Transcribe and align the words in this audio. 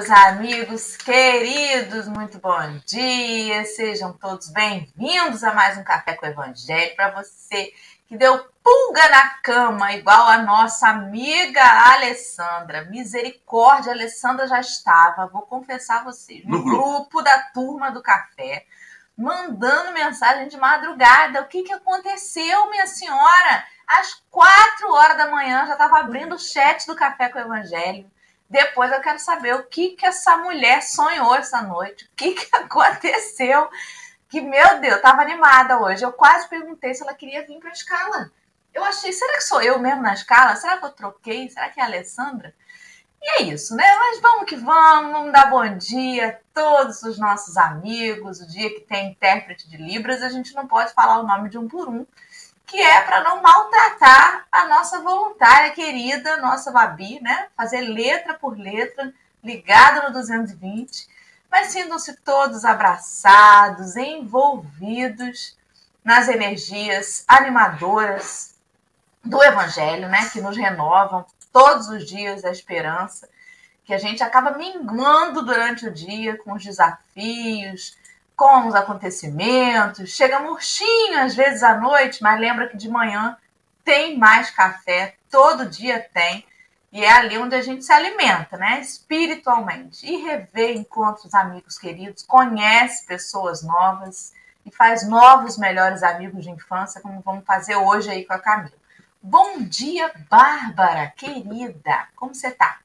meus 0.00 0.10
amigos 0.10 0.96
queridos, 0.96 2.08
muito 2.08 2.38
bom 2.38 2.80
dia. 2.86 3.66
Sejam 3.66 4.14
todos 4.14 4.48
bem-vindos 4.48 5.44
a 5.44 5.52
mais 5.52 5.76
um 5.76 5.84
Café 5.84 6.14
com 6.14 6.24
o 6.24 6.28
Evangelho 6.30 6.96
para 6.96 7.10
você 7.10 7.70
que 8.06 8.16
deu 8.16 8.42
pulga 8.62 9.06
na 9.10 9.28
cama, 9.42 9.92
igual 9.92 10.26
a 10.26 10.38
nossa 10.38 10.88
amiga 10.88 11.62
Alessandra. 11.92 12.86
Misericórdia, 12.86 13.92
Alessandra 13.92 14.46
já 14.46 14.58
estava, 14.58 15.26
vou 15.26 15.42
confessar 15.42 16.00
a 16.00 16.04
vocês, 16.04 16.46
no, 16.46 16.56
no 16.56 16.64
grupo. 16.64 16.80
grupo 16.80 17.22
da 17.22 17.38
turma 17.52 17.90
do 17.90 18.00
café, 18.00 18.64
mandando 19.14 19.92
mensagem 19.92 20.48
de 20.48 20.56
madrugada. 20.56 21.42
O 21.42 21.46
que, 21.46 21.62
que 21.62 21.74
aconteceu, 21.74 22.70
minha 22.70 22.86
senhora? 22.86 23.66
Às 23.86 24.14
quatro 24.30 24.94
horas 24.94 25.18
da 25.18 25.30
manhã 25.30 25.66
já 25.66 25.72
estava 25.72 25.98
abrindo 25.98 26.36
o 26.36 26.38
chat 26.38 26.86
do 26.86 26.96
Café 26.96 27.28
com 27.28 27.38
o 27.38 27.42
Evangelho 27.42 28.10
depois 28.50 28.90
eu 28.90 29.00
quero 29.00 29.20
saber 29.20 29.54
o 29.54 29.62
que, 29.62 29.90
que 29.90 30.04
essa 30.04 30.36
mulher 30.38 30.82
sonhou 30.82 31.36
essa 31.36 31.62
noite, 31.62 32.04
o 32.04 32.08
que, 32.16 32.32
que 32.32 32.48
aconteceu. 32.56 33.70
Que, 34.28 34.40
meu 34.40 34.80
Deus, 34.80 34.96
eu 34.96 35.02
tava 35.02 35.22
animada 35.22 35.80
hoje. 35.80 36.04
Eu 36.04 36.12
quase 36.12 36.48
perguntei 36.48 36.92
se 36.92 37.02
ela 37.02 37.14
queria 37.14 37.46
vir 37.46 37.60
para 37.60 37.70
a 37.70 37.72
escala. 37.72 38.30
Eu 38.74 38.84
achei, 38.84 39.12
será 39.12 39.34
que 39.34 39.44
sou 39.44 39.62
eu 39.62 39.78
mesmo 39.78 40.02
na 40.02 40.14
escala? 40.14 40.56
Será 40.56 40.78
que 40.78 40.84
eu 40.84 40.90
troquei? 40.90 41.48
Será 41.48 41.68
que 41.68 41.80
é 41.80 41.82
a 41.82 41.86
Alessandra? 41.86 42.52
E 43.22 43.42
é 43.42 43.42
isso, 43.42 43.76
né? 43.76 43.84
Mas 43.98 44.20
vamos 44.20 44.48
que 44.48 44.56
vamos, 44.56 45.12
vamos 45.12 45.32
dar 45.32 45.50
bom 45.50 45.76
dia 45.76 46.28
a 46.28 46.32
todos 46.54 47.02
os 47.02 47.18
nossos 47.18 47.56
amigos. 47.56 48.40
O 48.40 48.48
dia 48.48 48.70
que 48.70 48.80
tem 48.80 49.10
intérprete 49.10 49.68
de 49.68 49.76
Libras, 49.76 50.22
a 50.22 50.28
gente 50.28 50.54
não 50.54 50.66
pode 50.66 50.92
falar 50.92 51.20
o 51.20 51.26
nome 51.26 51.50
de 51.50 51.58
um 51.58 51.68
por 51.68 51.88
um 51.88 52.06
que 52.70 52.80
é 52.80 53.00
para 53.00 53.24
não 53.24 53.42
maltratar 53.42 54.46
a 54.50 54.68
nossa 54.68 55.00
voluntária 55.00 55.72
querida, 55.72 56.36
nossa 56.36 56.70
Babi, 56.70 57.20
né? 57.20 57.48
Fazer 57.56 57.80
letra 57.80 58.34
por 58.34 58.56
letra, 58.56 59.12
ligada 59.42 60.06
no 60.06 60.12
220, 60.12 61.08
mas 61.50 61.72
sintam-se 61.72 62.16
todos 62.18 62.64
abraçados, 62.64 63.96
envolvidos 63.96 65.58
nas 66.04 66.28
energias 66.28 67.24
animadoras 67.26 68.54
do 69.24 69.42
Evangelho, 69.42 70.08
né? 70.08 70.30
Que 70.32 70.40
nos 70.40 70.56
renovam 70.56 71.26
todos 71.52 71.88
os 71.88 72.06
dias 72.06 72.44
a 72.44 72.52
esperança, 72.52 73.28
que 73.84 73.92
a 73.92 73.98
gente 73.98 74.22
acaba 74.22 74.56
minguando 74.56 75.44
durante 75.44 75.88
o 75.88 75.92
dia 75.92 76.38
com 76.38 76.52
os 76.52 76.62
desafios, 76.62 77.98
com 78.40 78.68
os 78.68 78.74
acontecimentos, 78.74 80.08
chega 80.08 80.40
murchinho 80.40 81.20
às 81.20 81.34
vezes 81.34 81.62
à 81.62 81.76
noite, 81.76 82.22
mas 82.22 82.40
lembra 82.40 82.68
que 82.68 82.76
de 82.78 82.88
manhã 82.88 83.36
tem 83.84 84.16
mais 84.16 84.48
café, 84.48 85.14
todo 85.30 85.68
dia 85.68 86.00
tem, 86.14 86.46
e 86.90 87.04
é 87.04 87.12
ali 87.12 87.36
onde 87.36 87.54
a 87.54 87.60
gente 87.60 87.84
se 87.84 87.92
alimenta, 87.92 88.56
né? 88.56 88.80
Espiritualmente. 88.80 90.06
E 90.06 90.24
rever 90.24 90.74
encontros 90.74 91.34
amigos 91.34 91.76
queridos, 91.76 92.22
conhece 92.22 93.06
pessoas 93.06 93.62
novas 93.62 94.32
e 94.64 94.70
faz 94.70 95.06
novos 95.06 95.58
melhores 95.58 96.02
amigos 96.02 96.42
de 96.42 96.50
infância, 96.50 97.02
como 97.02 97.20
vamos 97.20 97.44
fazer 97.44 97.76
hoje 97.76 98.08
aí 98.08 98.24
com 98.24 98.32
a 98.32 98.38
Camila. 98.38 98.72
Bom 99.20 99.58
dia, 99.58 100.10
Bárbara, 100.30 101.12
querida. 101.14 102.08
Como 102.16 102.34
você 102.34 102.50
tá? 102.50 102.78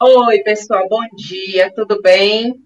Oi, 0.00 0.38
pessoal, 0.38 0.88
bom 0.88 1.06
dia, 1.14 1.70
tudo 1.74 2.00
bem? 2.00 2.63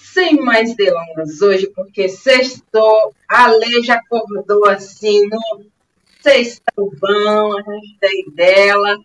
Sem 0.00 0.36
mais 0.36 0.74
delongas 0.74 1.40
hoje, 1.40 1.66
porque 1.74 2.08
sextou, 2.08 3.14
a 3.28 3.48
lei 3.48 3.82
já 3.82 3.94
acordou 3.94 4.66
assim 4.68 5.26
no 5.28 5.64
sextão 6.20 6.90
bom, 7.00 7.58
a 7.58 7.62
tem 8.00 8.30
dela. 8.32 8.98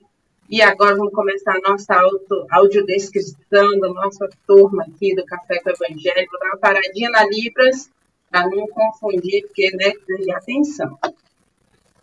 E 0.48 0.62
agora 0.62 0.96
vamos 0.96 1.14
começar 1.14 1.56
a 1.56 1.70
nossa 1.70 1.96
auto, 1.96 2.46
audiodescrição 2.52 3.80
da 3.80 3.90
nossa 3.90 4.30
turma 4.46 4.84
aqui 4.84 5.16
do 5.16 5.26
Café 5.26 5.60
com 5.60 5.72
Evangelho. 5.72 6.28
Vou 6.30 6.40
dar 6.40 6.48
uma 6.50 6.58
paradinha 6.58 7.10
na 7.10 7.26
Libras, 7.26 7.90
para 8.30 8.48
não 8.50 8.68
confundir, 8.68 9.48
porque, 9.48 9.72
né, 9.76 9.92
de 10.20 10.32
atenção. 10.32 10.98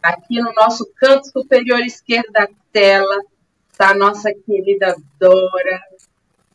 Aqui 0.02 0.40
no 0.40 0.52
nosso 0.54 0.90
canto 0.96 1.30
superior 1.30 1.80
esquerdo 1.80 2.32
da 2.32 2.48
tela 2.72 3.22
está 3.70 3.90
a 3.90 3.94
nossa 3.94 4.32
querida 4.34 4.96
Dora, 5.20 5.80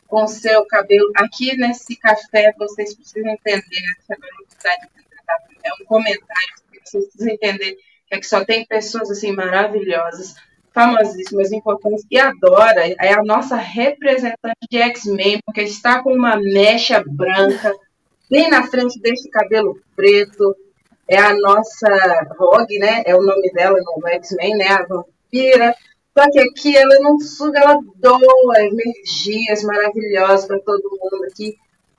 com 0.08 0.28
seu 0.28 0.66
cabelo. 0.66 1.12
Aqui 1.16 1.56
nesse 1.58 1.96
café, 1.96 2.54
vocês 2.58 2.96
precisam 2.96 3.32
entender, 3.32 3.84
é 5.64 5.74
um 5.82 5.86
comentário, 5.86 6.56
vocês 6.84 7.06
precisam 7.06 7.34
entender 7.34 7.78
que 8.08 8.16
aqui 8.16 8.26
só 8.26 8.44
tem 8.44 8.66
pessoas 8.66 9.12
assim 9.12 9.32
maravilhosas, 9.34 10.36
famosíssimas, 10.74 11.52
importantes, 11.52 12.06
e 12.10 12.20
adora, 12.20 12.88
é 12.88 13.14
a 13.14 13.24
nossa 13.24 13.56
representante 13.56 14.68
de 14.70 14.78
X-Men, 14.78 15.40
porque 15.46 15.62
está 15.62 16.02
com 16.02 16.14
uma 16.14 16.38
mecha 16.38 17.04
branca, 17.06 17.74
bem 18.30 18.50
na 18.50 18.64
frente 18.68 19.00
deste 19.00 19.30
cabelo 19.30 19.80
preto, 19.96 20.56
é 21.08 21.18
a 21.18 21.34
nossa 21.34 21.88
Rogue, 22.38 22.78
né? 22.80 23.02
É 23.06 23.16
o 23.16 23.22
nome 23.22 23.50
dela 23.54 23.80
no 23.80 24.08
X-Men, 24.08 24.58
né? 24.58 24.68
A 24.68 24.84
vampira. 24.84 25.74
Só 26.18 26.28
que 26.32 26.40
aqui 26.40 26.76
ela 26.76 26.96
não 27.02 27.20
suga, 27.20 27.60
ela 27.60 27.80
doa 27.98 28.60
energias 28.60 29.62
maravilhosas 29.62 30.48
para 30.48 30.60
todo 30.62 30.98
mundo 31.00 31.26
aqui 31.26 31.56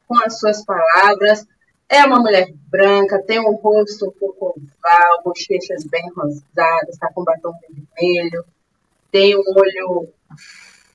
com 0.09 0.19
as 0.25 0.41
suas 0.41 0.65
palavras. 0.65 1.47
É 1.89 2.05
uma 2.05 2.19
mulher 2.19 2.53
branca, 2.69 3.23
tem 3.23 3.39
um 3.39 3.55
rosto 3.55 4.09
um 4.09 4.11
pouco 4.11 4.57
oval, 4.57 5.23
bochechas 5.23 5.85
bem 5.85 6.03
rosadas, 6.17 6.89
está 6.89 7.13
com 7.13 7.23
batom 7.23 7.53
vermelho, 7.61 8.45
tem 9.13 9.37
um 9.37 9.45
olho. 9.57 10.13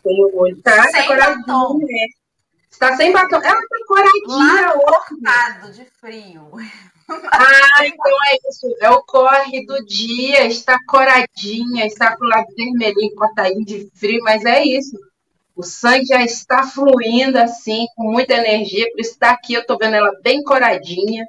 Tem 0.04 0.26
um 0.26 0.38
olho. 0.38 0.62
Tá, 0.62 0.92
tá 0.92 1.08
coradinha, 1.08 1.78
né? 1.80 2.08
Está 2.70 2.98
sem 2.98 3.14
batom. 3.14 3.38
Ela 3.38 3.62
tá 3.62 3.78
coradinha. 3.88 4.74
Lá 5.22 5.70
de 5.72 5.86
frio. 5.86 6.52
Ah, 7.32 7.86
então 7.86 8.12
é 8.28 8.50
isso. 8.50 8.76
É 8.82 8.90
o 8.90 9.04
corre 9.04 9.66
do 9.66 9.84
dia. 9.86 10.46
Está 10.46 10.78
coradinha, 10.88 11.86
está 11.86 12.16
com 12.16 12.26
o 12.26 12.28
lado 12.28 12.48
vermelhinho, 12.56 13.16
cortadinho 13.16 13.66
de 13.66 13.90
frio, 13.94 14.20
mas 14.24 14.44
é 14.46 14.64
isso. 14.64 14.98
O 15.56 15.64
sangue 15.64 16.06
já 16.06 16.24
está 16.24 16.64
fluindo 16.64 17.38
assim, 17.38 17.86
com 17.96 18.12
muita 18.12 18.34
energia. 18.34 18.90
Por 18.92 19.02
isso 19.02 19.12
está 19.12 19.32
aqui, 19.32 19.54
eu 19.54 19.62
estou 19.62 19.78
vendo 19.78 19.96
ela 19.96 20.12
bem 20.24 20.44
coradinha. 20.44 21.28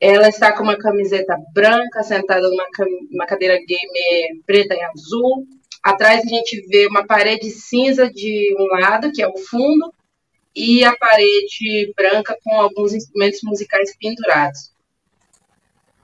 Ela 0.00 0.28
está 0.28 0.52
com 0.52 0.62
uma 0.62 0.76
camiseta 0.76 1.36
branca, 1.52 2.02
sentada 2.02 2.48
numa, 2.48 2.66
numa 3.10 3.26
cadeira 3.26 3.56
gamer 3.56 4.42
preta 4.46 4.74
e 4.74 4.82
azul. 4.82 5.46
Atrás 5.82 6.22
a 6.24 6.28
gente 6.28 6.60
vê 6.68 6.86
uma 6.86 7.06
parede 7.06 7.50
cinza 7.50 8.10
de 8.10 8.54
um 8.58 8.80
lado, 8.80 9.10
que 9.10 9.22
é 9.22 9.28
o 9.28 9.36
fundo, 9.36 9.92
e 10.54 10.84
a 10.84 10.94
parede 10.96 11.92
branca 11.96 12.36
com 12.44 12.60
alguns 12.60 12.92
instrumentos 12.92 13.40
musicais 13.42 13.96
pendurados. 13.98 14.70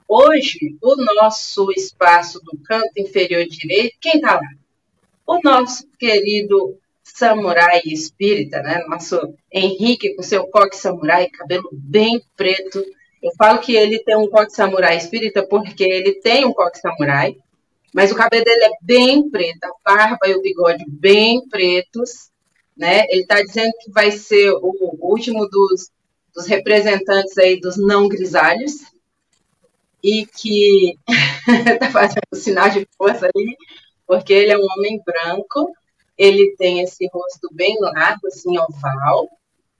Hoje, 0.07 0.77
o 0.81 0.95
nosso 1.15 1.71
espaço 1.71 2.39
do 2.43 2.57
canto 2.63 2.91
inferior 2.95 3.43
direito, 3.45 3.97
quem 3.99 4.15
está 4.15 4.35
lá? 4.35 4.49
O 5.25 5.39
nosso 5.43 5.87
querido 5.97 6.77
samurai 7.03 7.81
espírita, 7.85 8.61
né? 8.61 8.83
Nosso 8.87 9.33
Henrique 9.51 10.15
com 10.15 10.21
seu 10.21 10.45
coque 10.47 10.75
samurai, 10.77 11.27
cabelo 11.29 11.69
bem 11.71 12.21
preto. 12.37 12.85
Eu 13.21 13.31
falo 13.35 13.59
que 13.59 13.75
ele 13.75 13.97
tem 14.03 14.15
um 14.15 14.29
coque 14.29 14.51
samurai 14.51 14.95
espírita 14.95 15.45
porque 15.47 15.83
ele 15.83 16.13
tem 16.21 16.45
um 16.45 16.53
coque 16.53 16.77
samurai, 16.77 17.35
mas 17.91 18.11
o 18.11 18.15
cabelo 18.15 18.45
dele 18.45 18.63
é 18.63 18.71
bem 18.81 19.27
preto, 19.29 19.63
a 19.63 19.71
barba 19.83 20.27
e 20.27 20.35
o 20.35 20.41
bigode 20.41 20.83
bem 20.87 21.47
pretos, 21.47 22.29
né? 22.77 23.05
Ele 23.09 23.21
está 23.21 23.41
dizendo 23.41 23.71
que 23.81 23.89
vai 23.89 24.11
ser 24.11 24.51
o 24.51 24.97
último 24.99 25.47
dos, 25.49 25.89
dos 26.35 26.45
representantes 26.45 27.35
aí 27.39 27.59
dos 27.59 27.77
não 27.77 28.07
grisalhos, 28.07 28.73
e 30.05 30.27
que 30.27 30.99
está 31.49 31.89
fazendo 31.89 32.35
sinal 32.35 32.69
de 32.69 32.87
força 32.95 33.25
ali, 33.25 33.57
porque 34.05 34.31
ele 34.31 34.51
é 34.51 34.57
um 34.57 34.67
homem 34.77 35.01
branco, 35.03 35.67
ele 36.15 36.55
tem 36.57 36.81
esse 36.81 37.09
rosto 37.11 37.49
bem 37.51 37.75
largo, 37.79 38.27
assim, 38.27 38.55
oval, 38.59 39.27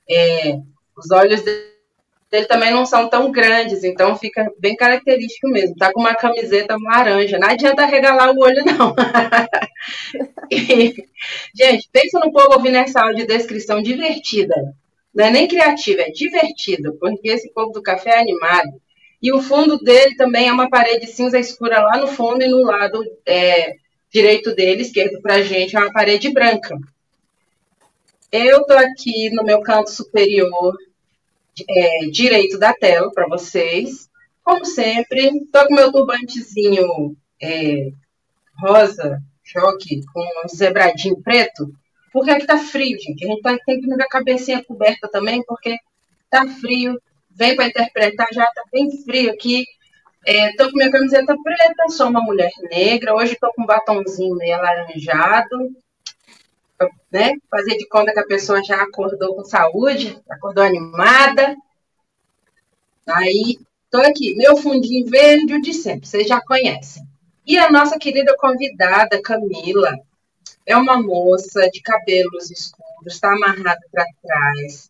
é, 0.09 0.57
os 0.97 1.11
olhos 1.11 1.43
dele 1.43 2.47
também 2.47 2.71
não 2.71 2.87
são 2.87 3.07
tão 3.07 3.31
grandes, 3.31 3.83
então 3.83 4.15
fica 4.15 4.51
bem 4.57 4.75
característico 4.75 5.47
mesmo. 5.47 5.75
Tá 5.75 5.93
com 5.93 5.99
uma 5.99 6.15
camiseta 6.15 6.75
laranja, 6.81 7.37
não 7.37 7.47
adianta 7.47 7.85
regalar 7.85 8.31
o 8.31 8.39
olho, 8.39 8.63
não. 8.65 8.95
e, 10.49 11.05
gente, 11.53 11.87
pensa 11.93 12.19
no 12.19 12.31
povo 12.31 12.53
ouvindo 12.53 12.77
essa 12.77 12.99
audiodescrição 12.99 13.79
divertida. 13.79 14.55
Não 15.13 15.25
é 15.25 15.31
nem 15.31 15.47
criativa, 15.47 16.01
é 16.01 16.09
divertida, 16.09 16.91
porque 16.99 17.29
esse 17.29 17.53
povo 17.53 17.71
do 17.71 17.83
café 17.83 18.09
é 18.09 18.19
animado. 18.19 18.81
E 19.25 19.33
o 19.33 19.41
fundo 19.41 19.79
dele 19.79 20.15
também 20.15 20.49
é 20.49 20.53
uma 20.53 20.69
parede 20.69 21.07
cinza 21.07 21.39
escura 21.39 21.81
lá 21.81 21.97
no 21.97 22.05
fundo 22.05 22.43
e 22.43 22.47
no 22.47 22.61
lado 22.61 23.03
é, 23.25 23.75
direito 24.11 24.53
dele, 24.53 24.83
esquerdo 24.83 25.19
para 25.19 25.37
a 25.37 25.41
gente, 25.41 25.75
é 25.75 25.79
uma 25.79 25.91
parede 25.91 26.31
branca. 26.31 26.77
Eu 28.31 28.61
estou 28.61 28.77
aqui 28.77 29.31
no 29.31 29.43
meu 29.43 29.61
canto 29.61 29.89
superior 29.89 30.77
é, 31.67 32.05
direito 32.11 32.59
da 32.59 32.71
tela 32.71 33.11
para 33.11 33.27
vocês. 33.27 34.07
Como 34.43 34.63
sempre, 34.63 35.25
estou 35.25 35.65
com 35.69 35.73
meu 35.73 35.91
turbantezinho 35.91 37.17
é, 37.41 37.89
rosa, 38.59 39.19
choque, 39.43 40.05
com 40.13 40.21
um 40.21 40.47
zebradinho 40.55 41.19
preto. 41.23 41.73
porque 42.13 42.29
aqui 42.29 42.45
tá 42.45 42.59
frio, 42.59 42.95
gente. 42.99 43.25
A 43.25 43.27
gente 43.27 43.41
tá, 43.41 43.57
tem 43.65 43.81
que 43.81 43.87
ter 43.87 44.03
a 44.03 44.07
cabecinha 44.07 44.63
coberta 44.63 45.09
também, 45.09 45.43
porque 45.47 45.75
tá 46.29 46.45
frio. 46.47 47.01
Vem 47.35 47.55
para 47.55 47.67
interpretar, 47.67 48.27
já 48.31 48.45
tá 48.45 48.63
bem 48.71 48.89
frio 49.03 49.31
aqui. 49.31 49.65
É, 50.25 50.53
tô 50.55 50.71
com 50.71 50.77
minha 50.77 50.89
camiseta 50.89 51.35
preta, 51.43 51.89
sou 51.89 52.07
uma 52.07 52.21
mulher 52.21 52.51
negra. 52.71 53.13
Hoje 53.13 53.37
tô 53.39 53.51
com 53.53 53.63
um 53.63 53.65
batomzinho 53.65 54.35
meio 54.35 54.55
alaranjado. 54.55 55.75
Né? 57.11 57.33
Fazer 57.51 57.77
de 57.77 57.87
conta 57.87 58.13
que 58.13 58.19
a 58.19 58.25
pessoa 58.25 58.63
já 58.63 58.81
acordou 58.81 59.35
com 59.35 59.43
saúde, 59.43 60.17
acordou 60.29 60.63
animada. 60.63 61.55
Aí, 63.05 63.59
tô 63.91 63.97
aqui, 63.97 64.33
meu 64.35 64.57
fundinho 64.57 65.07
verde, 65.07 65.61
de 65.61 65.73
sempre, 65.73 66.07
vocês 66.07 66.27
já 66.27 66.41
conhecem. 66.41 67.03
E 67.45 67.57
a 67.57 67.69
nossa 67.69 67.99
querida 67.99 68.35
convidada, 68.37 69.21
Camila, 69.21 69.93
é 70.65 70.75
uma 70.75 71.01
moça 71.01 71.69
de 71.69 71.81
cabelos 71.81 72.49
escuros, 72.49 73.13
está 73.13 73.31
amarrada 73.33 73.81
para 73.91 74.05
trás. 74.23 74.89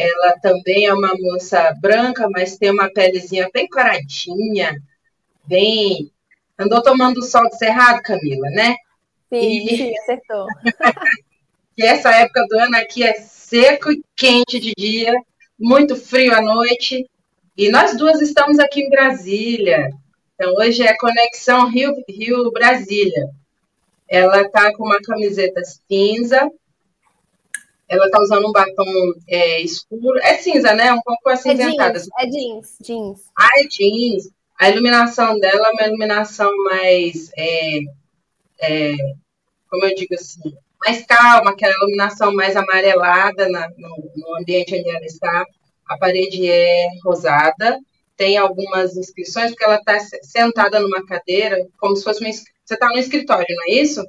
Ela 0.00 0.38
também 0.40 0.86
é 0.86 0.94
uma 0.94 1.12
moça 1.18 1.74
branca, 1.80 2.28
mas 2.30 2.56
tem 2.56 2.70
uma 2.70 2.90
pelezinha 2.90 3.48
bem 3.52 3.68
coradinha, 3.68 4.74
bem. 5.46 6.10
Andou 6.58 6.82
tomando 6.82 7.22
sol 7.22 7.48
de 7.48 7.58
cerrado, 7.58 8.02
Camila, 8.02 8.48
né? 8.50 8.76
Sim, 9.28 9.66
e... 9.66 9.76
sim 9.76 9.98
acertou. 9.98 10.46
e 11.76 11.84
essa 11.84 12.10
época 12.16 12.46
do 12.48 12.58
ano 12.58 12.76
aqui 12.76 13.02
é 13.02 13.14
seco 13.14 13.92
e 13.92 14.02
quente 14.16 14.58
de 14.58 14.72
dia, 14.76 15.14
muito 15.58 15.96
frio 15.96 16.34
à 16.34 16.40
noite. 16.40 17.08
E 17.56 17.68
nós 17.70 17.96
duas 17.96 18.20
estamos 18.20 18.58
aqui 18.58 18.82
em 18.82 18.90
Brasília. 18.90 19.90
Então, 20.34 20.54
hoje 20.54 20.82
é 20.82 20.96
Conexão 20.96 21.68
Rio-Brasília. 21.68 23.28
Ela 24.08 24.42
está 24.42 24.74
com 24.74 24.84
uma 24.84 25.00
camiseta 25.02 25.60
cinza. 25.64 26.50
Ela 27.90 28.06
está 28.06 28.20
usando 28.20 28.48
um 28.48 28.52
batom 28.52 29.12
é, 29.28 29.60
escuro. 29.60 30.18
É 30.22 30.38
cinza, 30.38 30.72
né? 30.74 30.92
Um 30.92 31.00
pouco 31.02 31.28
acinzentada. 31.28 31.98
É, 31.98 32.24
é 32.24 32.26
jeans, 32.28 32.76
jeans. 32.80 33.20
Ah, 33.36 33.50
é 33.58 33.66
jeans. 33.66 34.30
A 34.58 34.70
iluminação 34.70 35.38
dela 35.38 35.68
é 35.68 35.70
uma 35.72 35.86
iluminação 35.86 36.50
mais. 36.64 37.30
É, 37.36 37.80
é, 38.60 38.92
como 39.68 39.84
eu 39.84 39.94
digo 39.94 40.14
assim? 40.14 40.54
Mais 40.86 41.04
calma, 41.04 41.50
aquela 41.50 41.74
iluminação 41.74 42.32
mais 42.32 42.56
amarelada 42.56 43.48
na, 43.48 43.68
no, 43.76 44.10
no 44.16 44.36
ambiente 44.38 44.74
onde 44.74 44.88
ela 44.88 45.04
está. 45.04 45.44
A 45.86 45.98
parede 45.98 46.48
é 46.48 46.88
rosada 47.04 47.78
tem 48.20 48.36
algumas 48.36 48.98
inscrições, 48.98 49.50
porque 49.50 49.64
ela 49.64 49.76
está 49.76 49.98
sentada 50.20 50.78
numa 50.78 51.06
cadeira, 51.06 51.56
como 51.78 51.96
se 51.96 52.04
fosse 52.04 52.20
uma. 52.20 52.30
Você 52.30 52.74
está 52.74 52.86
no 52.88 52.98
escritório, 52.98 53.46
não 53.56 53.64
é 53.64 53.80
isso? 53.80 54.04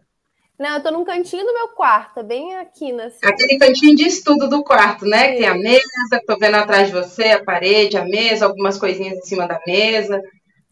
Não, 0.60 0.72
eu 0.72 0.78
estou 0.78 0.92
num 0.92 1.04
cantinho 1.04 1.44
do 1.44 1.54
meu 1.54 1.70
quarto, 1.70 2.24
bem 2.24 2.56
aqui 2.56 2.92
na. 2.92 3.06
Assim. 3.06 3.20
Aquele 3.24 3.58
cantinho 3.58 3.96
de 3.96 4.04
estudo 4.06 4.48
do 4.48 4.64
quarto, 4.64 5.06
né? 5.06 5.32
Que 5.32 5.38
tem 5.38 5.48
a 5.48 5.56
mesa, 5.56 5.82
estou 6.14 6.38
vendo 6.38 6.56
atrás 6.56 6.88
de 6.88 6.94
você, 6.94 7.30
a 7.32 7.44
parede, 7.44 7.98
a 7.98 8.06
mesa, 8.06 8.46
algumas 8.46 8.78
coisinhas 8.78 9.18
em 9.18 9.22
cima 9.24 9.48
da 9.48 9.60
mesa, 9.66 10.22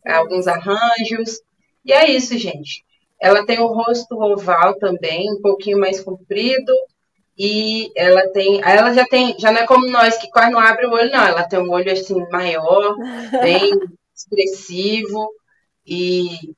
alguns 0.06 0.48
arranjos. 0.48 1.42
E 1.84 1.92
é 1.92 2.10
isso, 2.10 2.38
gente. 2.38 2.84
Ela 3.20 3.46
tem 3.46 3.60
o 3.60 3.68
rosto 3.68 4.16
oval 4.16 4.76
também, 4.78 5.32
um 5.32 5.42
pouquinho 5.42 5.80
mais 5.80 6.00
comprido, 6.02 6.74
e 7.38 7.92
ela 7.96 8.28
tem, 8.30 8.62
ela 8.62 8.94
já 8.94 9.06
tem, 9.06 9.36
já 9.40 9.52
não 9.52 9.62
é 9.62 9.66
como 9.66 9.90
nós 9.90 10.18
que 10.18 10.30
quase 10.30 10.52
não 10.52 10.60
abre 10.60 10.86
o 10.86 10.92
olho, 10.92 11.12
não. 11.12 11.26
Ela 11.26 11.48
tem 11.48 11.60
um 11.60 11.72
olho 11.72 11.92
assim 11.92 12.16
maior, 12.30 12.96
bem 13.42 13.72
expressivo 14.16 15.30
e 15.86 16.54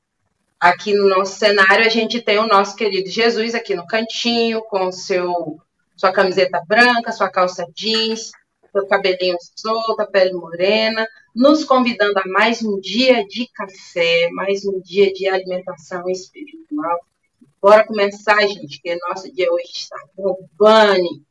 aqui 0.62 0.94
no 0.94 1.08
nosso 1.08 1.38
cenário 1.38 1.84
a 1.84 1.88
gente 1.88 2.22
tem 2.22 2.38
o 2.38 2.46
nosso 2.46 2.76
querido 2.76 3.10
Jesus 3.10 3.54
aqui 3.54 3.74
no 3.74 3.86
cantinho 3.86 4.62
com 4.62 4.92
seu 4.92 5.60
sua 5.96 6.12
camiseta 6.12 6.62
branca, 6.66 7.12
sua 7.12 7.28
calça 7.28 7.66
jeans, 7.74 8.32
seu 8.72 8.86
cabelinho 8.86 9.36
solto, 9.56 10.00
a 10.00 10.06
pele 10.06 10.32
morena, 10.32 11.06
nos 11.34 11.64
convidando 11.64 12.18
a 12.18 12.26
mais 12.26 12.62
um 12.62 12.80
dia 12.80 13.26
de 13.26 13.46
café, 13.48 14.28
mais 14.32 14.64
um 14.64 14.80
dia 14.80 15.12
de 15.12 15.28
alimentação 15.28 16.08
espiritual 16.08 16.98
Bora 17.62 17.86
começar, 17.86 18.40
gente, 18.48 18.80
que 18.82 18.98
nosso 19.06 19.32
dia 19.32 19.46
hoje 19.52 19.70
está 19.72 19.96
bombando. 20.16 21.24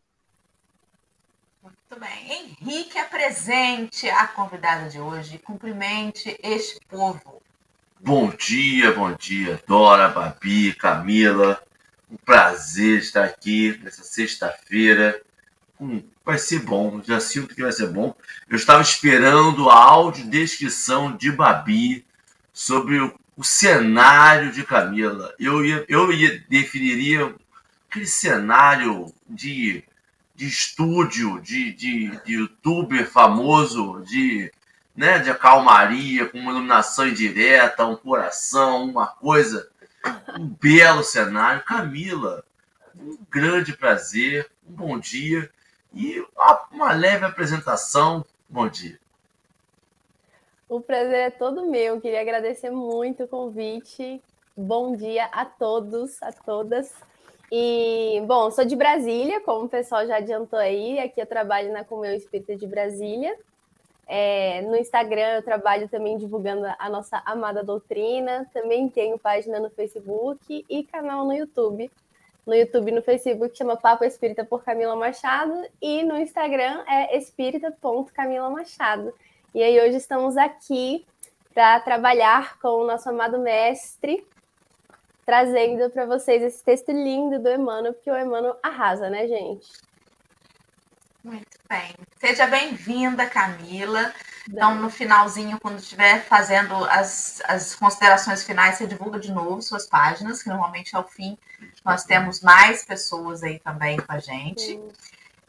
Muito 1.62 2.00
bem. 2.00 2.56
Henrique 2.62 2.98
apresente 2.98 4.10
a 4.10 4.25
convidada 4.28 4.89
de 4.89 4.98
hoje. 4.98 5.38
Cumprimente 5.39 6.39
este 6.42 6.80
povo. 6.88 7.40
Bom 8.03 8.30
dia, 8.30 8.92
bom 8.94 9.13
dia, 9.13 9.62
Dora, 9.68 10.09
Babi, 10.09 10.74
Camila. 10.74 11.62
Um 12.09 12.18
prazer 12.18 13.00
estar 13.00 13.24
aqui 13.24 13.80
nessa 13.83 14.03
sexta-feira. 14.03 15.21
Hum, 15.80 16.03
vai 16.25 16.38
ser 16.38 16.59
bom, 16.59 17.01
já 17.03 17.19
sinto 17.19 17.56
que 17.56 17.62
vai 17.62 17.71
ser 17.71 17.88
bom. 17.88 18.15
Eu 18.50 18.56
estava 18.56 18.81
esperando 18.81 19.69
a 19.69 19.75
audiodescrição 19.75 21.15
de 21.15 21.31
Babi 21.31 22.06
sobre 22.51 23.00
o 23.00 23.13
o 23.42 23.44
cenário 23.44 24.51
de 24.51 24.63
Camila. 24.63 25.33
Eu, 25.39 25.65
ia, 25.65 25.83
eu 25.88 26.12
ia, 26.12 26.44
definiria 26.47 27.33
aquele 27.89 28.06
cenário 28.06 29.12
de, 29.27 29.83
de 30.36 30.45
estúdio, 30.45 31.42
de, 31.42 31.74
de, 31.74 32.24
de 32.24 32.33
youtuber 32.33 33.09
famoso, 33.09 34.04
de, 34.06 34.51
né, 35.01 35.18
de 35.18 35.33
calmaria, 35.33 36.30
com 36.30 36.38
uma 36.38 36.51
iluminação 36.51 37.07
indireta, 37.07 37.88
um 37.88 37.95
coração, 37.95 38.83
uma 38.83 39.07
coisa. 39.07 39.68
Um 40.38 40.48
belo 40.48 41.03
cenário. 41.03 41.63
Camila, 41.63 42.44
um 42.95 43.18
grande 43.27 43.75
prazer, 43.75 44.48
um 44.69 44.74
bom 44.74 45.00
dia 45.00 45.50
e 45.92 46.24
uma, 46.36 46.68
uma 46.71 46.94
leve 46.94 47.25
apresentação. 47.25 48.23
Bom 48.47 48.68
dia. 48.68 48.99
O 50.69 50.80
prazer 50.80 51.16
é 51.16 51.30
todo 51.31 51.66
meu. 51.66 51.99
Queria 51.99 52.21
agradecer 52.21 52.69
muito 52.69 53.23
o 53.23 53.28
convite. 53.28 54.21
Bom 54.56 54.95
dia 54.95 55.25
a 55.31 55.45
todos, 55.45 56.21
a 56.21 56.31
todas. 56.31 56.94
E, 57.52 58.21
bom, 58.28 58.52
sou 58.52 58.66
de 58.66 58.75
Brasília, 58.75 59.42
como 59.42 59.66
o 59.66 59.69
pessoal 59.69 60.06
já 60.06 60.18
adiantou 60.18 60.59
aí. 60.59 60.99
Aqui 60.99 61.19
eu 61.19 61.25
trabalho 61.25 61.73
na 61.73 61.83
Comunhão 61.83 62.14
Espírita 62.14 62.56
de 62.56 62.68
Brasília. 62.68 63.35
É, 64.07 64.61
no 64.63 64.75
Instagram 64.75 65.35
eu 65.35 65.43
trabalho 65.43 65.87
também 65.87 66.17
divulgando 66.17 66.65
a 66.77 66.89
nossa 66.89 67.21
amada 67.25 67.63
doutrina. 67.63 68.49
Também 68.53 68.89
tenho 68.89 69.17
página 69.17 69.59
no 69.59 69.69
Facebook 69.69 70.65
e 70.69 70.83
canal 70.83 71.25
no 71.25 71.33
YouTube. 71.33 71.89
No 72.45 72.55
YouTube 72.55 72.89
e 72.89 72.95
no 72.95 73.01
Facebook 73.01 73.57
chama 73.57 73.77
Papo 73.77 74.03
Espírita 74.03 74.43
por 74.43 74.63
Camila 74.63 74.95
Machado. 74.95 75.53
E 75.81 76.03
no 76.03 76.17
Instagram 76.17 76.83
é 76.87 77.17
espírita.camila 77.17 78.49
Machado. 78.49 79.13
E 79.53 79.61
aí 79.61 79.79
hoje 79.79 79.97
estamos 79.97 80.37
aqui 80.37 81.05
para 81.53 81.79
trabalhar 81.81 82.57
com 82.59 82.69
o 82.69 82.87
nosso 82.87 83.09
amado 83.09 83.37
mestre, 83.37 84.25
trazendo 85.25 85.89
para 85.89 86.05
vocês 86.05 86.41
esse 86.41 86.63
texto 86.63 86.91
lindo 86.91 87.39
do 87.39 87.49
Emmanuel, 87.49 87.93
porque 87.93 88.09
o 88.09 88.17
Emmanuel 88.17 88.57
arrasa, 88.63 89.09
né, 89.09 89.27
gente? 89.27 89.69
Seja 92.19 92.47
bem-vinda, 92.47 93.25
Camila. 93.25 94.13
Então, 94.49 94.75
no 94.75 94.90
finalzinho, 94.90 95.57
quando 95.57 95.80
estiver 95.80 96.21
fazendo 96.25 96.75
as, 96.83 97.42
as 97.47 97.75
considerações 97.75 98.44
finais, 98.44 98.78
você 98.78 98.85
divulga 98.85 99.18
de 99.18 99.31
novo 99.31 99.61
suas 99.61 99.87
páginas, 99.87 100.44
que 100.44 100.49
normalmente 100.49 100.94
ao 100.95 101.07
fim 101.07 101.37
nós 101.85 102.04
temos 102.04 102.42
mais 102.42 102.83
pessoas 102.83 103.42
aí 103.42 103.57
também 103.59 103.97
com 103.97 104.11
a 104.11 104.19
gente. 104.19 104.78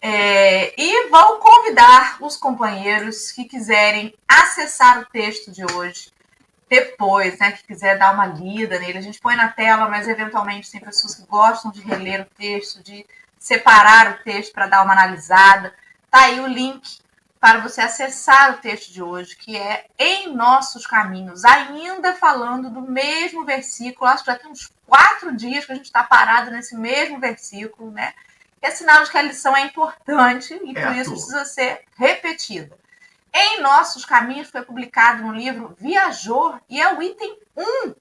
É, 0.00 0.73
e 0.81 1.09
vou 1.09 1.38
convidar 1.38 2.19
os 2.21 2.37
companheiros 2.37 3.33
que 3.33 3.45
quiserem 3.45 4.14
acessar 4.29 5.00
o 5.00 5.07
texto 5.07 5.50
de 5.50 5.64
hoje 5.64 6.12
depois, 6.69 7.37
né, 7.38 7.50
que 7.52 7.64
quiser 7.64 7.99
dar 7.99 8.14
uma 8.14 8.26
lida 8.26 8.79
nele, 8.79 8.97
a 8.97 9.02
gente 9.02 9.21
põe 9.21 9.37
na 9.37 9.49
tela, 9.49 9.88
mas 9.88 10.09
eventualmente 10.09 10.71
tem 10.71 10.81
pessoas 10.81 11.17
que 11.17 11.26
gostam 11.26 11.71
de 11.71 11.83
reler 11.83 12.23
o 12.23 12.35
texto, 12.37 12.83
de 12.83 13.05
separar 13.38 14.12
o 14.12 14.25
texto 14.25 14.52
para 14.52 14.69
dar 14.69 14.85
uma 14.85 14.93
analisada. 14.93 15.75
Tá 16.12 16.25
aí 16.25 16.40
o 16.40 16.47
link 16.47 17.00
para 17.40 17.61
você 17.61 17.81
acessar 17.81 18.52
o 18.52 18.59
texto 18.59 18.92
de 18.92 19.02
hoje, 19.02 19.35
que 19.35 19.57
é 19.57 19.87
Em 19.99 20.35
Nossos 20.35 20.87
Caminhos, 20.87 21.42
ainda 21.42 22.12
falando 22.12 22.69
do 22.69 22.83
mesmo 22.83 23.47
versículo. 23.47 24.11
Acho 24.11 24.23
que 24.23 24.31
já 24.31 24.38
tem 24.38 24.50
uns 24.50 24.71
quatro 24.87 25.35
dias 25.35 25.64
que 25.64 25.73
a 25.73 25.75
gente 25.75 25.87
está 25.87 26.04
parado 26.04 26.50
nesse 26.50 26.76
mesmo 26.76 27.19
versículo, 27.19 27.90
né? 27.90 28.12
é 28.61 28.71
sinal 28.71 29.02
de 29.02 29.11
que 29.11 29.16
a 29.16 29.23
lição 29.23 29.57
é 29.57 29.62
importante 29.62 30.52
e 30.62 30.76
é 30.76 30.87
por 30.87 30.95
isso 30.95 31.12
precisa 31.12 31.47
ser 31.47 31.81
repetida. 31.97 32.78
Em 33.33 33.62
Nossos 33.62 34.04
Caminhos 34.04 34.50
foi 34.50 34.61
publicado 34.61 35.23
no 35.23 35.33
livro 35.33 35.75
Viajor 35.81 36.61
e 36.69 36.78
é 36.78 36.95
o 36.95 37.02
item 37.02 37.38
1 37.57 37.95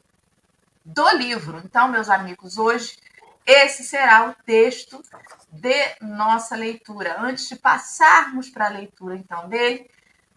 do 0.83 1.09
livro. 1.15 1.61
Então, 1.63 1.87
meus 1.87 2.09
amigos, 2.09 2.57
hoje 2.57 2.97
esse 3.45 3.85
será 3.85 4.29
o 4.29 4.35
texto 4.43 5.01
de 5.51 5.95
nossa 6.01 6.55
leitura. 6.55 7.19
Antes 7.19 7.49
de 7.49 7.55
passarmos 7.55 8.49
para 8.49 8.67
a 8.67 8.69
leitura 8.69 9.15
então 9.15 9.49
dele, 9.49 9.89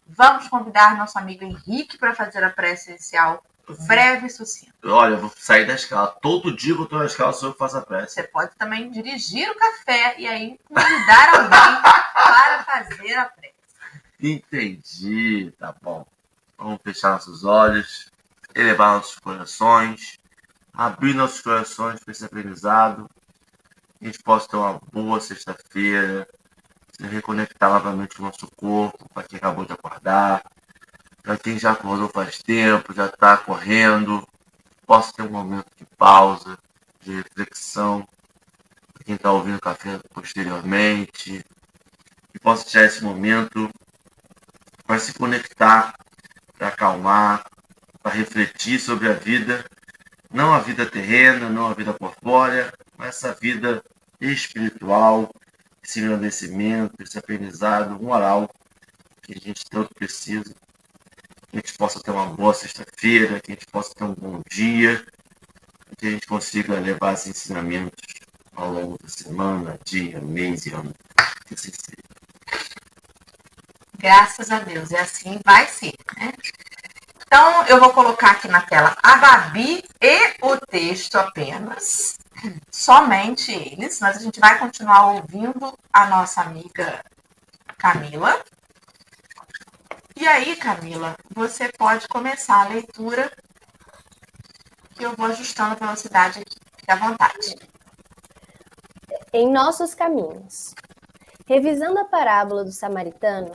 vamos 0.06 0.48
convidar 0.48 0.96
nosso 0.96 1.18
amigo 1.18 1.44
Henrique 1.44 1.98
para 1.98 2.14
fazer 2.14 2.42
a 2.42 2.50
prece 2.50 2.90
inicial 2.90 3.42
Breve 3.86 4.26
e 4.26 4.30
sucinto. 4.30 4.74
Olha, 4.84 5.14
eu 5.14 5.20
vou 5.20 5.32
sair 5.34 5.66
da 5.66 5.74
escala. 5.74 6.08
Todo 6.20 6.54
dia 6.54 6.74
que 6.74 6.82
eu 6.82 6.86
tô 6.86 6.98
na 6.98 7.06
escala, 7.06 7.32
sou 7.32 7.50
eu 7.50 7.56
faço 7.56 7.78
a 7.78 7.82
prece. 7.82 8.14
Você 8.14 8.22
pode 8.24 8.54
também 8.56 8.90
dirigir 8.90 9.50
o 9.50 9.54
café 9.54 10.16
e 10.18 10.26
aí 10.26 10.58
convidar 10.68 11.28
alguém 11.34 11.82
para 12.12 12.64
fazer 12.64 13.14
a 13.14 13.24
prece. 13.24 13.54
Entendi, 14.20 15.52
tá 15.58 15.74
bom. 15.80 16.06
Vamos 16.58 16.80
fechar 16.84 17.12
nossos 17.12 17.44
olhos, 17.44 18.12
elevar 18.54 18.96
nossos 18.96 19.18
corações, 19.18 20.18
abrir 20.72 21.14
nossos 21.14 21.40
corações 21.40 22.00
para 22.00 22.12
esse 22.12 22.24
aprendizado. 22.24 23.08
Que 24.04 24.08
a 24.08 24.12
gente 24.12 24.22
possa 24.22 24.46
ter 24.46 24.56
uma 24.58 24.78
boa 24.92 25.18
sexta-feira, 25.18 26.28
se 26.92 27.06
reconectar 27.06 27.70
novamente 27.70 28.20
o 28.20 28.22
nosso 28.22 28.46
corpo, 28.54 29.08
para 29.14 29.22
quem 29.22 29.38
acabou 29.38 29.64
de 29.64 29.72
acordar, 29.72 30.42
para 31.22 31.38
quem 31.38 31.58
já 31.58 31.72
acordou 31.72 32.10
faz 32.10 32.36
tempo, 32.36 32.92
já 32.92 33.06
está 33.06 33.38
correndo, 33.38 34.28
possa 34.86 35.10
ter 35.14 35.22
um 35.22 35.30
momento 35.30 35.70
de 35.78 35.86
pausa, 35.96 36.58
de 37.00 37.14
reflexão, 37.14 38.06
para 38.92 39.04
quem 39.04 39.14
está 39.14 39.32
ouvindo 39.32 39.56
o 39.56 39.60
café 39.62 39.98
posteriormente, 40.12 41.42
que 42.30 42.38
possa 42.40 42.66
tirar 42.66 42.84
esse 42.84 43.02
momento 43.02 43.70
para 44.86 44.98
se 44.98 45.14
conectar, 45.14 45.94
para 46.58 46.68
acalmar, 46.68 47.42
para 48.02 48.12
refletir 48.12 48.78
sobre 48.78 49.08
a 49.08 49.14
vida, 49.14 49.64
não 50.30 50.52
a 50.52 50.58
vida 50.58 50.84
terrena, 50.84 51.48
não 51.48 51.68
a 51.68 51.72
vida 51.72 51.94
corpórea, 51.94 52.70
mas 52.98 53.08
essa 53.08 53.32
vida 53.32 53.82
espiritual, 54.20 55.30
esse 55.82 56.00
engrandecimento, 56.00 57.02
esse 57.02 57.18
aprendizado 57.18 58.02
moral 58.02 58.48
que 59.22 59.32
a 59.32 59.40
gente 59.40 59.64
tanto 59.66 59.94
precisa. 59.94 60.54
Que 61.50 61.56
a 61.56 61.60
gente 61.60 61.74
possa 61.76 62.00
ter 62.00 62.10
uma 62.10 62.26
boa 62.26 62.54
sexta-feira, 62.54 63.40
que 63.40 63.52
a 63.52 63.54
gente 63.54 63.66
possa 63.66 63.94
ter 63.94 64.04
um 64.04 64.14
bom 64.14 64.40
dia, 64.50 65.04
que 65.98 66.06
a 66.06 66.10
gente 66.10 66.26
consiga 66.26 66.78
levar 66.80 67.14
esses 67.14 67.28
ensinamentos 67.28 68.02
ao 68.54 68.72
longo 68.72 68.98
da 69.02 69.08
semana, 69.08 69.78
dia, 69.84 70.20
mês 70.20 70.66
e 70.66 70.72
ano. 70.72 70.92
Que 71.46 71.54
assim 71.54 71.70
seja. 71.72 72.04
Graças 73.98 74.50
a 74.50 74.58
Deus, 74.58 74.90
e 74.90 74.96
assim 74.96 75.40
vai 75.44 75.66
ser. 75.66 75.94
Né? 76.16 76.32
Então, 77.26 77.66
eu 77.66 77.80
vou 77.80 77.90
colocar 77.92 78.32
aqui 78.32 78.48
na 78.48 78.60
tela 78.60 78.96
a 79.02 79.16
Babi 79.16 79.82
e 80.00 80.34
o 80.42 80.56
texto 80.58 81.16
apenas, 81.16 82.18
somente 82.70 83.52
eles, 83.52 84.00
mas 84.00 84.16
a 84.16 84.20
gente 84.20 84.40
vai 84.40 84.58
continuar 84.58 85.12
ouvindo 85.12 85.78
a 85.92 86.06
nossa 86.06 86.42
amiga 86.42 87.04
Camila. 87.78 88.42
E 90.16 90.26
aí, 90.26 90.56
Camila, 90.56 91.16
você 91.34 91.70
pode 91.72 92.06
começar 92.08 92.64
a 92.64 92.68
leitura, 92.68 93.30
que 94.94 95.04
eu 95.04 95.14
vou 95.16 95.26
ajustando 95.26 95.72
a 95.72 95.86
velocidade 95.86 96.40
aqui. 96.40 96.56
Fique 96.76 96.90
à 96.90 96.96
vontade. 96.96 97.56
Em 99.32 99.50
nossos 99.50 99.94
caminhos. 99.94 100.74
Revisando 101.46 101.98
a 101.98 102.04
parábola 102.06 102.64
do 102.64 102.72
samaritano, 102.72 103.52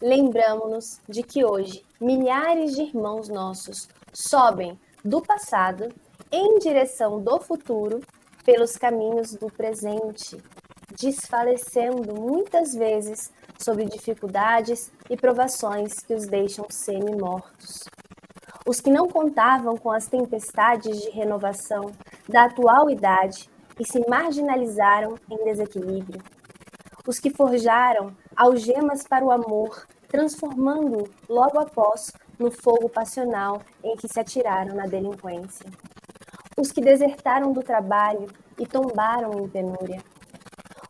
lembramos-nos 0.00 1.00
de 1.08 1.22
que 1.22 1.44
hoje 1.44 1.84
milhares 2.00 2.74
de 2.74 2.82
irmãos 2.82 3.28
nossos 3.28 3.88
sobem 4.12 4.78
do 5.04 5.22
passado 5.22 5.94
em 6.32 6.58
direção 6.58 7.22
do 7.22 7.38
futuro 7.38 8.00
pelos 8.44 8.76
caminhos 8.76 9.34
do 9.34 9.46
presente, 9.46 10.42
desfalecendo 10.96 12.14
muitas 12.14 12.74
vezes 12.74 13.32
sob 13.58 13.84
dificuldades 13.84 14.90
e 15.10 15.16
provações 15.16 16.00
que 16.00 16.14
os 16.14 16.26
deixam 16.26 16.66
semi-mortos. 16.70 17.84
Os 18.66 18.80
que 18.80 18.90
não 18.90 19.08
contavam 19.08 19.76
com 19.76 19.90
as 19.90 20.06
tempestades 20.06 21.00
de 21.00 21.10
renovação 21.10 21.92
da 22.28 22.44
atual 22.44 22.90
idade 22.90 23.48
e 23.78 23.84
se 23.84 24.00
marginalizaram 24.08 25.14
em 25.30 25.44
desequilíbrio. 25.44 26.22
Os 27.06 27.18
que 27.18 27.30
forjaram 27.30 28.14
algemas 28.36 29.04
para 29.04 29.24
o 29.24 29.30
amor 29.30 29.86
transformando-o 30.08 31.08
logo 31.28 31.58
após 31.58 32.12
no 32.38 32.50
fogo 32.50 32.88
passional 32.88 33.60
em 33.84 33.94
que 33.96 34.08
se 34.08 34.18
atiraram 34.18 34.74
na 34.74 34.86
delinquência. 34.86 35.66
Os 36.58 36.72
que 36.72 36.80
desertaram 36.80 37.52
do 37.52 37.62
trabalho 37.62 38.26
e 38.58 38.66
tombaram 38.66 39.30
em 39.38 39.48
penúria. 39.48 40.02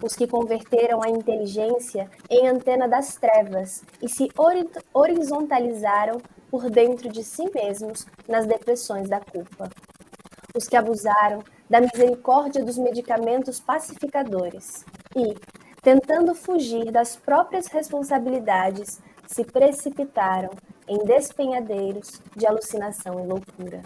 Os 0.03 0.17
que 0.17 0.27
converteram 0.27 1.03
a 1.03 1.11
inteligência 1.11 2.11
em 2.31 2.49
antena 2.49 2.89
das 2.89 3.17
trevas 3.17 3.85
e 4.01 4.09
se 4.09 4.31
horizontalizaram 4.95 6.23
por 6.51 6.71
dentro 6.71 7.11
de 7.11 7.23
si 7.23 7.45
mesmos 7.55 8.07
nas 8.27 8.47
depressões 8.47 9.11
da 9.11 9.21
culpa. 9.21 9.69
Os 10.57 10.67
que 10.67 10.75
abusaram 10.75 11.45
da 11.69 11.83
misericórdia 11.83 12.65
dos 12.65 12.79
medicamentos 12.79 13.61
pacificadores 13.61 14.87
e, 15.15 15.35
tentando 15.83 16.35
fugir 16.35 16.91
das 16.91 17.15
próprias 17.15 17.67
responsabilidades, 17.67 19.03
se 19.27 19.45
precipitaram 19.45 20.49
em 20.89 21.05
despenhadeiros 21.05 22.23
de 22.35 22.47
alucinação 22.47 23.21
e 23.21 23.27
loucura. 23.27 23.83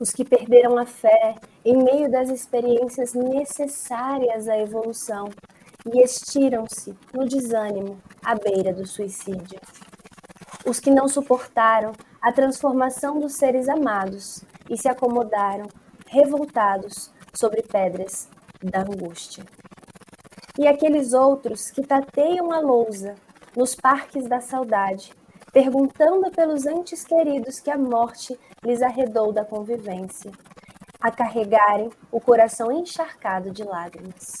Os 0.00 0.10
que 0.10 0.24
perderam 0.24 0.78
a 0.78 0.86
fé 0.86 1.34
em 1.64 1.76
meio 1.76 2.10
das 2.10 2.30
experiências 2.30 3.14
necessárias 3.14 4.48
à 4.48 4.56
evolução 4.56 5.28
e 5.92 6.00
estiram-se 6.02 6.96
no 7.12 7.26
desânimo 7.26 8.00
à 8.24 8.34
beira 8.34 8.72
do 8.72 8.86
suicídio. 8.86 9.58
Os 10.64 10.78
que 10.78 10.90
não 10.90 11.08
suportaram 11.08 11.92
a 12.20 12.32
transformação 12.32 13.18
dos 13.18 13.34
seres 13.34 13.68
amados 13.68 14.44
e 14.68 14.76
se 14.76 14.88
acomodaram, 14.88 15.66
revoltados, 16.06 17.12
sobre 17.34 17.62
pedras 17.62 18.28
da 18.62 18.80
angústia. 18.80 19.44
E 20.58 20.66
aqueles 20.66 21.12
outros 21.12 21.70
que 21.70 21.82
tateiam 21.82 22.52
a 22.52 22.58
lousa 22.58 23.14
nos 23.56 23.74
parques 23.74 24.28
da 24.28 24.40
saudade, 24.40 25.12
perguntando 25.58 26.30
pelos 26.30 26.66
entes 26.66 27.02
queridos 27.02 27.58
que 27.58 27.68
a 27.68 27.76
morte 27.76 28.38
lhes 28.62 28.80
arredou 28.80 29.32
da 29.32 29.44
convivência, 29.44 30.30
a 31.00 31.10
carregarem 31.10 31.90
o 32.12 32.20
coração 32.20 32.70
encharcado 32.70 33.50
de 33.50 33.64
lágrimas. 33.64 34.36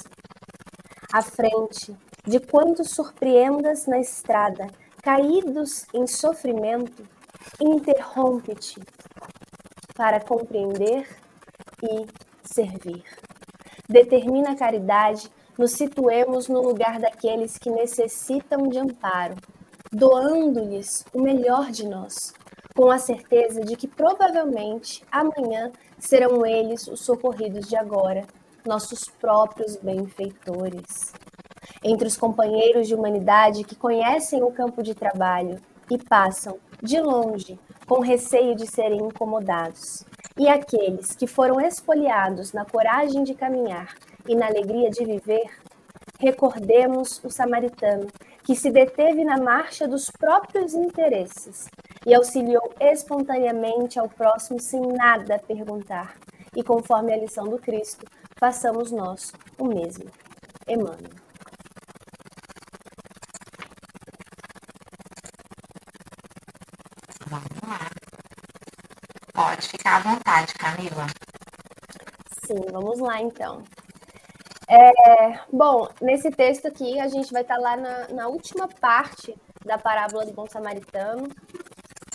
À 1.12 1.20
frente 1.20 1.92
de 2.24 2.38
quantos 2.38 2.90
surpreendas 2.90 3.84
na 3.88 3.98
estrada, 3.98 4.68
caídos 5.02 5.86
em 5.92 6.06
sofrimento, 6.06 7.02
interrompe-te 7.60 8.80
para 9.96 10.20
compreender 10.20 11.04
e 11.82 12.06
servir. 12.44 13.02
Determina 13.88 14.52
a 14.52 14.56
caridade 14.56 15.28
nos 15.58 15.72
situemos 15.72 16.46
no 16.46 16.62
lugar 16.62 17.00
daqueles 17.00 17.58
que 17.58 17.70
necessitam 17.72 18.68
de 18.68 18.78
amparo, 18.78 19.34
doando-lhes 19.92 21.04
o 21.12 21.20
melhor 21.20 21.70
de 21.70 21.86
nós, 21.86 22.34
com 22.74 22.90
a 22.90 22.98
certeza 22.98 23.60
de 23.62 23.76
que 23.76 23.88
provavelmente 23.88 25.02
amanhã 25.10 25.72
serão 25.98 26.44
eles 26.44 26.86
os 26.86 27.00
socorridos 27.00 27.68
de 27.68 27.76
agora, 27.76 28.26
nossos 28.64 29.04
próprios 29.20 29.76
benfeitores. 29.76 31.12
Entre 31.82 32.06
os 32.06 32.16
companheiros 32.16 32.86
de 32.86 32.94
humanidade 32.94 33.64
que 33.64 33.74
conhecem 33.74 34.42
o 34.42 34.50
campo 34.50 34.82
de 34.82 34.94
trabalho 34.94 35.60
e 35.90 35.96
passam, 35.96 36.58
de 36.82 37.00
longe, 37.00 37.58
com 37.86 38.00
receio 38.00 38.54
de 38.54 38.66
serem 38.66 39.00
incomodados, 39.00 40.04
e 40.36 40.48
aqueles 40.48 41.16
que 41.16 41.26
foram 41.26 41.60
espoliados 41.60 42.52
na 42.52 42.64
coragem 42.64 43.24
de 43.24 43.34
caminhar 43.34 43.94
e 44.28 44.36
na 44.36 44.46
alegria 44.46 44.90
de 44.90 45.04
viver, 45.04 45.50
recordemos 46.20 47.20
o 47.24 47.30
samaritano 47.30 48.06
que 48.48 48.56
se 48.56 48.70
deteve 48.70 49.26
na 49.26 49.36
marcha 49.36 49.86
dos 49.86 50.10
próprios 50.10 50.72
interesses 50.72 51.68
e 52.06 52.14
auxiliou 52.14 52.72
espontaneamente 52.80 53.98
ao 53.98 54.08
próximo 54.08 54.58
sem 54.58 54.80
nada 54.80 55.38
perguntar. 55.38 56.16
E 56.56 56.62
conforme 56.62 57.12
a 57.12 57.18
lição 57.18 57.44
do 57.44 57.58
Cristo, 57.58 58.06
façamos 58.40 58.90
nós 58.90 59.34
o 59.58 59.66
mesmo. 59.66 60.10
Emmanuel. 60.66 61.10
Vamos 67.26 67.60
lá. 67.68 67.90
Pode 69.34 69.68
ficar 69.68 69.96
à 69.96 70.14
vontade, 70.14 70.54
Camila. 70.54 71.06
Sim, 72.46 72.64
vamos 72.72 72.98
lá 72.98 73.20
então. 73.20 73.62
É, 74.70 75.40
bom, 75.50 75.88
nesse 76.02 76.30
texto 76.30 76.68
aqui 76.68 77.00
a 77.00 77.08
gente 77.08 77.32
vai 77.32 77.40
estar 77.40 77.56
lá 77.56 77.74
na, 77.74 78.08
na, 78.08 78.28
última 78.28 78.68
parte 78.68 79.34
da 79.64 79.78
parábola 79.78 80.26
do 80.26 80.34
bom 80.34 80.46
samaritano 80.46 81.26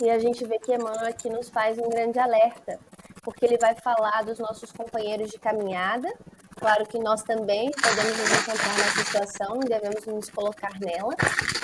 e 0.00 0.08
a 0.08 0.20
gente 0.20 0.44
vê 0.44 0.60
que 0.60 0.72
Emmanuel 0.72 1.08
aqui 1.08 1.28
nos 1.28 1.48
faz 1.48 1.76
um 1.78 1.88
grande 1.88 2.20
alerta, 2.20 2.78
porque 3.24 3.44
ele 3.44 3.58
vai 3.58 3.74
falar 3.74 4.22
dos 4.22 4.38
nossos 4.38 4.70
companheiros 4.70 5.32
de 5.32 5.38
caminhada. 5.38 6.08
Claro 6.54 6.86
que 6.86 6.98
nós 7.00 7.24
também 7.24 7.72
podemos 7.72 8.16
nos 8.18 8.30
encontrar 8.30 8.78
nessa 8.78 9.04
situação, 9.04 9.58
devemos 9.58 10.06
nos 10.06 10.30
colocar 10.30 10.78
nela, 10.78 11.14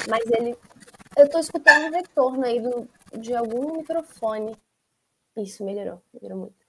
mas 0.08 0.24
ele. 0.32 0.58
Eu 1.16 1.26
estou 1.26 1.40
escutando 1.40 1.86
um 1.86 1.96
retorno 1.96 2.44
aí 2.44 2.60
do, 2.60 2.88
de 3.16 3.34
algum 3.34 3.76
microfone 3.76 4.56
Isso, 5.36 5.64
melhorou, 5.64 6.02
melhorou 6.12 6.38
muito. 6.38 6.59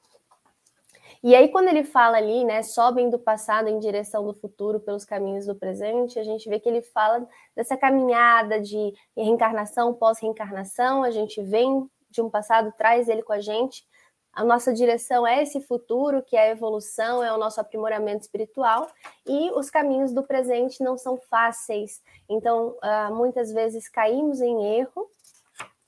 E 1.23 1.35
aí, 1.35 1.49
quando 1.49 1.67
ele 1.67 1.83
fala 1.83 2.17
ali, 2.17 2.43
né, 2.43 2.63
sobem 2.63 3.07
do 3.09 3.19
passado 3.19 3.67
em 3.67 3.77
direção 3.77 4.25
do 4.25 4.33
futuro 4.33 4.79
pelos 4.79 5.05
caminhos 5.05 5.45
do 5.45 5.55
presente, 5.55 6.17
a 6.17 6.23
gente 6.23 6.49
vê 6.49 6.59
que 6.59 6.67
ele 6.67 6.81
fala 6.81 7.27
dessa 7.55 7.77
caminhada 7.77 8.59
de 8.59 8.91
reencarnação, 9.15 9.93
pós-reencarnação, 9.93 11.03
a 11.03 11.11
gente 11.11 11.39
vem 11.43 11.87
de 12.09 12.21
um 12.21 12.29
passado, 12.29 12.73
traz 12.75 13.07
ele 13.07 13.21
com 13.21 13.33
a 13.33 13.39
gente. 13.39 13.85
A 14.33 14.43
nossa 14.43 14.73
direção 14.73 15.27
é 15.27 15.43
esse 15.43 15.61
futuro, 15.61 16.23
que 16.23 16.35
é 16.35 16.49
a 16.49 16.51
evolução, 16.51 17.23
é 17.23 17.31
o 17.31 17.37
nosso 17.37 17.61
aprimoramento 17.61 18.21
espiritual, 18.21 18.87
e 19.27 19.51
os 19.51 19.69
caminhos 19.69 20.11
do 20.13 20.23
presente 20.23 20.83
não 20.83 20.97
são 20.97 21.19
fáceis. 21.29 22.01
Então, 22.27 22.77
uh, 22.81 23.13
muitas 23.13 23.51
vezes 23.51 23.87
caímos 23.87 24.41
em 24.41 24.79
erro 24.79 25.07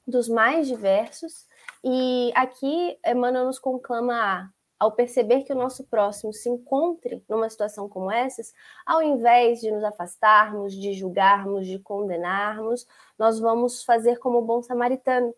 dos 0.05 0.29
mais 0.29 0.67
diversos, 0.67 1.47
e 1.83 2.31
aqui 2.35 2.99
Emmanuel 3.05 3.45
nos 3.45 3.59
conclama 3.59 4.13
a 4.13 4.49
ao 4.83 4.91
perceber 4.91 5.43
que 5.43 5.53
o 5.53 5.55
nosso 5.55 5.85
próximo 5.85 6.33
se 6.33 6.49
encontre 6.49 7.23
numa 7.29 7.49
situação 7.49 7.87
como 7.87 8.11
essas, 8.11 8.53
ao 8.85 9.01
invés 9.01 9.61
de 9.61 9.71
nos 9.71 9.81
afastarmos, 9.81 10.73
de 10.73 10.91
julgarmos, 10.91 11.65
de 11.65 11.79
condenarmos, 11.79 12.85
nós 13.17 13.39
vamos 13.39 13.85
fazer 13.85 14.19
como 14.19 14.39
o 14.39 14.41
bom 14.41 14.61
samaritano. 14.61 15.33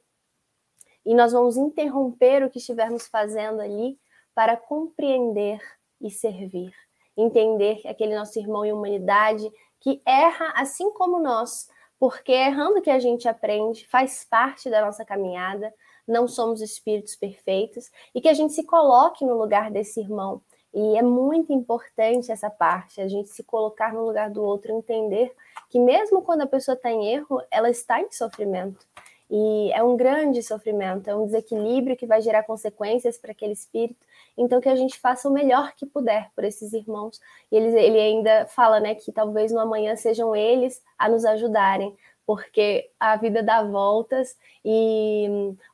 E 1.05 1.13
nós 1.13 1.31
vamos 1.31 1.57
interromper 1.57 2.43
o 2.43 2.49
que 2.49 2.57
estivermos 2.57 3.05
fazendo 3.05 3.61
ali 3.61 3.99
para 4.33 4.57
compreender 4.57 5.61
e 6.01 6.09
servir. 6.09 6.73
Entender 7.15 7.81
aquele 7.85 8.15
nosso 8.15 8.39
irmão 8.39 8.65
em 8.65 8.73
humanidade 8.73 9.47
que 9.79 10.01
erra 10.07 10.53
assim 10.55 10.91
como 10.93 11.19
nós, 11.19 11.69
porque 11.99 12.31
errando 12.31 12.81
que 12.81 12.89
a 12.89 12.97
gente 12.97 13.27
aprende, 13.27 13.87
faz 13.87 14.25
parte 14.25 14.71
da 14.71 14.83
nossa 14.83 15.05
caminhada, 15.05 15.71
não 16.07 16.27
somos 16.27 16.61
espíritos 16.61 17.15
perfeitos 17.15 17.89
e 18.13 18.21
que 18.21 18.29
a 18.29 18.33
gente 18.33 18.53
se 18.53 18.63
coloque 18.63 19.25
no 19.25 19.37
lugar 19.37 19.71
desse 19.71 19.99
irmão. 19.99 20.41
E 20.73 20.97
é 20.97 21.01
muito 21.01 21.53
importante 21.53 22.31
essa 22.31 22.49
parte, 22.49 22.99
a 22.99 23.07
gente 23.07 23.29
se 23.29 23.43
colocar 23.43 23.93
no 23.93 24.05
lugar 24.05 24.29
do 24.29 24.43
outro, 24.43 24.73
entender 24.73 25.33
que 25.69 25.79
mesmo 25.79 26.21
quando 26.21 26.41
a 26.41 26.47
pessoa 26.47 26.75
está 26.75 26.91
em 26.91 27.07
erro, 27.07 27.41
ela 27.49 27.69
está 27.69 28.01
em 28.01 28.11
sofrimento. 28.11 28.85
E 29.29 29.71
é 29.73 29.81
um 29.81 29.97
grande 29.97 30.43
sofrimento, 30.43 31.09
é 31.09 31.15
um 31.15 31.25
desequilíbrio 31.25 31.97
que 31.97 32.05
vai 32.05 32.21
gerar 32.21 32.43
consequências 32.43 33.17
para 33.17 33.31
aquele 33.31 33.53
espírito. 33.53 34.05
Então, 34.37 34.61
que 34.61 34.69
a 34.69 34.75
gente 34.75 34.99
faça 34.99 35.27
o 35.27 35.33
melhor 35.33 35.73
que 35.75 35.85
puder 35.85 36.29
por 36.35 36.43
esses 36.43 36.73
irmãos. 36.73 37.19
E 37.51 37.55
ele, 37.55 37.67
ele 37.79 37.99
ainda 37.99 38.45
fala 38.47 38.79
né, 38.79 38.93
que 38.93 39.11
talvez 39.11 39.51
no 39.51 39.59
amanhã 39.59 39.95
sejam 39.95 40.35
eles 40.35 40.83
a 40.97 41.09
nos 41.09 41.25
ajudarem, 41.25 41.95
porque 42.25 42.89
a 42.99 43.15
vida 43.15 43.43
dá 43.43 43.63
voltas 43.63 44.35
e 44.63 45.27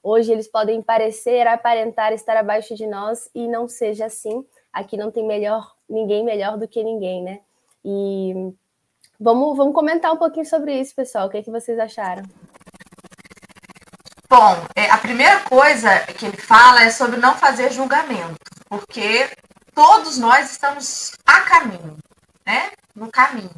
hoje 0.04 0.32
eles 0.32 0.48
podem 0.48 0.82
parecer, 0.82 1.48
aparentar 1.48 2.12
estar 2.12 2.36
abaixo 2.36 2.76
de 2.76 2.86
nós 2.86 3.30
e 3.34 3.48
não 3.48 3.68
seja 3.68 4.06
assim. 4.06 4.46
Aqui 4.72 4.98
não 4.98 5.12
tem 5.12 5.26
melhor, 5.26 5.74
ninguém 5.90 6.24
melhor 6.24 6.58
do 6.58 6.68
que 6.68 6.84
ninguém, 6.84 7.24
né? 7.24 7.40
E 7.84 8.54
vamos, 9.20 9.56
vamos 9.56 9.74
comentar 9.74 10.12
um 10.12 10.18
pouquinho 10.18 10.46
sobre 10.46 10.80
isso, 10.80 10.94
pessoal. 10.94 11.28
O 11.28 11.30
que, 11.30 11.38
é 11.38 11.44
que 11.44 11.52
vocês 11.52 11.80
acharam? 11.80 12.24
Bom, 14.30 14.56
é, 14.76 14.90
a 14.90 14.98
primeira 14.98 15.42
coisa 15.42 16.00
que 16.18 16.26
ele 16.26 16.38
fala 16.38 16.84
é 16.84 16.90
sobre 16.90 17.20
não 17.20 17.36
fazer 17.36 17.72
julgamento, 17.72 18.40
porque 18.70 19.30
todos 19.74 20.18
nós 20.18 20.52
estamos 20.52 21.12
a 21.26 21.42
caminho, 21.42 21.98
né? 22.46 22.72
No 22.96 23.12
caminho. 23.12 23.52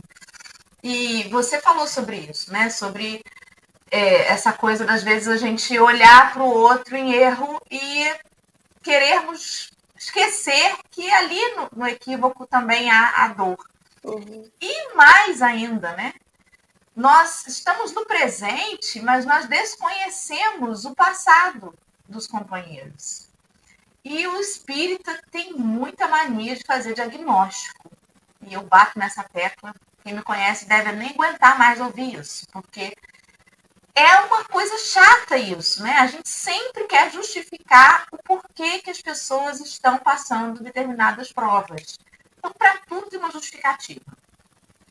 E 0.84 1.24
você 1.30 1.62
falou 1.62 1.88
sobre 1.88 2.18
isso, 2.18 2.52
né? 2.52 2.70
Sobre 2.70 3.24
é, 3.90 4.28
essa 4.28 4.52
coisa 4.52 4.84
das 4.84 5.02
vezes 5.02 5.30
a 5.30 5.38
gente 5.38 5.80
olhar 5.80 6.34
para 6.34 6.44
o 6.44 6.50
outro 6.50 6.98
em 6.98 7.14
erro 7.14 7.62
e 7.72 8.14
querermos 8.82 9.72
esquecer 9.98 10.76
que 10.92 11.10
ali 11.10 11.56
no, 11.56 11.70
no 11.74 11.88
equívoco 11.88 12.46
também 12.46 12.92
há 12.92 13.24
a 13.24 13.28
dor. 13.30 13.58
Uhum. 14.04 14.52
E 14.60 14.94
mais 14.94 15.42
ainda, 15.42 15.96
né? 15.96 16.14
Nós 16.94 17.48
estamos 17.48 17.94
no 17.94 18.06
presente, 18.06 19.02
mas 19.02 19.26
nós 19.26 19.48
desconhecemos 19.48 20.84
o 20.84 20.94
passado 20.94 21.74
dos 22.10 22.28
companheiros. 22.28 23.30
E 24.04 24.28
o 24.28 24.40
espírita 24.42 25.18
tem 25.32 25.54
muita 25.54 26.10
mania 26.10 26.58
de 26.58 26.66
fazer 26.66 26.94
diagnóstico. 26.94 27.90
E 28.46 28.54
eu 28.54 28.64
bato 28.64 29.00
nessa 29.00 29.24
tecla 29.24 29.74
quem 30.04 30.14
me 30.14 30.22
conhece 30.22 30.66
deve 30.66 30.92
nem 30.92 31.12
aguentar 31.12 31.58
mais 31.58 31.80
ouvir 31.80 32.20
isso, 32.20 32.46
porque 32.52 32.96
é 33.96 34.16
uma 34.22 34.44
coisa 34.46 34.78
chata 34.78 35.38
isso, 35.38 35.82
né? 35.82 35.94
A 36.00 36.08
gente 36.08 36.28
sempre 36.28 36.86
quer 36.86 37.12
justificar 37.12 38.08
o 38.12 38.18
porquê 38.18 38.80
que 38.80 38.90
as 38.90 39.02
pessoas 39.02 39.60
estão 39.62 39.98
passando 39.98 40.64
determinadas 40.64 41.32
provas. 41.32 41.98
Então, 42.38 42.52
para 42.52 42.78
tudo 42.88 43.10
tem 43.10 43.20
uma 43.20 43.32
justificativa. 43.32 44.06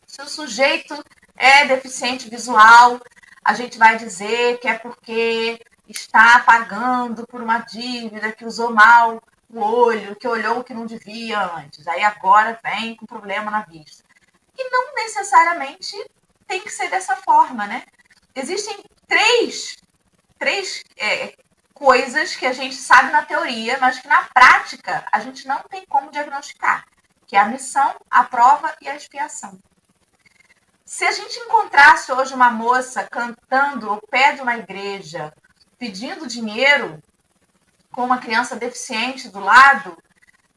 Se 0.07 0.23
o 0.23 0.29
sujeito 0.29 0.95
é 1.37 1.67
deficiente 1.67 2.31
visual, 2.31 3.01
a 3.45 3.55
gente 3.55 3.77
vai 3.77 3.97
dizer 3.97 4.59
que 4.61 4.69
é 4.69 4.79
porque 4.79 5.61
está 5.89 6.41
pagando 6.41 7.27
por 7.27 7.43
uma 7.43 7.59
dívida, 7.59 8.33
que 8.33 8.45
usou 8.45 8.73
mal 8.73 9.21
o 9.51 9.61
olho, 9.61 10.17
que 10.17 10.27
olhou 10.27 10.61
o 10.61 10.65
que 10.65 10.73
não 10.73 10.87
devia 10.87 11.55
antes. 11.57 11.87
Aí 11.87 12.03
agora 12.03 12.59
vem 12.63 12.97
com 12.97 13.05
problema 13.05 13.51
na 13.51 13.63
vista. 13.63 14.05
E 14.57 14.71
não 14.71 14.95
necessariamente 14.95 15.97
tem 16.47 16.61
que 16.61 16.71
ser 16.71 16.89
dessa 16.91 17.17
forma, 17.17 17.67
né? 17.67 17.85
Existem 18.35 18.83
três, 19.07 19.77
três 20.39 20.83
é, 20.97 21.35
coisas 21.75 22.37
que 22.37 22.47
a 22.47 22.53
gente 22.53 22.75
sabe 22.75 23.11
na 23.11 23.25
teoria, 23.25 23.79
mas 23.79 23.99
que 23.99 24.09
na 24.09 24.23
prática 24.25 25.05
a 25.11 25.21
gente 25.21 25.47
não 25.47 25.63
tem 25.65 25.85
como 25.87 26.11
diagnosticar, 26.11 26.85
que 27.27 27.37
é 27.37 27.41
a 27.41 27.49
missão, 27.49 27.95
a 28.11 28.25
prova 28.25 28.75
e 28.81 28.89
a 28.89 28.97
expiação. 28.97 29.59
Se 30.85 31.05
a 31.05 31.13
gente 31.13 31.39
encontrasse 31.39 32.13
hoje 32.13 32.35
uma 32.35 32.51
moça 32.51 33.09
cantando 33.11 33.89
ao 33.89 34.01
pé 34.03 34.33
de 34.33 34.43
uma 34.43 34.57
igreja, 34.57 35.33
pedindo 35.79 36.27
dinheiro, 36.27 37.03
com 37.91 38.05
uma 38.05 38.19
criança 38.19 38.57
deficiente 38.57 39.29
do 39.29 39.41
lado, 39.41 39.97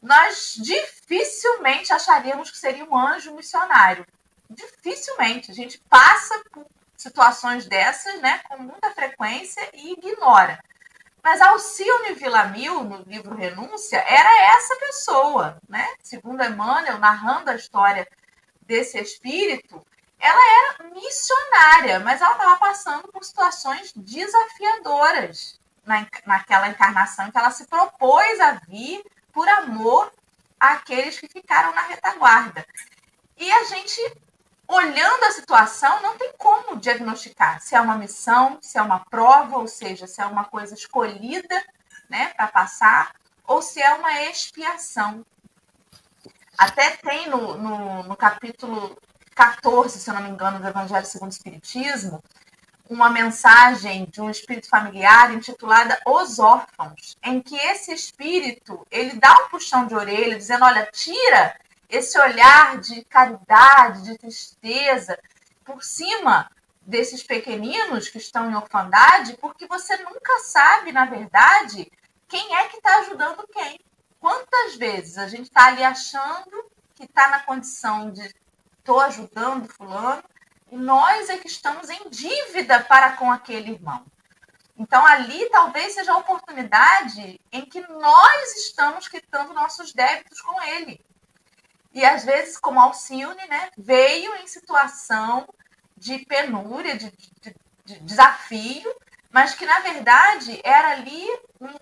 nós 0.06 0.56
dificilmente 0.62 1.92
acharíamos 1.92 2.52
que 2.52 2.58
seria 2.58 2.86
um 2.86 2.96
anjo 2.96 3.34
missionário. 3.34 4.06
Dificilmente. 4.48 5.50
A 5.50 5.54
gente 5.54 5.80
passa 5.90 6.44
por 6.52 6.68
situações 6.96 7.66
dessas 7.66 8.22
né, 8.22 8.40
com 8.48 8.58
muita 8.58 8.92
frequência 8.92 9.68
e 9.74 9.94
ignora. 9.94 10.64
Mas 11.24 11.42
Alcione 11.42 12.14
Villamil, 12.14 12.84
no 12.84 13.02
livro 13.02 13.36
Renúncia, 13.36 13.98
era 13.98 14.56
essa 14.56 14.76
pessoa. 14.76 15.60
Né? 15.68 15.84
Segundo 16.04 16.44
Emmanuel, 16.44 17.00
narrando 17.00 17.50
a 17.50 17.56
história 17.56 18.08
desse 18.62 19.00
espírito, 19.00 19.84
ela 20.20 20.78
era 20.80 20.90
missionária, 20.92 22.00
mas 22.00 22.22
ela 22.22 22.34
estava 22.34 22.58
passando 22.58 23.08
por 23.12 23.24
situações 23.24 23.92
desafiadoras 23.96 25.60
na, 25.84 26.06
naquela 26.28 26.70
encarnação 26.70 27.32
que 27.32 27.38
ela 27.38 27.50
se 27.50 27.66
propôs 27.66 28.40
a 28.40 28.52
vir 28.68 29.04
por 29.36 29.50
amor 29.50 30.14
àqueles 30.58 31.20
que 31.20 31.28
ficaram 31.28 31.76
na 31.76 31.82
retaguarda. 31.82 32.66
E 33.38 33.52
a 33.52 33.66
gente, 33.66 34.00
olhando 34.66 35.26
a 35.26 35.32
situação, 35.32 36.02
não 36.02 36.18
tem 36.18 36.32
como 36.38 36.78
diagnosticar 36.78 37.62
se 37.62 37.76
é 37.76 37.82
uma 37.82 37.98
missão, 37.98 38.58
se 38.62 38.78
é 38.78 38.82
uma 38.82 39.02
prova, 39.02 39.58
ou 39.58 39.68
seja, 39.68 40.08
se 40.08 40.22
é 40.22 40.26
uma 40.26 40.46
coisa 40.46 40.74
escolhida 40.74 41.62
né, 42.10 42.30
para 42.30 42.48
passar, 42.48 43.14
ou 43.46 43.62
se 43.62 43.82
é 43.82 43.94
uma 43.94 44.24
expiação. 44.24 45.26
Até 46.58 46.92
tem 46.92 47.30
no, 47.30 47.58
no, 47.58 48.04
no 48.04 48.16
capítulo 48.16 48.98
14, 49.36 50.00
se 50.00 50.10
eu 50.10 50.14
não 50.14 50.22
me 50.22 50.30
engano, 50.30 50.60
do 50.60 50.68
Evangelho 50.68 51.06
segundo 51.06 51.32
o 51.32 51.34
Espiritismo, 51.34 52.24
uma 52.90 53.10
mensagem 53.10 54.06
de 54.06 54.22
um 54.22 54.30
espírito 54.30 54.70
familiar 54.70 55.34
intitulada 55.34 56.00
Os 56.06 56.40
Órfãos, 56.40 57.18
em 57.24 57.42
que 57.42 57.56
esse 57.56 57.94
espírito 57.94 58.86
ele 58.92 59.20
dá 59.20 59.34
um 59.44 59.50
puxão 59.50 59.88
de 59.88 59.96
orelha, 59.96 60.38
dizendo: 60.38 60.66
olha, 60.66 60.88
tira 60.92 61.60
esse 61.90 62.20
olhar 62.20 62.78
de 62.80 63.04
caridade, 63.06 64.04
de 64.04 64.18
tristeza 64.18 65.18
por 65.64 65.84
cima 65.84 66.50
desses 66.82 67.24
pequeninos 67.24 68.10
que 68.10 68.18
estão 68.18 68.50
em 68.50 68.56
orfandade, 68.56 69.38
porque 69.42 69.66
você 69.66 69.98
nunca 69.98 70.40
sabe, 70.42 70.92
na 70.92 71.06
verdade, 71.06 71.92
quem 72.28 72.56
é 72.56 72.68
que 72.68 72.78
está 72.78 73.00
ajudando 73.00 73.48
quem. 73.48 73.80
Quantas 74.20 74.76
vezes 74.76 75.18
a 75.18 75.28
gente 75.28 75.44
está 75.44 75.68
ali 75.68 75.84
achando 75.84 76.66
que 76.96 77.06
está 77.06 77.30
na 77.30 77.40
condição 77.40 78.12
de 78.12 78.32
estou 78.78 79.00
ajudando 79.02 79.68
fulano, 79.68 80.24
nós 80.76 81.30
é 81.30 81.38
que 81.38 81.48
estamos 81.48 81.90
em 81.90 82.10
dívida 82.10 82.84
para 82.84 83.14
com 83.14 83.32
aquele 83.32 83.72
irmão. 83.72 84.06
Então, 84.78 85.06
ali 85.06 85.50
talvez 85.50 85.94
seja 85.94 86.12
a 86.12 86.18
oportunidade 86.18 87.40
em 87.52 87.66
que 87.66 87.80
nós 87.88 88.56
estamos 88.58 89.08
quitando 89.08 89.54
nossos 89.54 89.94
débitos 89.94 90.42
com 90.42 90.62
ele. 90.62 91.00
E 91.94 92.04
às 92.04 92.26
vezes, 92.26 92.58
como 92.58 92.80
Alcione, 92.80 93.48
né, 93.48 93.70
veio 93.78 94.36
em 94.36 94.48
situação 94.48 95.48
de 95.96 96.20
penúria, 96.26 96.98
de, 96.98 97.10
de, 97.42 97.56
de 97.86 98.00
desafio, 98.02 98.94
mas 99.32 99.54
que 99.56 99.66
na 99.66 99.80
verdade 99.80 100.60
era 100.64 100.92
ali 100.92 101.26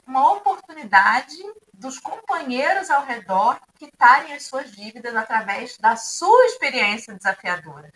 uma 0.08 0.32
oportunidade 0.34 1.38
dos 1.74 2.00
companheiros 2.00 2.90
ao 2.90 3.06
redor 3.06 3.60
quitarem 3.76 4.34
as 4.34 4.46
suas 4.46 4.72
dívidas 4.72 5.16
através 5.16 5.78
da 5.78 5.96
sua 5.96 6.46
experiência 6.46 7.14
desafiadora. 7.14 7.92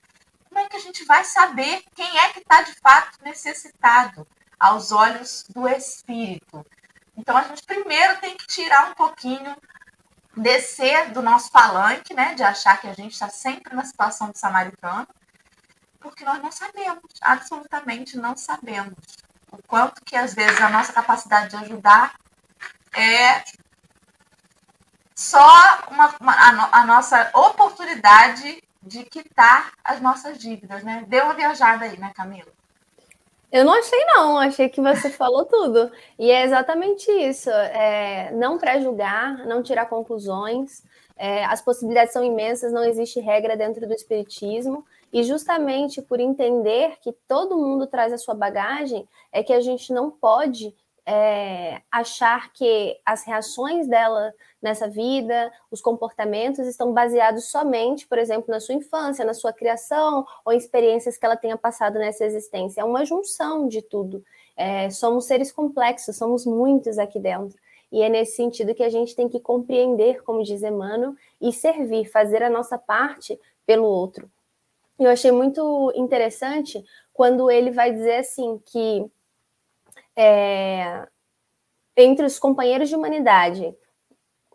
Como 0.58 0.65
é 0.65 0.70
que 0.70 0.78
a 0.78 0.82
gente 0.82 1.06
vai 1.06 1.24
saber 1.24 1.84
quem 1.93 2.17
é 2.17 2.30
que 2.30 2.39
está 2.39 2.63
de 2.63 2.74
fato 2.82 3.20
necessitado 3.24 4.28
aos 4.60 4.91
olhos 4.91 5.46
do 5.54 5.70
Espírito? 5.70 6.65
Então 7.15 7.38
a 7.38 7.43
gente 7.43 7.62
primeiro 7.62 8.20
tem 8.20 8.36
que 8.36 8.48
tirar 8.48 8.89
um 8.89 8.96
pouquinho, 8.96 9.56
descer 10.36 11.12
do 11.12 11.22
nosso 11.22 11.52
palanque, 11.52 12.12
né, 12.15 12.34
de 12.34 12.41
achar 12.41 12.82
que 12.82 12.88
a 12.88 12.93
gente 12.93 13.13
está 13.13 13.30
sempre 13.30 13.76
na 13.76 13.86
situação 13.86 14.32
de 14.32 14.39
samaritano, 14.39 15.08
porque 16.00 16.26
nós 16.26 16.41
não 16.41 16.52
sabemos, 16.52 17.04
absolutamente 17.22 18.17
não 18.17 18.36
sabemos 18.36 18.98
o 19.52 19.62
quanto 19.62 20.04
que 20.04 20.15
às 20.15 20.34
vezes 20.34 20.60
a 20.60 20.70
nossa 20.70 20.91
capacidade 20.91 21.52
de 21.52 21.56
ajudar 21.58 22.15
é 22.93 23.43
só 25.13 25.86
uma, 25.91 26.15
uma 26.20 26.34
a, 26.34 26.80
a, 26.80 26.86
nossa 26.88 27.30
oportunidade 27.36 28.63
de 28.88 29.04
quitar 29.04 29.73
as 29.84 30.02
nossas 30.02 30.38
dívidas, 30.38 30.84
né? 30.84 31.06
Deu 31.08 31.26
uma 31.26 31.34
viajada 31.34 31.86
aí, 31.86 32.00
né, 32.00 32.12
Camila? 32.15 32.52
Eu 33.52 33.63
não 33.63 33.73
achei, 33.73 34.00
não. 34.06 34.38
Achei 34.38 34.69
que 34.69 34.82
você 34.82 35.10
falou 35.12 35.45
tudo. 35.45 35.91
E 36.17 36.32
é 36.32 36.43
exatamente 36.43 37.10
isso. 37.12 37.50
É, 37.50 38.32
não 38.32 38.58
pré-julgar, 38.58 39.45
não 39.45 39.63
tirar 39.63 39.86
conclusões. 39.86 40.84
É, 41.15 41.45
as 41.45 41.62
possibilidades 41.62 42.13
são 42.13 42.23
imensas, 42.23 42.71
não 42.71 42.84
existe 42.84 43.19
regra 43.19 43.56
dentro 43.56 43.88
do 43.88 43.93
Espiritismo. 43.93 44.86
E 45.12 45.23
justamente 45.23 46.02
por 46.02 46.19
entender 46.19 46.97
que 47.02 47.13
todo 47.28 47.58
mundo 47.58 47.88
traz 47.88 48.12
a 48.12 48.17
sua 48.17 48.36
bagagem, 48.36 49.08
é 49.32 49.41
que 49.41 49.54
a 49.54 49.62
gente 49.62 49.93
não 49.93 50.12
pode 50.12 50.76
é, 51.10 51.82
achar 51.89 52.52
que 52.52 53.00
as 53.06 53.24
reações 53.24 53.88
dela 53.88 54.34
nessa 54.62 54.89
vida, 54.89 55.50
os 55.72 55.80
comportamentos 55.80 56.67
estão 56.67 56.91
baseados 56.91 57.46
somente, 57.46 58.06
por 58.06 58.17
exemplo, 58.17 58.48
na 58.50 58.60
sua 58.60 58.76
infância, 58.76 59.24
na 59.24 59.34
sua 59.34 59.54
criação 59.54 60.26
ou 60.43 60.52
em 60.52 60.58
experiências 60.58 61.17
que 61.17 61.26
ela 61.26 61.38
tenha 61.38 61.56
passado 61.56 61.98
nessa 61.98 62.26
existência. 62.26 62.82
É 62.82 62.84
uma 62.84 63.06
junção 63.06 63.70
de 63.70 63.82
tudo. 63.82 64.22
É, 64.58 64.89
somos 64.89 65.26
seres 65.26 65.50
complexos, 65.50 66.17
somos 66.17 66.46
muitos 66.46 67.00
aqui 67.00 67.22
dentro. 67.22 67.58
E 67.89 68.02
é 68.02 68.10
nesse 68.10 68.36
sentido 68.36 68.76
que 68.76 68.84
a 68.84 68.89
gente 68.89 69.15
tem 69.15 69.30
que 69.30 69.39
compreender, 69.39 70.22
como 70.24 70.43
diz 70.43 70.62
Emmanuel, 70.62 71.15
e 71.39 71.54
servir, 71.54 72.12
fazer 72.12 72.43
a 72.43 72.50
nossa 72.50 72.78
parte 72.78 73.39
pelo 73.65 73.86
outro. 73.86 74.30
Eu 75.00 75.10
achei 75.10 75.32
muito 75.32 75.93
interessante 75.96 76.84
quando 77.13 77.50
ele 77.50 77.72
vai 77.72 77.93
dizer 77.93 78.17
assim 78.17 78.60
que 78.65 79.10
é, 80.17 81.08
entre 81.95 82.25
os 82.25 82.39
companheiros 82.39 82.89
de 82.89 82.95
humanidade, 82.95 83.75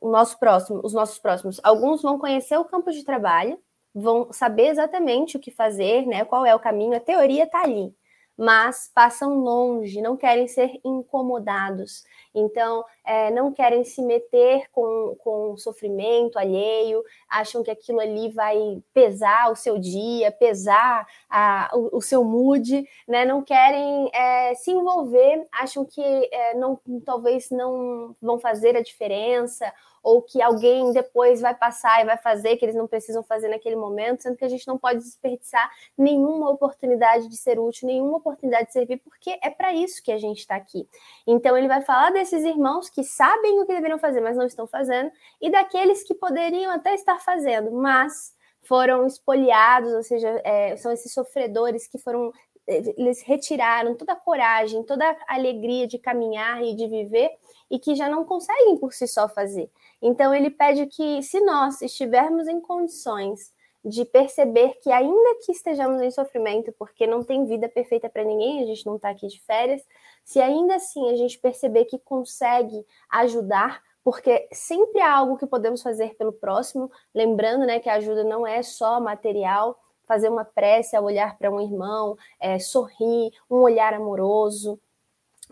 o 0.00 0.10
nosso 0.10 0.38
próximo, 0.38 0.80
os 0.84 0.92
nossos 0.92 1.18
próximos, 1.18 1.60
alguns 1.62 2.02
vão 2.02 2.18
conhecer 2.18 2.56
o 2.58 2.64
campo 2.64 2.90
de 2.90 3.04
trabalho, 3.04 3.58
vão 3.94 4.32
saber 4.32 4.68
exatamente 4.68 5.36
o 5.36 5.40
que 5.40 5.50
fazer, 5.50 6.06
né? 6.06 6.24
Qual 6.24 6.44
é 6.44 6.54
o 6.54 6.60
caminho, 6.60 6.96
a 6.96 7.00
teoria 7.00 7.44
está 7.44 7.62
ali 7.62 7.94
mas 8.36 8.90
passam 8.94 9.38
longe, 9.38 10.00
não 10.00 10.16
querem 10.16 10.48
ser 10.48 10.80
incomodados. 10.84 12.04
Então, 12.34 12.84
é, 13.04 13.30
não 13.30 13.52
querem 13.52 13.84
se 13.84 14.00
meter 14.00 14.70
com, 14.72 15.16
com 15.18 15.56
sofrimento 15.56 16.38
alheio, 16.38 17.02
acham 17.28 17.62
que 17.62 17.70
aquilo 17.70 18.00
ali 18.00 18.30
vai 18.30 18.82
pesar 18.94 19.50
o 19.50 19.56
seu 19.56 19.78
dia, 19.78 20.32
pesar 20.32 21.06
a, 21.28 21.70
o, 21.74 21.98
o, 21.98 22.00
seu 22.00 22.24
mood, 22.24 22.86
né? 23.06 23.24
não 23.24 23.42
querem 23.42 24.10
é, 24.14 24.54
se 24.54 24.70
envolver, 24.70 25.46
acham 25.52 25.84
que 25.84 26.02
é, 26.02 26.54
não, 26.54 26.80
talvez 27.04 27.50
não 27.50 28.16
vão 28.20 28.38
fazer 28.38 28.76
a 28.76 28.82
diferença 28.82 29.72
ou 30.02 30.20
que 30.20 30.42
alguém 30.42 30.92
depois 30.92 31.40
vai 31.40 31.54
passar 31.54 32.02
e 32.02 32.04
vai 32.04 32.16
fazer 32.16 32.56
que 32.56 32.64
eles 32.64 32.74
não 32.74 32.88
precisam 32.88 33.22
fazer 33.22 33.48
naquele 33.48 33.76
momento, 33.76 34.22
sendo 34.22 34.36
que 34.36 34.44
a 34.44 34.48
gente 34.48 34.66
não 34.66 34.76
pode 34.76 34.98
desperdiçar 34.98 35.70
nenhuma 35.96 36.50
oportunidade 36.50 37.28
de 37.28 37.36
ser 37.36 37.58
útil, 37.58 37.86
nenhuma 37.86 38.16
oportunidade 38.16 38.66
de 38.66 38.72
servir, 38.72 38.98
porque 38.98 39.38
é 39.42 39.48
para 39.48 39.72
isso 39.72 40.02
que 40.02 40.10
a 40.10 40.18
gente 40.18 40.38
está 40.38 40.56
aqui. 40.56 40.88
Então 41.26 41.56
ele 41.56 41.68
vai 41.68 41.82
falar 41.82 42.10
desses 42.10 42.44
irmãos 42.44 42.90
que 42.90 43.04
sabem 43.04 43.60
o 43.60 43.66
que 43.66 43.74
deveriam 43.74 43.98
fazer, 43.98 44.20
mas 44.20 44.36
não 44.36 44.46
estão 44.46 44.66
fazendo, 44.66 45.10
e 45.40 45.50
daqueles 45.50 46.02
que 46.02 46.14
poderiam 46.14 46.72
até 46.72 46.94
estar 46.94 47.20
fazendo, 47.20 47.70
mas 47.70 48.34
foram 48.62 49.06
espoliados, 49.06 49.92
ou 49.92 50.02
seja, 50.02 50.40
é, 50.44 50.76
são 50.76 50.90
esses 50.92 51.12
sofredores 51.12 51.86
que 51.86 51.98
foram 51.98 52.32
eles 52.66 53.22
retiraram 53.22 53.96
toda 53.96 54.12
a 54.12 54.16
coragem, 54.16 54.84
toda 54.84 55.04
a 55.04 55.34
alegria 55.34 55.86
de 55.86 55.98
caminhar 55.98 56.62
e 56.62 56.74
de 56.76 56.86
viver 56.86 57.30
e 57.72 57.78
que 57.78 57.94
já 57.94 58.06
não 58.06 58.22
conseguem 58.22 58.76
por 58.76 58.92
si 58.92 59.08
só 59.08 59.26
fazer. 59.26 59.70
Então, 60.02 60.34
ele 60.34 60.50
pede 60.50 60.84
que, 60.84 61.22
se 61.22 61.40
nós 61.40 61.80
estivermos 61.80 62.46
em 62.46 62.60
condições 62.60 63.50
de 63.82 64.04
perceber 64.04 64.78
que, 64.82 64.92
ainda 64.92 65.38
que 65.42 65.52
estejamos 65.52 66.02
em 66.02 66.10
sofrimento, 66.10 66.70
porque 66.78 67.06
não 67.06 67.22
tem 67.22 67.46
vida 67.46 67.70
perfeita 67.70 68.10
para 68.10 68.24
ninguém, 68.24 68.62
a 68.62 68.66
gente 68.66 68.84
não 68.84 68.96
está 68.96 69.08
aqui 69.08 69.26
de 69.26 69.40
férias, 69.40 69.82
se 70.22 70.38
ainda 70.38 70.76
assim 70.76 71.10
a 71.10 71.16
gente 71.16 71.38
perceber 71.38 71.86
que 71.86 71.98
consegue 71.98 72.86
ajudar, 73.10 73.82
porque 74.04 74.46
sempre 74.52 75.00
há 75.00 75.16
algo 75.16 75.38
que 75.38 75.46
podemos 75.46 75.82
fazer 75.82 76.14
pelo 76.16 76.32
próximo, 76.32 76.92
lembrando 77.14 77.64
né, 77.64 77.80
que 77.80 77.88
a 77.88 77.94
ajuda 77.94 78.22
não 78.22 78.46
é 78.46 78.62
só 78.62 79.00
material, 79.00 79.80
fazer 80.06 80.28
uma 80.28 80.44
prece 80.44 80.94
ao 80.94 81.04
olhar 81.04 81.38
para 81.38 81.50
um 81.50 81.58
irmão, 81.58 82.18
é, 82.38 82.58
sorrir, 82.58 83.32
um 83.50 83.60
olhar 83.62 83.94
amoroso, 83.94 84.78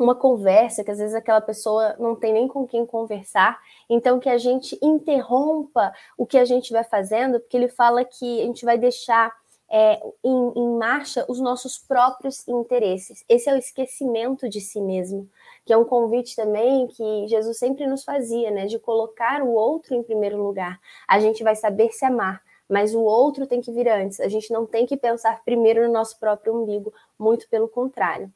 uma 0.03 0.15
conversa, 0.15 0.83
que 0.83 0.91
às 0.91 0.99
vezes 0.99 1.15
aquela 1.15 1.41
pessoa 1.41 1.95
não 1.99 2.15
tem 2.15 2.33
nem 2.33 2.49
com 2.49 2.67
quem 2.67 2.87
conversar, 2.87 3.59
então 3.89 4.19
que 4.19 4.29
a 4.29 4.39
gente 4.39 4.79
interrompa 4.83 5.93
o 6.17 6.27
que 6.27 6.39
a 6.39 6.45
gente 6.45 6.73
vai 6.73 6.85
fazendo, 6.85 7.41
porque 7.41 7.57
ele 7.57 7.69
fala 7.69 8.05
que 8.05 8.41
a 8.41 8.45
gente 8.45 8.65
vai 8.65 8.79
deixar 8.79 9.33
é, 9.71 10.03
em, 10.25 10.53
em, 10.57 10.77
marcha 10.77 11.25
os 11.29 11.39
nossos 11.39 11.79
próprios 11.79 12.47
interesses. 12.49 13.25
Esse 13.29 13.49
é 13.49 13.55
o 13.55 13.57
esquecimento 13.57 14.49
de 14.49 14.61
si 14.61 14.81
mesmo, 14.81 15.29
que 15.65 15.73
é 15.73 15.77
um 15.77 15.85
convite 15.85 16.35
também 16.35 16.89
que 16.89 17.29
Jesus 17.29 17.57
sempre 17.57 17.87
nos 17.87 18.03
fazia, 18.03 18.51
né? 18.51 18.67
De 18.67 18.81
colocar 18.81 19.43
o 19.43 19.53
outro 19.53 19.95
em 19.95 20.03
primeiro 20.03 20.43
lugar. 20.43 20.81
A 21.07 21.21
gente 21.21 21.45
vai 21.45 21.55
saber 21.55 21.93
se 21.93 22.05
amar, 22.05 22.43
mas 22.69 22.95
o 22.95 23.03
outro 23.03 23.47
tem 23.47 23.61
que 23.61 23.71
vir 23.71 23.89
antes. 23.89 24.19
A 24.19 24.29
gente 24.29 24.53
não 24.53 24.67
tem 24.67 24.87
que 24.87 24.97
pensar 24.97 25.41
primeiro 25.45 25.87
no 25.87 25.93
nosso 25.93 26.19
próprio 26.19 26.53
umbigo, 26.53 26.93
muito 27.17 27.49
pelo 27.49 27.69
contrário. 27.69 28.33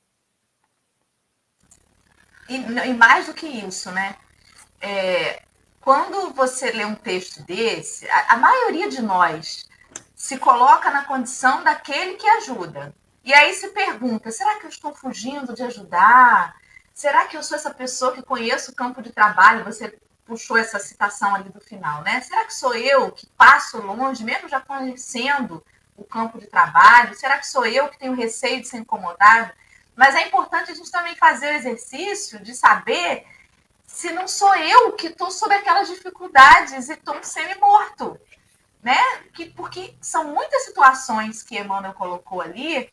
E, 2.48 2.56
e 2.56 2.94
mais 2.94 3.26
do 3.26 3.34
que 3.34 3.46
isso, 3.46 3.90
né? 3.90 4.16
É, 4.80 5.42
quando 5.80 6.32
você 6.32 6.70
lê 6.72 6.84
um 6.84 6.94
texto 6.94 7.42
desse, 7.42 8.08
a, 8.08 8.34
a 8.34 8.36
maioria 8.36 8.88
de 8.88 9.02
nós 9.02 9.68
se 10.14 10.38
coloca 10.38 10.90
na 10.90 11.04
condição 11.04 11.62
daquele 11.62 12.14
que 12.14 12.26
ajuda. 12.26 12.94
E 13.24 13.32
aí 13.32 13.52
se 13.54 13.68
pergunta: 13.68 14.30
será 14.30 14.58
que 14.58 14.66
eu 14.66 14.70
estou 14.70 14.94
fugindo 14.94 15.54
de 15.54 15.62
ajudar? 15.62 16.56
Será 16.92 17.26
que 17.26 17.36
eu 17.36 17.42
sou 17.42 17.56
essa 17.56 17.72
pessoa 17.72 18.12
que 18.12 18.22
conheço 18.22 18.70
o 18.70 18.74
campo 18.74 19.02
de 19.02 19.10
trabalho? 19.10 19.64
Você 19.64 19.98
puxou 20.24 20.56
essa 20.56 20.78
citação 20.78 21.34
ali 21.34 21.50
do 21.50 21.60
final, 21.60 22.02
né? 22.02 22.20
Será 22.20 22.44
que 22.44 22.54
sou 22.54 22.74
eu 22.74 23.10
que 23.12 23.26
passo 23.36 23.78
longe, 23.78 24.24
mesmo 24.24 24.48
já 24.48 24.60
conhecendo 24.60 25.62
o 25.96 26.04
campo 26.04 26.38
de 26.38 26.46
trabalho? 26.46 27.14
Será 27.14 27.38
que 27.38 27.46
sou 27.46 27.66
eu 27.66 27.88
que 27.88 27.98
tenho 27.98 28.14
receio 28.14 28.60
de 28.60 28.68
ser 28.68 28.78
incomodado? 28.78 29.52
Mas 29.96 30.14
é 30.14 30.26
importante 30.26 30.72
a 30.72 30.74
gente 30.74 30.90
também 30.90 31.14
fazer 31.14 31.52
o 31.52 31.56
exercício 31.56 32.40
de 32.40 32.54
saber 32.54 33.26
se 33.86 34.10
não 34.12 34.26
sou 34.26 34.54
eu 34.56 34.92
que 34.92 35.08
estou 35.08 35.30
sob 35.30 35.54
aquelas 35.54 35.88
dificuldades 35.88 36.88
e 36.88 36.92
estou 36.92 37.22
semi-morto. 37.22 38.18
Né? 38.82 38.98
Que, 39.32 39.46
porque 39.46 39.96
são 40.00 40.24
muitas 40.24 40.64
situações 40.64 41.42
que 41.42 41.58
Emmanuel 41.58 41.94
colocou 41.94 42.40
ali 42.40 42.90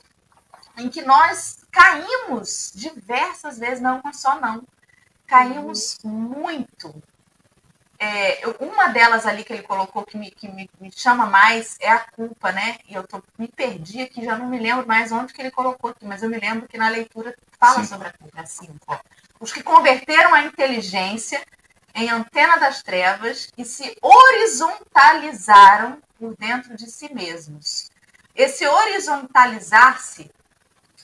em 0.77 0.89
que 0.89 1.01
nós 1.01 1.65
caímos 1.71 2.71
diversas 2.73 3.57
vezes, 3.57 3.81
não 3.81 4.01
só 4.13 4.39
não. 4.39 4.63
Caímos 5.27 5.97
uhum. 6.03 6.11
muito 6.11 7.01
é, 8.03 8.41
uma 8.59 8.87
delas 8.87 9.27
ali 9.27 9.43
que 9.43 9.53
ele 9.53 9.61
colocou 9.61 10.03
que, 10.03 10.17
me, 10.17 10.31
que 10.31 10.47
me, 10.47 10.67
me, 10.79 10.91
chama 10.91 11.27
mais 11.27 11.77
é 11.79 11.91
a 11.91 11.99
culpa, 11.99 12.51
né? 12.51 12.79
E 12.89 12.95
eu 12.95 13.07
tô, 13.07 13.21
me 13.37 13.47
perdi 13.47 14.01
aqui, 14.01 14.25
já 14.25 14.35
não 14.35 14.47
me 14.47 14.57
lembro 14.57 14.87
mais 14.87 15.11
onde 15.11 15.31
que 15.31 15.39
ele 15.39 15.51
colocou 15.51 15.91
aqui, 15.91 16.03
mas 16.03 16.23
eu 16.23 16.29
me 16.29 16.39
lembro 16.39 16.67
que 16.67 16.79
na 16.79 16.89
leitura 16.89 17.37
fala 17.59 17.81
Sim. 17.81 17.85
sobre 17.85 18.07
a 18.07 18.13
culpa. 18.13 18.39
É 18.39 18.41
assim, 18.41 18.67
ó. 18.87 18.97
Os 19.39 19.53
que 19.53 19.61
converteram 19.61 20.33
a 20.33 20.41
inteligência 20.41 21.45
em 21.93 22.09
antena 22.09 22.57
das 22.57 22.81
trevas 22.81 23.49
e 23.55 23.63
se 23.63 23.95
horizontalizaram 24.01 26.01
por 26.17 26.35
dentro 26.37 26.75
de 26.75 26.89
si 26.89 27.13
mesmos. 27.13 27.91
Esse 28.35 28.65
horizontalizar-se, 28.65 30.31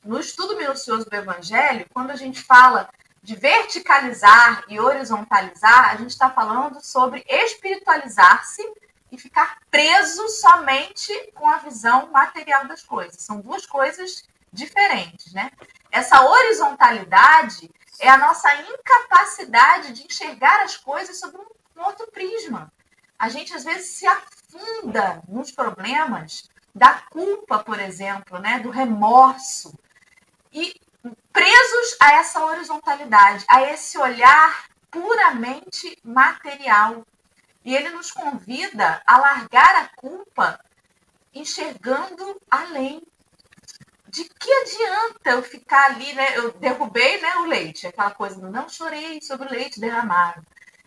no 0.03 0.19
estudo 0.19 0.57
minucioso 0.57 1.07
do 1.07 1.15
Evangelho, 1.15 1.85
quando 1.93 2.09
a 2.09 2.15
gente 2.15 2.41
fala 2.41 2.89
de 3.27 3.35
verticalizar 3.35 4.63
e 4.69 4.79
horizontalizar, 4.79 5.91
a 5.91 5.97
gente 5.97 6.11
está 6.11 6.29
falando 6.29 6.79
sobre 6.81 7.25
espiritualizar-se 7.27 8.63
e 9.11 9.17
ficar 9.17 9.57
preso 9.69 10.29
somente 10.29 11.11
com 11.35 11.45
a 11.45 11.57
visão 11.57 12.09
material 12.09 12.65
das 12.69 12.83
coisas. 12.83 13.21
São 13.21 13.41
duas 13.41 13.65
coisas 13.65 14.23
diferentes, 14.53 15.33
né? 15.33 15.51
Essa 15.91 16.23
horizontalidade 16.23 17.69
é 17.99 18.07
a 18.07 18.17
nossa 18.17 18.49
incapacidade 18.61 19.91
de 19.91 20.05
enxergar 20.05 20.63
as 20.63 20.77
coisas 20.77 21.19
sobre 21.19 21.41
um 21.75 21.83
outro 21.83 22.07
prisma. 22.09 22.71
A 23.19 23.27
gente 23.27 23.53
às 23.53 23.65
vezes 23.65 23.87
se 23.87 24.07
afunda 24.07 25.21
nos 25.27 25.51
problemas 25.51 26.49
da 26.73 26.93
culpa, 27.11 27.59
por 27.59 27.77
exemplo, 27.77 28.39
né, 28.39 28.59
do 28.59 28.69
remorso 28.69 29.77
e 30.49 30.79
presos 31.31 31.97
a 31.99 32.13
essa 32.13 32.43
horizontalidade, 32.43 33.45
a 33.47 33.61
esse 33.63 33.97
olhar 33.97 34.65
puramente 34.89 35.97
material. 36.03 37.05
E 37.63 37.75
ele 37.75 37.89
nos 37.89 38.11
convida 38.11 39.01
a 39.05 39.17
largar 39.17 39.75
a 39.75 39.89
culpa 39.95 40.59
enxergando 41.33 42.41
além. 42.49 43.01
De 44.09 44.23
que 44.23 44.51
adianta 44.51 45.31
eu 45.31 45.43
ficar 45.43 45.91
ali, 45.91 46.13
né? 46.13 46.37
Eu 46.37 46.53
derrubei 46.53 47.21
né, 47.21 47.35
o 47.37 47.45
leite, 47.45 47.85
aquela 47.85 48.11
coisa 48.11 48.37
não 48.49 48.69
chorei 48.69 49.21
sobre 49.21 49.47
o 49.47 49.51
leite 49.51 49.81
derramado. 49.81 50.41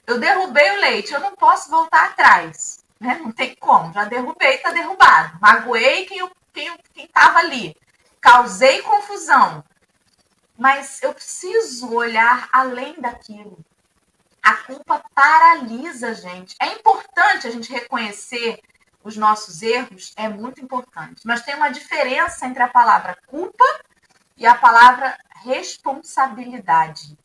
Eu 0.06 0.18
derrubei 0.18 0.70
o 0.72 0.80
leite, 0.80 1.12
eu 1.12 1.20
não 1.20 1.36
posso 1.36 1.70
voltar 1.70 2.06
atrás. 2.06 2.82
Né? 2.98 3.20
Não 3.22 3.30
tem 3.30 3.54
como, 3.56 3.92
já 3.92 4.04
derrubei, 4.04 4.54
está 4.56 4.70
derrubado. 4.70 5.38
Magoei 5.40 6.06
quem 6.06 6.18
estava 6.18 6.34
quem, 6.52 6.78
quem 6.94 7.10
ali. 7.14 7.76
Causei 8.20 8.82
confusão. 8.82 9.62
Mas 10.60 11.02
eu 11.02 11.14
preciso 11.14 11.90
olhar 11.94 12.46
além 12.52 13.00
daquilo. 13.00 13.64
A 14.42 14.56
culpa 14.56 15.02
paralisa 15.14 16.08
a 16.08 16.12
gente. 16.12 16.54
É 16.60 16.66
importante 16.74 17.46
a 17.46 17.50
gente 17.50 17.72
reconhecer 17.72 18.60
os 19.02 19.16
nossos 19.16 19.62
erros, 19.62 20.12
é 20.18 20.28
muito 20.28 20.60
importante. 20.60 21.22
Mas 21.24 21.40
tem 21.40 21.54
uma 21.54 21.70
diferença 21.70 22.44
entre 22.44 22.62
a 22.62 22.68
palavra 22.68 23.16
culpa 23.26 23.64
e 24.36 24.46
a 24.46 24.54
palavra 24.54 25.16
responsabilidade. 25.42 27.16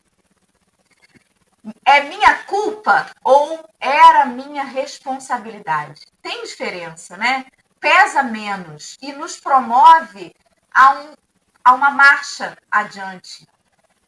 É 1.84 2.04
minha 2.04 2.44
culpa 2.44 3.12
ou 3.22 3.68
era 3.82 4.28
minha 4.28 4.64
responsabilidade? 4.64 6.04
Tem 6.22 6.46
diferença, 6.46 7.18
né? 7.18 7.48
Pesa 7.82 8.24
menos 8.24 8.98
e 9.02 9.12
nos 9.12 9.38
promove 9.42 10.34
a, 10.72 10.94
um, 10.94 11.14
a 11.66 11.74
uma 11.74 11.90
marcha 11.90 12.56
adiante. 12.70 13.48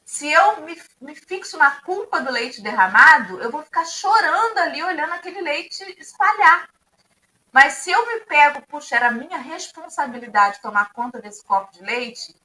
Se 0.05 0.31
eu 0.31 0.61
me, 0.61 0.79
me 1.01 1.15
fixo 1.15 1.57
na 1.57 1.71
culpa 1.81 2.21
do 2.21 2.31
leite 2.31 2.61
derramado, 2.61 3.41
eu 3.41 3.51
vou 3.51 3.63
ficar 3.63 3.83
chorando 3.83 4.59
ali, 4.59 4.81
olhando 4.83 5.13
aquele 5.13 5.41
leite 5.41 5.83
espalhar. 5.99 6.69
Mas 7.51 7.73
se 7.73 7.91
eu 7.91 8.05
me 8.05 8.19
pego, 8.21 8.61
puxa, 8.67 8.95
era 8.95 9.11
minha 9.11 9.39
responsabilidade 9.39 10.61
tomar 10.61 10.93
conta 10.93 11.19
desse 11.19 11.43
copo 11.43 11.73
de 11.73 11.81
leite, 11.81 12.35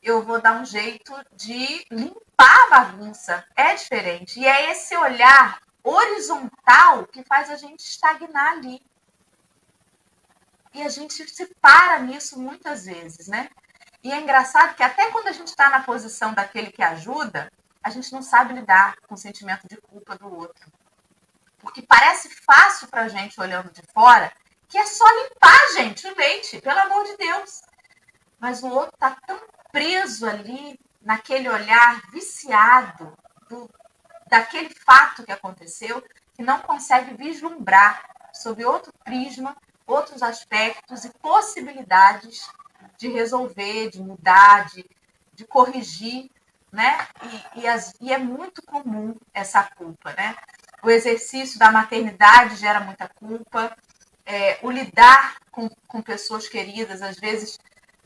eu 0.00 0.22
vou 0.22 0.40
dar 0.40 0.60
um 0.60 0.64
jeito 0.64 1.12
de 1.34 1.84
limpar 1.90 2.66
a 2.66 2.70
bagunça. 2.70 3.44
É 3.56 3.74
diferente. 3.74 4.38
E 4.38 4.46
é 4.46 4.70
esse 4.70 4.96
olhar 4.96 5.60
horizontal 5.82 7.06
que 7.08 7.24
faz 7.24 7.50
a 7.50 7.56
gente 7.56 7.80
estagnar 7.80 8.52
ali. 8.52 8.80
E 10.72 10.82
a 10.82 10.88
gente 10.88 11.28
se 11.28 11.46
para 11.60 11.98
nisso 11.98 12.38
muitas 12.38 12.84
vezes, 12.84 13.26
né? 13.26 13.50
E 14.02 14.12
é 14.12 14.20
engraçado 14.20 14.74
que 14.74 14.82
até 14.82 15.10
quando 15.10 15.28
a 15.28 15.32
gente 15.32 15.48
está 15.48 15.68
na 15.68 15.82
posição 15.82 16.32
daquele 16.32 16.70
que 16.70 16.82
ajuda, 16.82 17.52
a 17.82 17.90
gente 17.90 18.12
não 18.12 18.22
sabe 18.22 18.54
lidar 18.54 18.96
com 19.06 19.14
o 19.14 19.18
sentimento 19.18 19.68
de 19.68 19.76
culpa 19.76 20.16
do 20.16 20.34
outro. 20.34 20.70
Porque 21.58 21.82
parece 21.82 22.30
fácil 22.30 22.88
para 22.88 23.02
a 23.02 23.08
gente 23.08 23.40
olhando 23.40 23.70
de 23.70 23.82
fora, 23.92 24.32
que 24.68 24.78
é 24.78 24.86
só 24.86 25.04
limpar, 25.04 25.72
gente, 25.74 26.06
o 26.06 26.16
leite, 26.16 26.60
pelo 26.60 26.78
amor 26.78 27.04
de 27.04 27.16
Deus. 27.16 27.62
Mas 28.38 28.62
o 28.62 28.68
outro 28.68 28.94
está 28.94 29.16
tão 29.26 29.38
preso 29.70 30.26
ali, 30.26 30.78
naquele 31.02 31.48
olhar 31.48 32.02
viciado 32.10 33.16
do, 33.48 33.68
daquele 34.26 34.74
fato 34.74 35.24
que 35.24 35.32
aconteceu, 35.32 36.02
que 36.34 36.42
não 36.42 36.60
consegue 36.60 37.14
vislumbrar 37.14 38.02
sob 38.32 38.64
outro 38.64 38.92
prisma, 39.04 39.56
outros 39.86 40.22
aspectos 40.22 41.04
e 41.04 41.10
possibilidades 41.18 42.48
de 43.00 43.08
resolver, 43.08 43.88
de 43.88 43.98
mudar, 43.98 44.66
de, 44.66 44.84
de 45.32 45.46
corrigir, 45.46 46.30
né? 46.70 47.08
E, 47.54 47.60
e, 47.60 47.66
as, 47.66 47.94
e 47.98 48.12
é 48.12 48.18
muito 48.18 48.62
comum 48.62 49.16
essa 49.32 49.62
culpa, 49.62 50.12
né? 50.12 50.36
O 50.82 50.90
exercício 50.90 51.58
da 51.58 51.72
maternidade 51.72 52.56
gera 52.56 52.78
muita 52.80 53.08
culpa, 53.08 53.74
é, 54.26 54.58
o 54.62 54.70
lidar 54.70 55.38
com, 55.50 55.68
com 55.88 56.02
pessoas 56.02 56.46
queridas, 56.46 57.00
às 57.00 57.16
vezes, 57.16 57.58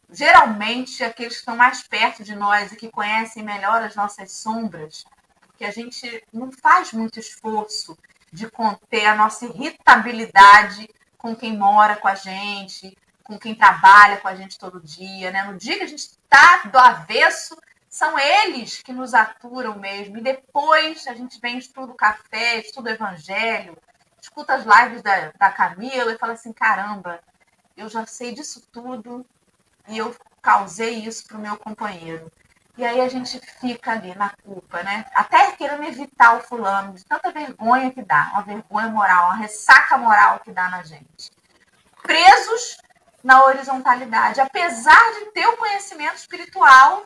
geralmente, 0.09 1.03
aqueles 1.03 1.35
que 1.35 1.41
estão 1.41 1.57
mais 1.57 1.83
perto 1.83 2.23
de 2.23 2.37
nós 2.37 2.71
e 2.71 2.77
que 2.77 2.89
conhecem 2.89 3.43
melhor 3.43 3.83
as 3.83 3.97
nossas 3.97 4.31
sombras, 4.31 5.05
porque 5.41 5.65
a 5.65 5.73
gente 5.73 6.23
não 6.33 6.53
faz 6.53 6.93
muito 6.93 7.19
esforço 7.19 7.99
de 8.33 8.49
conter 8.49 9.07
a 9.07 9.17
nossa 9.17 9.45
irritabilidade 9.47 10.89
com 11.19 11.35
quem 11.35 11.57
mora 11.57 11.97
com 11.97 12.07
a 12.07 12.15
gente, 12.15 12.97
com 13.25 13.39
quem 13.39 13.55
trabalha 13.55 14.19
com 14.19 14.29
a 14.29 14.35
gente 14.37 14.59
todo 14.59 14.81
dia, 14.81 15.31
né? 15.31 15.43
No 15.45 15.57
dia 15.57 15.79
que 15.79 15.85
a 15.85 15.89
gente 15.89 16.01
está 16.01 16.63
do 16.71 16.79
avesso, 16.79 17.57
são 17.89 18.19
eles 18.19 18.83
que 18.83 18.93
nos 18.93 19.15
aturam 19.15 19.79
mesmo. 19.79 20.19
E 20.19 20.21
depois 20.21 21.07
a 21.07 21.15
gente 21.15 21.41
vem 21.41 21.59
estuda 21.59 21.93
o 21.93 21.97
café, 21.97 22.59
estuda 22.59 22.91
o 22.91 22.93
evangelho, 22.93 23.77
escuta 24.21 24.55
as 24.55 24.65
lives 24.65 25.01
da, 25.01 25.33
da 25.39 25.51
Camila 25.51 26.13
e 26.13 26.19
fala 26.19 26.35
assim: 26.35 26.53
caramba, 26.53 27.21
eu 27.77 27.89
já 27.89 28.05
sei 28.05 28.35
disso 28.35 28.69
tudo 28.71 29.25
e 29.89 29.97
eu 29.97 30.15
causei 30.43 30.97
isso 30.97 31.27
para 31.27 31.39
o 31.39 31.41
meu 31.41 31.57
companheiro. 31.57 32.31
E 32.77 32.85
aí 32.85 33.01
a 33.01 33.09
gente 33.09 33.39
fica 33.61 33.93
ali 33.93 34.15
na 34.17 34.31
culpa, 34.43 34.83
né? 34.83 35.07
Até 35.15 35.53
querendo 35.53 35.85
evitar 35.85 36.37
o 36.37 36.43
fulano, 36.43 36.95
de 36.95 37.05
tanta 37.05 37.31
vergonha 37.31 37.93
que 37.93 38.03
dá, 38.03 38.31
uma 38.33 38.43
vergonha 38.43 38.89
moral, 38.89 39.27
uma 39.27 39.37
ressaca 39.37 39.97
moral 39.97 40.41
que 40.41 40.51
dá 40.51 40.69
na 40.69 40.83
gente. 40.83 41.31
Presos 42.03 42.79
na 43.25 43.43
horizontalidade. 43.47 44.41
Apesar 44.41 45.13
de 45.15 45.33
ter 45.33 45.47
o 45.49 45.57
conhecimento 45.57 46.17
espiritual, 46.17 47.05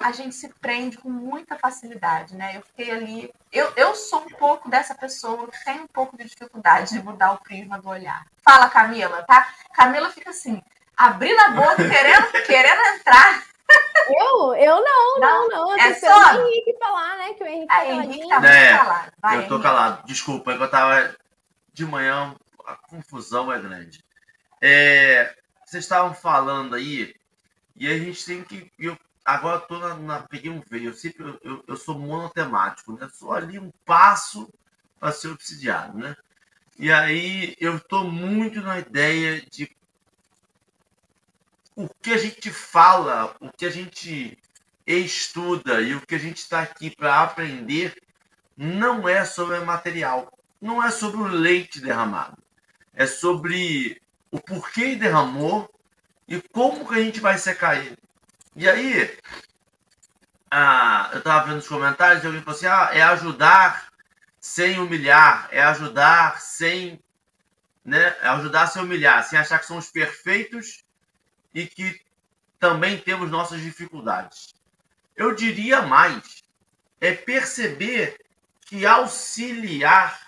a 0.00 0.10
gente 0.10 0.34
se 0.34 0.48
prende 0.60 0.96
com 0.96 1.10
muita 1.10 1.56
facilidade, 1.58 2.34
né? 2.34 2.56
Eu 2.56 2.62
fiquei 2.62 2.90
ali. 2.90 3.32
Eu, 3.52 3.70
eu 3.76 3.94
sou 3.94 4.20
um 4.20 4.30
pouco 4.30 4.70
dessa 4.70 4.94
pessoa 4.94 5.46
que 5.46 5.64
tem 5.64 5.80
um 5.80 5.86
pouco 5.86 6.16
de 6.16 6.24
dificuldade 6.24 6.94
de 6.94 7.02
mudar 7.02 7.32
o 7.32 7.38
prisma 7.38 7.78
do 7.78 7.88
olhar. 7.88 8.26
Fala, 8.42 8.70
Camila, 8.70 9.22
tá? 9.22 9.46
Camila 9.74 10.10
fica 10.10 10.30
assim, 10.30 10.62
abrindo 10.96 11.38
a 11.40 11.50
boca, 11.50 11.76
querendo, 11.76 12.32
querendo 12.46 12.80
entrar. 12.96 13.44
Eu? 14.08 14.54
Eu 14.54 14.82
não, 14.82 15.20
não, 15.20 15.48
não. 15.48 15.66
não. 15.68 15.78
É 15.78 15.94
só 15.94 16.36
o 16.36 16.48
Henrique 16.48 16.76
falar, 16.78 17.16
né? 17.16 17.34
Que 17.34 17.44
o 17.44 17.46
Henrique, 17.46 17.72
é, 17.72 17.92
Henrique 17.92 18.28
tá 18.28 18.40
muito 18.40 18.52
é, 18.52 18.76
calado. 18.76 19.12
Vai, 19.20 19.36
eu 19.36 19.42
tô 19.42 19.54
Henrique. 19.54 19.62
calado. 19.62 20.06
Desculpa, 20.06 20.52
é 20.52 20.56
eu 20.56 20.70
tava 20.70 21.16
de 21.72 21.86
manhã, 21.86 22.34
a 22.66 22.76
confusão 22.76 23.52
é 23.52 23.58
grande. 23.58 24.03
É, 24.66 25.36
vocês 25.66 25.84
estavam 25.84 26.14
falando 26.14 26.74
aí, 26.74 27.14
e 27.76 27.86
a 27.86 27.98
gente 27.98 28.24
tem 28.24 28.42
que. 28.42 28.72
Eu, 28.78 28.98
agora 29.22 29.60
tô 29.60 29.78
na, 29.78 29.94
na, 29.94 30.20
peguei 30.22 30.50
um 30.50 30.62
veio. 30.66 30.88
Eu 30.88 30.94
sempre 30.94 31.22
eu, 31.22 31.38
eu, 31.44 31.64
eu, 31.68 31.76
sou 31.76 31.98
monotemático, 31.98 32.94
né? 32.94 33.06
Sou 33.12 33.34
ali 33.34 33.58
um 33.58 33.70
passo 33.84 34.48
para 34.98 35.12
ser 35.12 35.28
obsidiado, 35.28 35.98
né? 35.98 36.16
E 36.78 36.90
aí 36.90 37.54
eu 37.60 37.76
estou 37.76 38.10
muito 38.10 38.62
na 38.62 38.78
ideia 38.78 39.42
de 39.42 39.70
o 41.76 41.86
que 42.00 42.14
a 42.14 42.18
gente 42.18 42.50
fala, 42.50 43.36
o 43.40 43.50
que 43.50 43.66
a 43.66 43.70
gente 43.70 44.38
estuda 44.86 45.82
e 45.82 45.94
o 45.94 46.00
que 46.06 46.14
a 46.14 46.18
gente 46.18 46.38
está 46.38 46.62
aqui 46.62 46.88
para 46.88 47.22
aprender 47.22 47.94
não 48.56 49.06
é 49.06 49.26
sobre 49.26 49.60
material, 49.60 50.32
não 50.58 50.82
é 50.82 50.90
sobre 50.90 51.20
o 51.20 51.26
leite 51.26 51.82
derramado, 51.82 52.42
é 52.94 53.06
sobre 53.06 54.02
o 54.34 54.40
porquê 54.40 54.96
derramou 54.96 55.72
e 56.26 56.40
como 56.40 56.88
que 56.88 56.94
a 56.94 57.00
gente 57.00 57.20
vai 57.20 57.38
secar 57.38 57.78
ele. 57.78 57.96
E 58.56 58.68
aí, 58.68 59.16
eu 61.12 61.18
estava 61.18 61.46
vendo 61.46 61.58
os 61.58 61.68
comentários 61.68 62.24
e 62.24 62.26
alguém 62.26 62.42
falou 62.42 62.56
assim: 62.56 62.66
ah, 62.66 62.90
é 62.92 63.00
ajudar 63.00 63.86
sem 64.40 64.80
humilhar, 64.80 65.48
é 65.52 65.62
ajudar 65.62 66.40
sem. 66.40 67.00
Né, 67.84 68.16
é 68.22 68.28
ajudar 68.28 68.66
sem 68.66 68.82
humilhar, 68.82 69.22
sem 69.22 69.38
achar 69.38 69.60
que 69.60 69.66
somos 69.66 69.90
perfeitos 69.90 70.82
e 71.54 71.66
que 71.66 72.00
também 72.58 72.98
temos 72.98 73.30
nossas 73.30 73.60
dificuldades. 73.60 74.52
Eu 75.14 75.32
diria 75.32 75.82
mais: 75.82 76.42
é 77.00 77.14
perceber 77.14 78.18
que 78.62 78.84
auxiliar 78.84 80.23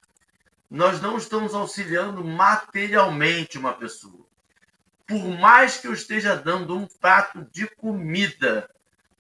nós 0.71 1.01
não 1.01 1.17
estamos 1.17 1.55
auxiliando 1.55 2.25
materialmente 2.25 3.59
uma 3.59 3.73
pessoa. 3.73 4.27
Por 5.07 5.25
mais 5.39 5.79
que 5.79 5.87
eu 5.87 5.93
esteja 5.93 6.37
dando 6.37 6.77
um 6.77 6.87
prato 6.87 7.47
de 7.53 7.67
comida 7.77 8.69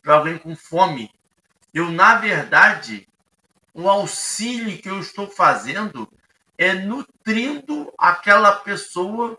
para 0.02 0.14
alguém 0.14 0.38
com 0.38 0.56
fome, 0.56 1.10
eu, 1.72 1.90
na 1.90 2.16
verdade, 2.16 3.08
o 3.72 3.88
auxílio 3.88 4.78
que 4.78 4.88
eu 4.88 4.98
estou 4.98 5.28
fazendo 5.28 6.10
é 6.58 6.72
nutrindo 6.72 7.92
aquela 7.98 8.52
pessoa 8.52 9.38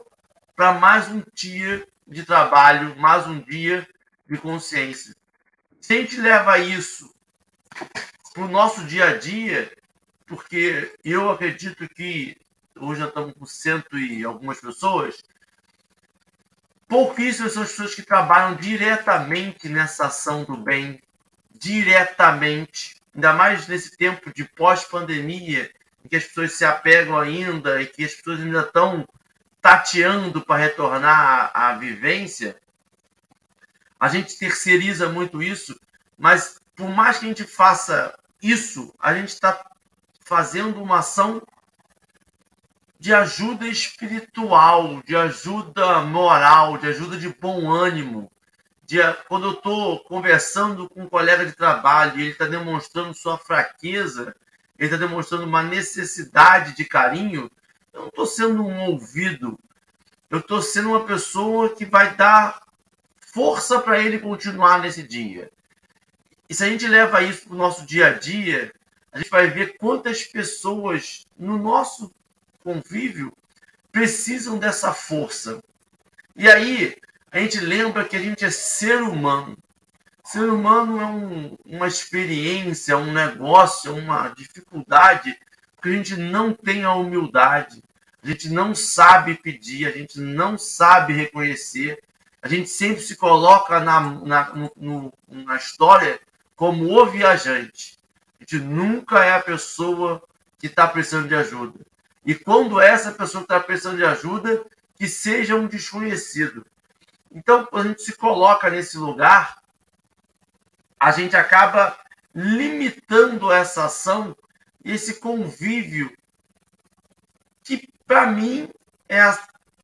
para 0.55 0.73
mais 0.73 1.09
um 1.09 1.23
dia 1.33 1.85
de 2.07 2.23
trabalho, 2.23 2.95
mais 2.97 3.27
um 3.27 3.39
dia 3.41 3.87
de 4.29 4.37
consciência. 4.37 5.15
Se 5.81 5.93
a 5.93 6.01
gente 6.01 6.21
leva 6.21 6.57
isso 6.59 7.13
para 8.33 8.43
o 8.43 8.47
nosso 8.47 8.83
dia 8.85 9.09
a 9.09 9.17
dia, 9.17 9.71
porque 10.27 10.93
eu 11.03 11.31
acredito 11.31 11.87
que 11.87 12.37
hoje 12.75 12.99
já 12.99 13.07
estamos 13.07 13.33
com 13.33 13.45
cento 13.45 13.97
e 13.97 14.23
algumas 14.23 14.59
pessoas, 14.59 15.23
pouquíssimas 16.87 17.53
são 17.53 17.63
as 17.63 17.69
pessoas 17.69 17.95
que 17.95 18.03
trabalham 18.03 18.55
diretamente 18.55 19.69
nessa 19.69 20.07
ação 20.07 20.43
do 20.43 20.57
bem, 20.57 21.01
diretamente, 21.51 23.01
ainda 23.15 23.33
mais 23.33 23.67
nesse 23.67 23.95
tempo 23.97 24.31
de 24.33 24.43
pós-pandemia, 24.43 25.71
em 26.03 26.09
que 26.09 26.17
as 26.17 26.25
pessoas 26.25 26.51
se 26.53 26.65
apegam 26.65 27.17
ainda 27.17 27.81
e 27.81 27.87
que 27.87 28.03
as 28.03 28.13
pessoas 28.13 28.41
ainda 28.41 28.61
estão 28.61 29.07
tateando 29.61 30.41
para 30.41 30.61
retornar 30.61 31.51
à, 31.53 31.69
à 31.69 31.73
vivência, 31.77 32.55
a 33.99 34.07
gente 34.07 34.37
terceiriza 34.37 35.09
muito 35.09 35.41
isso, 35.41 35.79
mas 36.17 36.59
por 36.75 36.89
mais 36.89 37.17
que 37.17 37.25
a 37.25 37.29
gente 37.29 37.43
faça 37.43 38.13
isso, 38.41 38.93
a 38.99 39.13
gente 39.15 39.29
está 39.29 39.65
fazendo 40.27 40.83
uma 40.83 40.99
ação 40.99 41.41
de 42.99 43.13
ajuda 43.13 43.65
espiritual, 43.65 45.01
de 45.03 45.15
ajuda 45.15 46.01
moral, 46.01 46.77
de 46.77 46.87
ajuda 46.87 47.17
de 47.17 47.29
bom 47.29 47.71
ânimo. 47.71 48.29
De, 48.83 48.97
quando 49.29 49.45
eu 49.47 49.53
estou 49.53 50.03
conversando 50.03 50.89
com 50.89 51.03
um 51.03 51.09
colega 51.09 51.45
de 51.45 51.53
trabalho 51.53 52.17
e 52.17 52.23
ele 52.23 52.31
está 52.31 52.45
demonstrando 52.45 53.13
sua 53.13 53.37
fraqueza, 53.37 54.35
ele 54.77 54.93
está 54.93 54.97
demonstrando 54.97 55.45
uma 55.45 55.63
necessidade 55.63 56.75
de 56.75 56.83
carinho, 56.83 57.49
eu 57.93 58.01
não 58.01 58.07
estou 58.09 58.25
sendo 58.25 58.63
um 58.63 58.81
ouvido, 58.81 59.57
eu 60.29 60.39
estou 60.39 60.61
sendo 60.61 60.89
uma 60.89 61.05
pessoa 61.05 61.73
que 61.73 61.85
vai 61.85 62.15
dar 62.15 62.61
força 63.19 63.79
para 63.79 63.99
ele 63.99 64.19
continuar 64.19 64.79
nesse 64.79 65.03
dia. 65.03 65.49
E 66.49 66.53
se 66.53 66.65
a 66.65 66.67
gente 66.67 66.85
leva 66.85 67.21
isso 67.21 67.45
para 67.47 67.55
o 67.55 67.57
nosso 67.57 67.85
dia 67.85 68.07
a 68.07 68.13
dia, 68.13 68.73
a 69.11 69.19
gente 69.19 69.29
vai 69.29 69.49
ver 69.49 69.77
quantas 69.77 70.23
pessoas 70.23 71.25
no 71.37 71.57
nosso 71.57 72.11
convívio 72.63 73.31
precisam 73.91 74.57
dessa 74.57 74.93
força. 74.93 75.61
E 76.35 76.47
aí 76.49 76.95
a 77.31 77.39
gente 77.39 77.59
lembra 77.59 78.05
que 78.05 78.15
a 78.15 78.21
gente 78.21 78.45
é 78.45 78.51
ser 78.51 79.01
humano. 79.01 79.57
Ser 80.23 80.49
humano 80.49 81.01
é 81.01 81.05
um, 81.05 81.57
uma 81.65 81.87
experiência, 81.87 82.97
um 82.97 83.13
negócio, 83.13 83.95
uma 83.95 84.29
dificuldade 84.29 85.37
que 85.81 85.89
a 85.89 85.91
gente 85.91 86.15
não 86.17 86.53
tem 86.53 86.83
a 86.83 86.93
humildade, 86.93 87.81
a 88.21 88.27
gente 88.27 88.49
não 88.49 88.75
sabe 88.75 89.35
pedir, 89.35 89.87
a 89.87 89.91
gente 89.91 90.19
não 90.19 90.57
sabe 90.57 91.13
reconhecer, 91.13 92.03
a 92.41 92.47
gente 92.47 92.69
sempre 92.69 93.01
se 93.01 93.15
coloca 93.15 93.79
na, 93.79 94.01
na, 94.01 94.53
no, 94.75 95.13
na 95.29 95.55
história 95.55 96.19
como 96.55 96.91
o 96.91 97.05
viajante. 97.05 97.96
Gente 98.47 98.63
nunca 98.63 99.25
é 99.25 99.33
a 99.33 99.43
pessoa 99.43 100.23
que 100.57 100.67
está 100.67 100.87
precisando 100.87 101.27
de 101.27 101.35
ajuda. 101.35 101.85
E 102.25 102.33
quando 102.33 102.79
é 102.79 102.87
essa 102.87 103.11
pessoa 103.11 103.41
está 103.41 103.59
precisando 103.59 103.97
de 103.97 104.05
ajuda, 104.05 104.65
que 104.95 105.05
seja 105.05 105.55
um 105.55 105.67
desconhecido. 105.67 106.65
Então, 107.29 107.65
quando 107.65 107.87
a 107.87 107.89
gente 107.89 108.03
se 108.03 108.15
coloca 108.15 108.69
nesse 108.69 108.97
lugar, 108.97 109.61
a 110.97 111.11
gente 111.11 111.35
acaba 111.35 111.99
limitando 112.33 113.51
essa 113.51 113.85
ação 113.85 114.35
esse 114.83 115.15
convívio 115.15 116.15
que, 117.63 117.89
para 118.07 118.27
mim, 118.27 118.69
é 119.09 119.19
a 119.19 119.37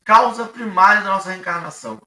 causa 0.06 0.46
primária 0.46 1.02
da 1.02 1.10
nossa 1.10 1.32
reencarnação. 1.32 2.02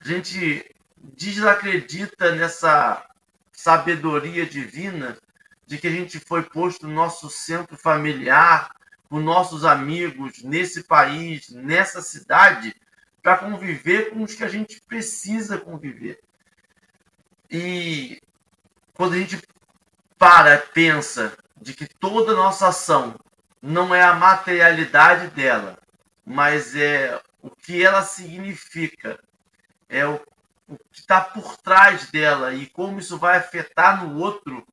A 0.00 0.08
gente 0.08 0.74
desacredita 0.96 2.34
nessa 2.34 3.06
sabedoria 3.52 4.46
divina 4.46 5.18
de 5.68 5.76
que 5.76 5.86
a 5.86 5.90
gente 5.90 6.18
foi 6.18 6.42
posto 6.42 6.88
no 6.88 6.94
nosso 6.94 7.28
centro 7.28 7.76
familiar, 7.76 8.74
com 9.10 9.20
nossos 9.20 9.66
amigos, 9.66 10.42
nesse 10.42 10.82
país, 10.82 11.50
nessa 11.50 12.00
cidade, 12.00 12.74
para 13.22 13.36
conviver 13.36 14.08
com 14.10 14.22
os 14.22 14.34
que 14.34 14.42
a 14.42 14.48
gente 14.48 14.80
precisa 14.88 15.58
conviver. 15.58 16.18
E 17.50 18.18
quando 18.94 19.12
a 19.12 19.18
gente 19.18 19.38
para 20.16 20.56
pensa 20.56 21.36
de 21.60 21.74
que 21.74 21.86
toda 21.86 22.34
nossa 22.34 22.68
ação 22.68 23.14
não 23.60 23.94
é 23.94 24.02
a 24.02 24.14
materialidade 24.14 25.28
dela, 25.28 25.78
mas 26.24 26.74
é 26.74 27.20
o 27.42 27.50
que 27.50 27.84
ela 27.84 28.02
significa, 28.02 29.20
é 29.86 30.06
o 30.06 30.18
o 30.68 30.76
que 30.76 31.00
está 31.00 31.20
por 31.20 31.56
trás 31.56 32.10
dela 32.10 32.52
e 32.52 32.66
como 32.66 32.98
isso 32.98 33.18
vai 33.18 33.38
afetar 33.38 34.04
no 34.04 34.18
outro 34.18 34.66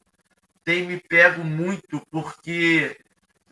tem 0.65 0.85
me 0.85 0.99
pego 0.99 1.43
muito 1.43 2.01
porque 2.11 2.99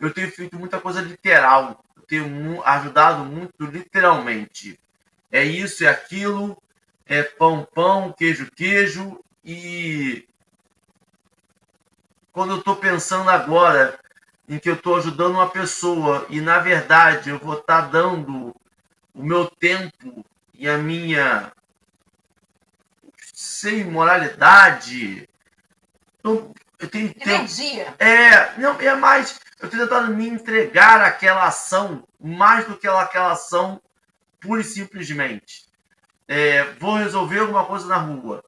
eu 0.00 0.12
tenho 0.12 0.30
feito 0.30 0.58
muita 0.58 0.80
coisa 0.80 1.00
literal, 1.00 1.82
eu 1.96 2.02
tenho 2.02 2.62
ajudado 2.64 3.24
muito 3.24 3.64
literalmente. 3.64 4.78
É 5.30 5.44
isso, 5.44 5.84
é 5.84 5.88
aquilo, 5.88 6.60
é 7.06 7.22
pão, 7.22 7.66
pão, 7.72 8.12
queijo, 8.12 8.50
queijo 8.50 9.18
e 9.44 10.28
quando 12.32 12.54
eu 12.54 12.58
estou 12.58 12.76
pensando 12.76 13.30
agora 13.30 13.98
em 14.48 14.58
que 14.58 14.68
eu 14.68 14.74
estou 14.74 14.96
ajudando 14.96 15.34
uma 15.34 15.48
pessoa 15.48 16.26
e 16.28 16.40
na 16.40 16.58
verdade 16.58 17.30
eu 17.30 17.38
vou 17.38 17.58
estar 17.58 17.82
tá 17.82 17.88
dando 17.88 18.54
o 19.14 19.22
meu 19.22 19.46
tempo 19.46 20.24
e 20.52 20.68
a 20.68 20.76
minha 20.76 21.52
sem 23.32 23.84
moralidade. 23.84 25.28
Eu 26.84 26.90
tenho, 26.90 27.14
Energia. 27.20 27.94
é, 27.98 28.58
não, 28.58 28.78
é 28.80 28.94
mais. 28.94 29.40
Eu 29.60 29.70
tenho 29.70 29.84
tentado 29.84 30.14
me 30.14 30.28
entregar 30.28 31.00
àquela 31.00 31.46
ação 31.46 32.06
mais 32.20 32.66
do 32.66 32.76
que 32.76 32.86
aquela 32.86 33.32
ação 33.32 33.80
pura 34.40 34.60
e 34.60 34.64
simplesmente. 34.64 35.66
É, 36.28 36.64
vou 36.74 36.96
resolver 36.96 37.38
alguma 37.38 37.64
coisa 37.64 37.86
na 37.86 37.96
rua. 37.96 38.44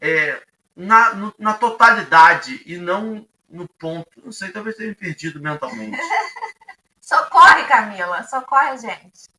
É, 0.00 0.42
na, 0.76 1.14
no, 1.14 1.34
na 1.38 1.54
totalidade 1.54 2.62
e 2.66 2.76
não 2.76 3.26
no 3.48 3.68
ponto. 3.68 4.10
Não 4.24 4.32
sei, 4.32 4.50
talvez 4.50 4.76
tenha 4.76 4.88
me 4.88 4.94
perdido 4.94 5.40
mentalmente. 5.40 5.98
socorre, 7.00 7.64
Camila. 7.64 8.22
Socorre, 8.24 8.78
gente. 8.78 9.32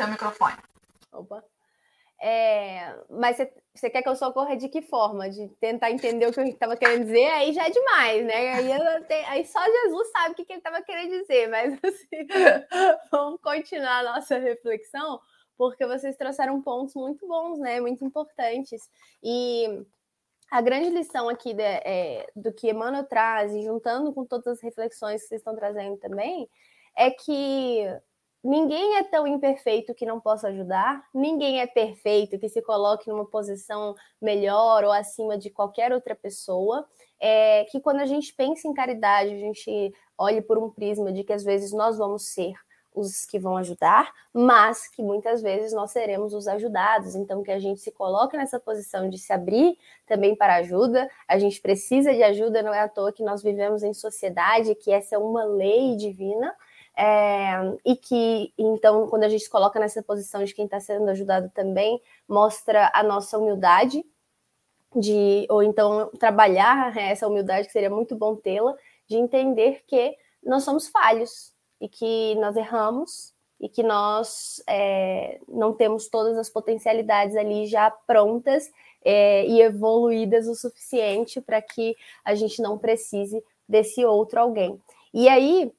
seu 0.00 0.08
microfone. 0.08 0.56
Opa. 1.12 1.44
É, 2.22 2.94
mas 3.08 3.36
você 3.36 3.52
quer 3.90 4.02
que 4.02 4.08
eu 4.08 4.16
socorra 4.16 4.56
de 4.56 4.68
que 4.68 4.82
forma? 4.82 5.30
De 5.30 5.48
tentar 5.60 5.90
entender 5.90 6.26
o 6.26 6.32
que 6.32 6.40
eu 6.40 6.44
estava 6.44 6.76
querendo 6.76 7.04
dizer? 7.04 7.26
Aí 7.26 7.52
já 7.52 7.66
é 7.66 7.70
demais, 7.70 8.26
né? 8.26 8.54
Aí, 8.54 8.72
aí 9.26 9.46
só 9.46 9.60
Jesus 9.64 10.10
sabe 10.10 10.32
o 10.32 10.34
que, 10.34 10.44
que 10.44 10.52
ele 10.52 10.58
estava 10.58 10.82
querendo 10.82 11.10
dizer. 11.20 11.48
Mas 11.48 11.78
assim, 11.84 12.26
vamos 13.10 13.40
continuar 13.40 14.00
a 14.00 14.14
nossa 14.14 14.38
reflexão, 14.38 15.20
porque 15.56 15.86
vocês 15.86 16.16
trouxeram 16.16 16.60
pontos 16.60 16.94
muito 16.94 17.26
bons, 17.26 17.58
né? 17.58 17.80
Muito 17.80 18.04
importantes. 18.04 18.88
E 19.22 19.84
a 20.50 20.60
grande 20.60 20.90
lição 20.90 21.28
aqui 21.28 21.54
de, 21.54 21.62
é, 21.62 22.26
do 22.34 22.52
que 22.52 22.70
Emmanuel 22.70 23.04
traz, 23.04 23.54
e 23.54 23.62
juntando 23.62 24.12
com 24.12 24.26
todas 24.26 24.48
as 24.48 24.60
reflexões 24.60 25.22
que 25.22 25.28
vocês 25.28 25.40
estão 25.40 25.54
trazendo 25.54 25.96
também, 25.96 26.50
é 26.96 27.10
que 27.10 27.86
ninguém 28.42 28.96
é 28.96 29.02
tão 29.02 29.26
imperfeito 29.26 29.94
que 29.94 30.06
não 30.06 30.20
possa 30.20 30.48
ajudar, 30.48 31.04
ninguém 31.14 31.60
é 31.60 31.66
perfeito 31.66 32.38
que 32.38 32.48
se 32.48 32.62
coloque 32.62 33.08
numa 33.08 33.24
posição 33.24 33.94
melhor 34.20 34.84
ou 34.84 34.92
acima 34.92 35.36
de 35.36 35.50
qualquer 35.50 35.92
outra 35.92 36.14
pessoa. 36.14 36.86
É 37.20 37.64
que 37.70 37.80
quando 37.80 38.00
a 38.00 38.06
gente 38.06 38.32
pensa 38.34 38.66
em 38.66 38.72
caridade, 38.72 39.34
a 39.34 39.38
gente 39.38 39.94
olhe 40.16 40.40
por 40.40 40.56
um 40.56 40.70
prisma 40.70 41.12
de 41.12 41.22
que 41.22 41.32
às 41.32 41.44
vezes 41.44 41.72
nós 41.72 41.98
vamos 41.98 42.26
ser 42.28 42.54
os 42.94 43.24
que 43.24 43.38
vão 43.38 43.56
ajudar, 43.56 44.12
mas 44.32 44.88
que 44.88 45.02
muitas 45.02 45.40
vezes 45.42 45.72
nós 45.72 45.90
seremos 45.90 46.34
os 46.34 46.48
ajudados. 46.48 47.14
Então, 47.14 47.42
que 47.42 47.50
a 47.50 47.58
gente 47.58 47.80
se 47.80 47.90
coloque 47.90 48.36
nessa 48.36 48.58
posição 48.58 49.08
de 49.08 49.18
se 49.18 49.32
abrir 49.32 49.78
também 50.06 50.34
para 50.34 50.56
ajuda. 50.56 51.08
A 51.28 51.38
gente 51.38 51.60
precisa 51.60 52.12
de 52.12 52.22
ajuda, 52.22 52.62
não 52.62 52.74
é 52.74 52.80
à 52.80 52.88
toa 52.88 53.12
que 53.12 53.22
nós 53.22 53.42
vivemos 53.42 53.82
em 53.82 53.94
sociedade, 53.94 54.74
que 54.74 54.90
essa 54.90 55.14
é 55.14 55.18
uma 55.18 55.44
lei 55.44 55.96
divina. 55.96 56.54
É, 57.02 57.78
e 57.82 57.96
que, 57.96 58.52
então, 58.58 59.08
quando 59.08 59.24
a 59.24 59.28
gente 59.30 59.48
coloca 59.48 59.80
nessa 59.80 60.02
posição 60.02 60.44
de 60.44 60.54
quem 60.54 60.66
está 60.66 60.78
sendo 60.78 61.08
ajudado 61.08 61.50
também, 61.54 61.98
mostra 62.28 62.90
a 62.92 63.02
nossa 63.02 63.38
humildade, 63.38 64.04
de, 64.94 65.46
ou 65.48 65.62
então 65.62 66.10
trabalhar 66.18 66.94
né, 66.94 67.10
essa 67.10 67.26
humildade, 67.26 67.68
que 67.68 67.72
seria 67.72 67.88
muito 67.88 68.14
bom 68.14 68.36
tê-la, 68.36 68.76
de 69.08 69.16
entender 69.16 69.82
que 69.86 70.14
nós 70.44 70.62
somos 70.62 70.88
falhos 70.88 71.54
e 71.80 71.88
que 71.88 72.34
nós 72.34 72.54
erramos 72.54 73.32
e 73.58 73.66
que 73.66 73.82
nós 73.82 74.62
é, 74.68 75.40
não 75.48 75.72
temos 75.72 76.06
todas 76.06 76.36
as 76.36 76.50
potencialidades 76.50 77.34
ali 77.34 77.66
já 77.66 77.90
prontas 77.90 78.70
é, 79.02 79.46
e 79.46 79.62
evoluídas 79.62 80.46
o 80.46 80.54
suficiente 80.54 81.40
para 81.40 81.62
que 81.62 81.96
a 82.22 82.34
gente 82.34 82.60
não 82.60 82.76
precise 82.76 83.42
desse 83.66 84.04
outro 84.04 84.38
alguém. 84.38 84.78
E 85.14 85.28
aí, 85.28 85.72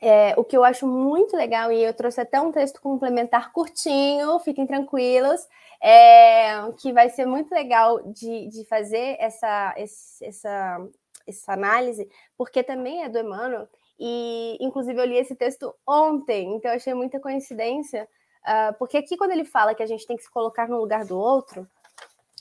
é, 0.00 0.34
o 0.36 0.44
que 0.44 0.56
eu 0.56 0.64
acho 0.64 0.86
muito 0.86 1.36
legal, 1.36 1.72
e 1.72 1.82
eu 1.82 1.94
trouxe 1.94 2.20
até 2.20 2.40
um 2.40 2.52
texto 2.52 2.80
complementar 2.80 3.52
curtinho, 3.52 4.38
fiquem 4.40 4.66
tranquilos, 4.66 5.40
é, 5.82 6.70
que 6.78 6.92
vai 6.92 7.08
ser 7.08 7.26
muito 7.26 7.52
legal 7.52 8.02
de, 8.12 8.48
de 8.48 8.64
fazer 8.66 9.16
essa, 9.18 9.74
essa, 9.76 10.88
essa 11.26 11.52
análise, 11.52 12.08
porque 12.36 12.62
também 12.62 13.02
é 13.04 13.08
do 13.08 13.18
Emmanuel, 13.18 13.68
e 13.98 14.58
inclusive 14.60 15.00
eu 15.00 15.06
li 15.06 15.16
esse 15.16 15.34
texto 15.34 15.74
ontem, 15.86 16.54
então 16.54 16.70
achei 16.70 16.92
muita 16.92 17.18
coincidência, 17.18 18.06
uh, 18.42 18.76
porque 18.78 18.98
aqui 18.98 19.16
quando 19.16 19.30
ele 19.30 19.44
fala 19.44 19.74
que 19.74 19.82
a 19.82 19.86
gente 19.86 20.06
tem 20.06 20.16
que 20.16 20.22
se 20.22 20.30
colocar 20.30 20.68
no 20.68 20.78
lugar 20.78 21.06
do 21.06 21.18
outro, 21.18 21.66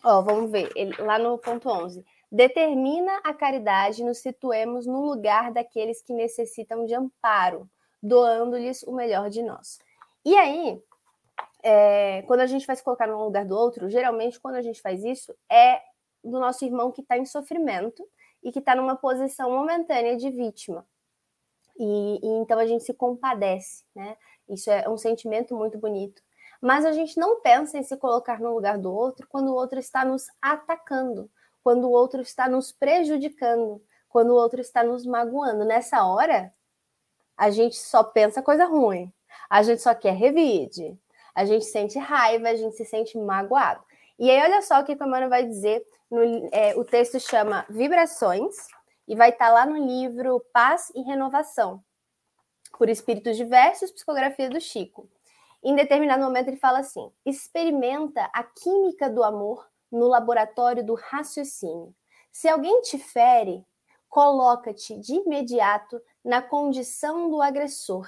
ó, 0.03 0.21
vamos 0.21 0.51
ver, 0.51 0.69
ele, 0.75 0.93
lá 1.01 1.17
no 1.17 1.37
ponto 1.37 1.69
11, 1.69 2.05
determina 2.35 3.21
a 3.23 3.33
caridade, 3.33 4.03
nos 4.03 4.17
situemos 4.17 4.85
no 4.85 4.99
lugar 5.05 5.53
daqueles 5.53 6.01
que 6.01 6.13
necessitam 6.13 6.85
de 6.85 6.93
amparo, 6.93 7.69
doando-lhes 8.03 8.83
o 8.83 8.91
melhor 8.91 9.29
de 9.29 9.41
nós. 9.41 9.79
E 10.25 10.35
aí, 10.35 10.83
é, 11.63 12.23
quando 12.23 12.41
a 12.41 12.45
gente 12.45 12.67
vai 12.67 12.75
se 12.75 12.83
colocar 12.83 13.07
no 13.07 13.23
lugar 13.23 13.45
do 13.45 13.57
outro, 13.57 13.89
geralmente 13.89 14.37
quando 14.37 14.55
a 14.55 14.61
gente 14.61 14.81
faz 14.81 15.01
isso 15.05 15.33
é 15.49 15.81
do 16.21 16.37
nosso 16.37 16.65
irmão 16.65 16.91
que 16.91 17.01
está 17.01 17.17
em 17.17 17.25
sofrimento 17.25 18.05
e 18.43 18.51
que 18.51 18.59
está 18.59 18.75
numa 18.75 18.97
posição 18.97 19.49
momentânea 19.51 20.17
de 20.17 20.29
vítima. 20.29 20.85
E, 21.79 22.19
e, 22.21 22.27
então 22.41 22.59
a 22.59 22.65
gente 22.65 22.83
se 22.83 22.93
compadece, 22.93 23.85
né? 23.95 24.17
Isso 24.49 24.69
é 24.69 24.89
um 24.89 24.97
sentimento 24.97 25.55
muito 25.55 25.77
bonito. 25.77 26.21
Mas 26.61 26.85
a 26.85 26.91
gente 26.91 27.17
não 27.17 27.39
pensa 27.41 27.77
em 27.77 27.83
se 27.83 27.95
colocar 27.95 28.41
no 28.41 28.53
lugar 28.53 28.77
do 28.77 28.93
outro 28.93 29.25
quando 29.29 29.49
o 29.49 29.55
outro 29.55 29.79
está 29.79 30.03
nos 30.03 30.25
atacando, 30.41 31.29
quando 31.65 31.85
o 31.85 31.91
outro 31.91 32.21
está 32.21 32.47
nos 32.47 32.71
prejudicando, 32.71 33.83
quando 34.07 34.29
o 34.29 34.35
outro 34.35 34.61
está 34.61 34.83
nos 34.83 35.03
magoando. 35.03 35.65
Nessa 35.65 36.05
hora, 36.05 36.53
a 37.35 37.49
gente 37.49 37.75
só 37.75 38.03
pensa 38.03 38.43
coisa 38.43 38.65
ruim. 38.65 39.11
A 39.49 39.63
gente 39.63 39.81
só 39.81 39.95
quer 39.95 40.13
revide. 40.13 40.95
A 41.33 41.43
gente 41.43 41.65
sente 41.65 41.97
raiva, 41.97 42.49
a 42.49 42.55
gente 42.55 42.75
se 42.75 42.85
sente 42.85 43.17
magoado. 43.17 43.83
E 44.19 44.29
aí, 44.29 44.43
olha 44.43 44.61
só 44.61 44.79
o 44.79 44.85
que 44.85 44.91
a 44.91 44.95
Emmanuel 44.95 45.27
vai 45.27 45.43
dizer. 45.43 45.83
No, 46.11 46.21
é, 46.51 46.75
o 46.75 46.85
texto 46.85 47.19
chama 47.19 47.65
Vibrações 47.67 48.55
e 49.07 49.15
vai 49.15 49.31
estar 49.31 49.49
lá 49.49 49.65
no 49.65 49.75
livro 49.75 50.45
Paz 50.53 50.91
e 50.93 51.01
Renovação, 51.01 51.83
por 52.77 52.89
espíritos 52.89 53.35
diversos, 53.37 53.91
psicografia 53.91 54.51
do 54.51 54.61
Chico. 54.61 55.09
Em 55.63 55.75
determinado 55.75 56.23
momento 56.23 56.49
ele 56.49 56.57
fala 56.57 56.77
assim: 56.77 57.11
experimenta 57.25 58.29
a 58.31 58.43
química 58.43 59.09
do 59.09 59.23
amor 59.23 59.67
no 59.95 60.07
laboratório 60.07 60.85
do 60.85 60.95
raciocínio. 60.95 61.93
Se 62.31 62.47
alguém 62.47 62.81
te 62.81 62.97
fere, 62.97 63.65
coloca-te 64.09 64.97
de 64.99 65.15
imediato 65.15 66.01
na 66.23 66.41
condição 66.41 67.29
do 67.29 67.41
agressor 67.41 68.07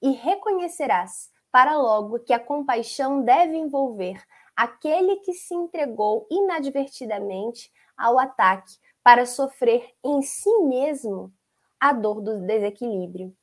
e 0.00 0.10
reconhecerás 0.10 1.30
para 1.50 1.76
logo 1.76 2.18
que 2.20 2.32
a 2.32 2.38
compaixão 2.38 3.22
deve 3.22 3.56
envolver 3.56 4.22
aquele 4.56 5.16
que 5.16 5.32
se 5.32 5.54
entregou 5.54 6.26
inadvertidamente 6.30 7.72
ao 7.96 8.18
ataque 8.18 8.76
para 9.02 9.26
sofrer 9.26 9.90
em 10.04 10.22
si 10.22 10.50
mesmo 10.62 11.32
a 11.78 11.92
dor 11.92 12.20
do 12.20 12.40
desequilíbrio. 12.40 13.34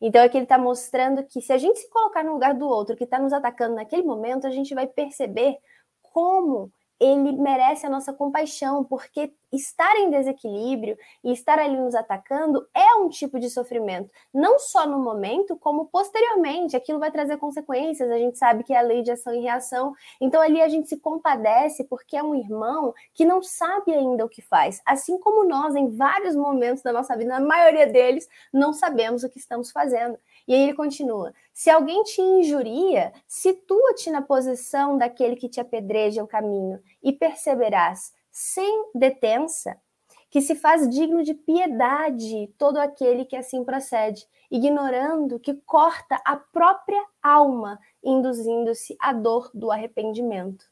Então, 0.00 0.22
aqui 0.24 0.36
ele 0.36 0.44
está 0.44 0.56
mostrando 0.56 1.24
que 1.24 1.40
se 1.40 1.52
a 1.52 1.58
gente 1.58 1.78
se 1.78 1.90
colocar 1.90 2.24
no 2.24 2.32
lugar 2.32 2.54
do 2.54 2.66
outro 2.66 2.96
que 2.96 3.04
está 3.04 3.18
nos 3.18 3.32
atacando 3.32 3.74
naquele 3.74 4.02
momento, 4.02 4.46
a 4.46 4.50
gente 4.50 4.74
vai 4.74 4.86
perceber 4.86 5.58
como 6.02 6.72
ele 7.00 7.32
merece 7.32 7.86
a 7.86 7.90
nossa 7.90 8.12
compaixão, 8.12 8.84
porque 8.84 9.32
estar 9.50 9.96
em 9.96 10.10
desequilíbrio 10.10 10.96
e 11.24 11.32
estar 11.32 11.58
ali 11.58 11.76
nos 11.76 11.94
atacando 11.94 12.68
é 12.74 12.94
um 12.96 13.08
tipo 13.08 13.40
de 13.40 13.50
sofrimento, 13.50 14.10
não 14.32 14.58
só 14.58 14.86
no 14.86 14.98
momento, 14.98 15.56
como 15.56 15.86
posteriormente. 15.86 16.76
Aquilo 16.76 17.00
vai 17.00 17.10
trazer 17.10 17.36
consequências, 17.38 18.10
a 18.10 18.18
gente 18.18 18.38
sabe 18.38 18.62
que 18.62 18.72
é 18.72 18.78
a 18.78 18.82
lei 18.82 19.02
de 19.02 19.10
ação 19.10 19.34
e 19.34 19.40
reação. 19.40 19.94
Então 20.20 20.40
ali 20.40 20.60
a 20.60 20.68
gente 20.68 20.88
se 20.88 20.98
compadece 20.98 21.84
porque 21.84 22.16
é 22.16 22.22
um 22.22 22.34
irmão 22.34 22.94
que 23.14 23.24
não 23.24 23.42
sabe 23.42 23.92
ainda 23.92 24.24
o 24.24 24.28
que 24.28 24.42
faz, 24.42 24.80
assim 24.84 25.18
como 25.18 25.48
nós, 25.48 25.74
em 25.74 25.88
vários 25.88 26.36
momentos 26.36 26.82
da 26.82 26.92
nossa 26.92 27.16
vida, 27.16 27.38
na 27.38 27.44
maioria 27.44 27.86
deles, 27.86 28.28
não 28.52 28.72
sabemos 28.72 29.24
o 29.24 29.30
que 29.30 29.38
estamos 29.38 29.70
fazendo. 29.70 30.18
E 30.50 30.52
aí 30.52 30.62
ele 30.62 30.74
continua: 30.74 31.32
se 31.54 31.70
alguém 31.70 32.02
te 32.02 32.20
injuria, 32.20 33.12
situa-te 33.24 34.10
na 34.10 34.20
posição 34.20 34.98
daquele 34.98 35.36
que 35.36 35.48
te 35.48 35.60
apedreja 35.60 36.24
o 36.24 36.26
caminho 36.26 36.82
e 37.00 37.12
perceberás, 37.12 38.12
sem 38.32 38.90
detença, 38.92 39.80
que 40.28 40.40
se 40.40 40.56
faz 40.56 40.88
digno 40.88 41.22
de 41.22 41.34
piedade 41.34 42.52
todo 42.58 42.78
aquele 42.78 43.24
que 43.24 43.36
assim 43.36 43.62
procede, 43.62 44.26
ignorando 44.50 45.38
que 45.38 45.54
corta 45.54 46.20
a 46.24 46.34
própria 46.34 47.04
alma, 47.22 47.78
induzindo-se 48.02 48.96
à 48.98 49.12
dor 49.12 49.52
do 49.54 49.70
arrependimento. 49.70 50.69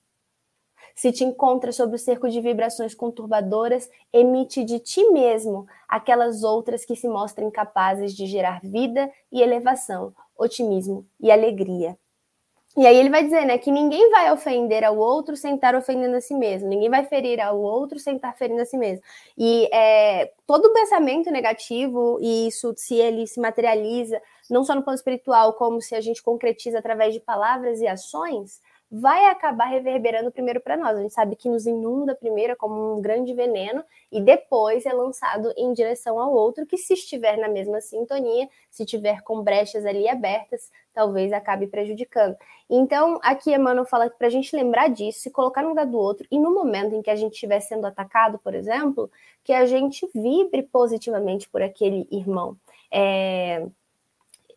Se 0.94 1.12
te 1.12 1.24
encontra 1.24 1.72
sob 1.72 1.94
o 1.94 1.98
cerco 1.98 2.28
de 2.28 2.40
vibrações 2.40 2.94
conturbadoras, 2.94 3.88
emite 4.12 4.64
de 4.64 4.78
ti 4.78 5.04
mesmo 5.10 5.66
aquelas 5.88 6.42
outras 6.42 6.84
que 6.84 6.96
se 6.96 7.08
mostram 7.08 7.50
capazes 7.50 8.14
de 8.14 8.26
gerar 8.26 8.60
vida 8.62 9.10
e 9.30 9.40
elevação, 9.40 10.12
otimismo 10.36 11.06
e 11.20 11.30
alegria. 11.30 11.96
E 12.78 12.86
aí 12.86 12.96
ele 12.96 13.10
vai 13.10 13.24
dizer, 13.24 13.44
né, 13.44 13.58
que 13.58 13.72
ninguém 13.72 14.08
vai 14.08 14.30
ofender 14.32 14.84
ao 14.84 14.96
outro 14.96 15.36
sem 15.36 15.56
estar 15.56 15.74
ofendendo 15.74 16.14
a 16.14 16.20
si 16.20 16.32
mesmo, 16.32 16.68
ninguém 16.68 16.88
vai 16.88 17.04
ferir 17.06 17.40
ao 17.40 17.60
outro 17.60 17.98
sem 17.98 18.14
estar 18.14 18.36
ferindo 18.36 18.62
a 18.62 18.64
si 18.64 18.78
mesmo. 18.78 19.02
E 19.36 19.68
é, 19.72 20.30
todo 20.46 20.72
pensamento 20.72 21.28
negativo, 21.28 22.18
e 22.20 22.46
isso 22.46 22.72
se 22.76 22.94
ele 22.94 23.26
se 23.26 23.40
materializa, 23.40 24.22
não 24.48 24.62
só 24.62 24.76
no 24.76 24.82
plano 24.82 24.96
espiritual, 24.96 25.54
como 25.54 25.80
se 25.82 25.96
a 25.96 26.00
gente 26.00 26.22
concretiza 26.22 26.78
através 26.78 27.12
de 27.12 27.18
palavras 27.18 27.80
e 27.80 27.86
ações, 27.88 28.60
vai 28.90 29.26
acabar 29.26 29.66
reverberando 29.66 30.32
primeiro 30.32 30.60
para 30.60 30.76
nós. 30.76 30.96
A 30.96 31.02
gente 31.02 31.12
sabe 31.12 31.36
que 31.36 31.48
nos 31.48 31.66
inunda 31.66 32.14
primeiro 32.14 32.56
como 32.56 32.96
um 32.96 33.02
grande 33.02 33.34
veneno 33.34 33.84
e 34.10 34.20
depois 34.20 34.86
é 34.86 34.92
lançado 34.92 35.52
em 35.56 35.72
direção 35.72 36.18
ao 36.18 36.32
outro 36.32 36.66
que 36.66 36.78
se 36.78 36.94
estiver 36.94 37.36
na 37.36 37.48
mesma 37.48 37.80
sintonia, 37.80 38.48
se 38.70 38.86
tiver 38.86 39.22
com 39.22 39.42
brechas 39.42 39.84
ali 39.84 40.08
abertas, 40.08 40.70
talvez 40.94 41.32
acabe 41.32 41.66
prejudicando. 41.66 42.36
Então, 42.68 43.18
aqui 43.22 43.54
Emmanuel 43.54 43.84
fala 43.84 44.08
para 44.08 44.26
a 44.26 44.30
gente 44.30 44.54
lembrar 44.56 44.88
disso, 44.88 45.20
se 45.20 45.30
colocar 45.30 45.62
no 45.62 45.68
lugar 45.68 45.86
do 45.86 45.98
outro 45.98 46.26
e 46.30 46.38
no 46.38 46.52
momento 46.52 46.94
em 46.94 47.02
que 47.02 47.10
a 47.10 47.16
gente 47.16 47.34
estiver 47.34 47.60
sendo 47.60 47.86
atacado, 47.86 48.38
por 48.38 48.54
exemplo, 48.54 49.10
que 49.44 49.52
a 49.52 49.66
gente 49.66 50.08
vibre 50.14 50.62
positivamente 50.62 51.48
por 51.48 51.62
aquele 51.62 52.08
irmão. 52.10 52.56
É, 52.90 53.66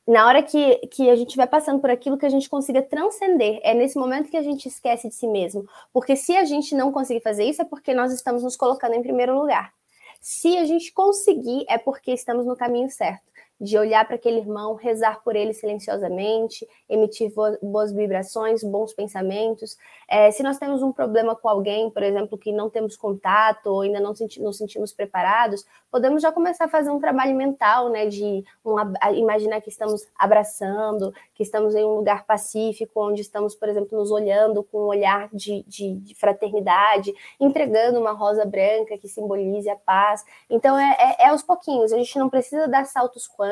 na 0.08 0.26
hora 0.28 0.42
que, 0.42 0.78
que 0.88 1.10
a 1.10 1.16
gente 1.16 1.38
vai 1.38 1.48
passando 1.48 1.80
por 1.80 1.90
aquilo 1.90 2.18
que 2.18 2.26
a 2.26 2.30
gente 2.30 2.50
consiga 2.50 2.82
transcender. 2.82 3.60
É 3.64 3.74
nesse 3.74 3.98
momento 3.98 4.30
que 4.30 4.38
a 4.38 4.42
gente 4.42 4.68
esquece 4.68 5.08
de 5.08 5.16
si 5.16 5.28
mesmo. 5.28 5.66
Porque 5.94 6.16
se 6.16 6.36
a 6.36 6.44
gente 6.44 6.76
não 6.76 6.92
conseguir 6.92 7.22
fazer 7.22 7.44
isso, 7.46 7.62
é 7.62 7.66
porque 7.66 7.94
nós 7.94 8.12
estamos 8.12 8.44
nos 8.44 8.56
colocando 8.56 8.96
em 8.96 9.02
primeiro 9.02 9.38
lugar. 9.38 9.74
Se 10.20 10.58
a 10.58 10.66
gente 10.66 10.92
conseguir, 10.92 11.66
é 11.68 11.78
porque 11.78 12.12
estamos 12.12 12.46
no 12.46 12.56
caminho 12.56 12.90
certo 12.90 13.31
de 13.62 13.78
olhar 13.78 14.04
para 14.08 14.16
aquele 14.16 14.40
irmão, 14.40 14.74
rezar 14.74 15.22
por 15.24 15.36
ele 15.36 15.54
silenciosamente, 15.54 16.68
emitir 16.90 17.32
boas 17.62 17.94
vibrações, 17.94 18.64
bons 18.64 18.92
pensamentos. 18.92 19.78
É, 20.10 20.32
se 20.32 20.42
nós 20.42 20.58
temos 20.58 20.82
um 20.82 20.92
problema 20.92 21.36
com 21.36 21.48
alguém, 21.48 21.88
por 21.92 22.02
exemplo, 22.02 22.40
que 22.40 22.52
não 22.52 22.72
temos 22.72 22.98
contato 22.98 23.68
ou 23.68 23.82
ainda 23.82 24.00
não 24.00 24.16
senti 24.16 24.42
nos 24.42 24.58
sentimos 24.58 24.92
preparados, 24.92 25.64
podemos 25.92 26.24
já 26.24 26.32
começar 26.32 26.66
a 26.66 26.70
fazer 26.70 26.90
um 26.90 27.00
trabalho 27.00 27.36
mental, 27.36 27.90
né, 27.90 28.08
de 28.08 28.44
um, 28.66 28.76
imaginar 29.14 29.62
que 29.62 29.70
estamos 29.70 30.08
abraçando, 30.18 31.14
que 31.36 31.44
estamos 31.44 31.76
em 31.76 31.84
um 31.84 31.98
lugar 31.98 32.26
pacífico, 32.26 33.00
onde 33.00 33.22
estamos, 33.22 33.54
por 33.54 33.70
exemplo, 33.70 33.96
nos 33.96 34.10
olhando 34.10 34.64
com 34.64 34.80
um 34.80 34.88
olhar 34.88 35.30
de, 35.32 35.64
de, 35.68 35.98
de 35.98 36.16
fraternidade, 36.16 37.14
entregando 37.40 38.00
uma 38.00 38.12
rosa 38.12 38.44
branca 38.44 38.98
que 38.98 39.08
simbolize 39.08 39.70
a 39.70 39.76
paz. 39.76 40.26
Então, 40.50 40.80
é, 40.80 40.96
é, 40.98 41.26
é 41.26 41.30
aos 41.30 41.44
pouquinhos, 41.44 41.94
a 41.94 41.98
gente 41.98 42.18
não 42.18 42.28
precisa 42.28 42.68
dar 42.68 42.86
saltos 42.86 43.30
quânticos, 43.30 43.51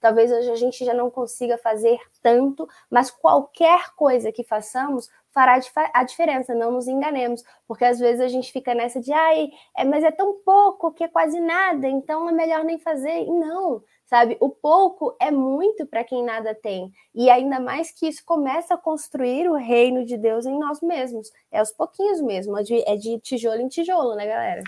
talvez 0.00 0.32
hoje 0.32 0.50
a 0.50 0.56
gente 0.56 0.84
já 0.84 0.94
não 0.94 1.10
consiga 1.10 1.58
fazer 1.58 1.98
tanto, 2.22 2.68
mas 2.90 3.10
qualquer 3.10 3.94
coisa 3.94 4.32
que 4.32 4.44
façamos 4.44 5.08
fará 5.38 5.60
a 5.94 6.02
diferença, 6.02 6.54
não 6.54 6.72
nos 6.72 6.88
enganemos, 6.88 7.44
porque 7.66 7.84
às 7.84 7.98
vezes 7.98 8.20
a 8.20 8.28
gente 8.28 8.50
fica 8.50 8.74
nessa 8.74 9.00
de, 9.00 9.12
ai, 9.12 9.50
é, 9.76 9.84
mas 9.84 10.02
é 10.02 10.10
tão 10.10 10.34
pouco 10.44 10.92
que 10.92 11.04
é 11.04 11.08
quase 11.08 11.38
nada, 11.38 11.86
então 11.86 12.28
é 12.28 12.32
melhor 12.32 12.64
nem 12.64 12.78
fazer. 12.78 13.22
E 13.22 13.30
não, 13.30 13.82
sabe? 14.06 14.36
O 14.40 14.48
pouco 14.48 15.16
é 15.20 15.30
muito 15.30 15.86
para 15.86 16.02
quem 16.02 16.24
nada 16.24 16.54
tem. 16.54 16.90
E 17.14 17.30
ainda 17.30 17.60
mais 17.60 17.92
que 17.92 18.08
isso 18.08 18.24
começa 18.24 18.74
a 18.74 18.78
construir 18.78 19.48
o 19.48 19.54
reino 19.54 20.04
de 20.04 20.16
Deus 20.16 20.44
em 20.44 20.58
nós 20.58 20.80
mesmos. 20.80 21.30
É 21.52 21.60
aos 21.60 21.70
pouquinhos 21.70 22.20
mesmo, 22.20 22.58
é 22.58 22.62
de, 22.62 22.82
é 22.88 22.96
de 22.96 23.20
tijolo 23.20 23.60
em 23.60 23.68
tijolo, 23.68 24.16
né, 24.16 24.26
galera? 24.26 24.62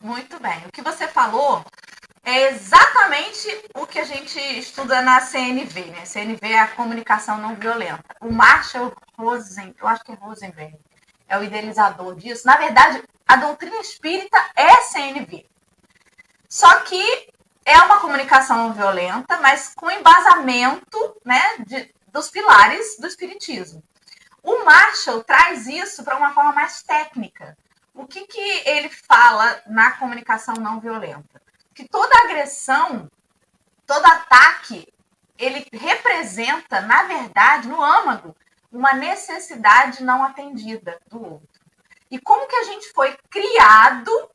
Muito 0.00 0.40
bem. 0.40 0.58
O 0.66 0.72
que 0.72 0.82
você 0.82 1.08
falou 1.08 1.62
é 2.24 2.48
exatamente 2.48 3.48
o 3.74 3.86
que 3.86 3.98
a 3.98 4.04
gente 4.04 4.38
estuda 4.58 5.02
na 5.02 5.20
CNV, 5.20 5.84
né? 5.86 6.06
CNV 6.06 6.40
é 6.42 6.58
a 6.58 6.68
comunicação 6.68 7.36
não 7.38 7.54
violenta. 7.54 8.02
O 8.20 8.32
Marshall 8.32 8.94
Rosen, 9.18 9.74
eu 9.78 9.86
acho 9.86 10.02
que 10.02 10.12
é 10.12 10.14
Rosenberg, 10.14 10.78
é 11.28 11.38
o 11.38 11.44
idealizador 11.44 12.14
disso. 12.16 12.46
Na 12.46 12.56
verdade, 12.56 13.02
a 13.28 13.36
doutrina 13.36 13.76
espírita 13.76 14.38
é 14.56 14.80
CNV. 14.82 15.46
Só 16.48 16.80
que 16.80 17.28
é 17.64 17.78
uma 17.82 18.00
comunicação 18.00 18.56
não 18.56 18.72
violenta, 18.72 19.38
mas 19.40 19.74
com 19.74 19.90
embasamento 19.90 21.20
né, 21.24 21.40
de, 21.66 21.94
dos 22.08 22.30
pilares 22.30 22.96
do 22.98 23.06
espiritismo. 23.06 23.82
O 24.42 24.64
Marshall 24.64 25.22
traz 25.24 25.66
isso 25.66 26.02
para 26.04 26.16
uma 26.16 26.32
forma 26.32 26.52
mais 26.52 26.82
técnica. 26.82 27.56
O 27.94 28.06
que, 28.06 28.26
que 28.26 28.62
ele 28.66 28.88
fala 28.88 29.62
na 29.66 29.92
comunicação 29.92 30.54
não 30.54 30.80
violenta? 30.80 31.43
Que 31.74 31.88
toda 31.88 32.24
agressão, 32.24 33.10
todo 33.86 34.06
ataque, 34.06 34.92
ele 35.38 35.66
representa, 35.72 36.80
na 36.80 37.04
verdade, 37.04 37.68
no 37.68 37.82
âmago, 37.82 38.36
uma 38.70 38.92
necessidade 38.92 40.02
não 40.02 40.24
atendida 40.24 41.00
do 41.08 41.22
outro. 41.22 41.60
E 42.10 42.18
como 42.18 42.46
que 42.46 42.56
a 42.56 42.64
gente 42.64 42.92
foi 42.92 43.16
criado 43.28 44.30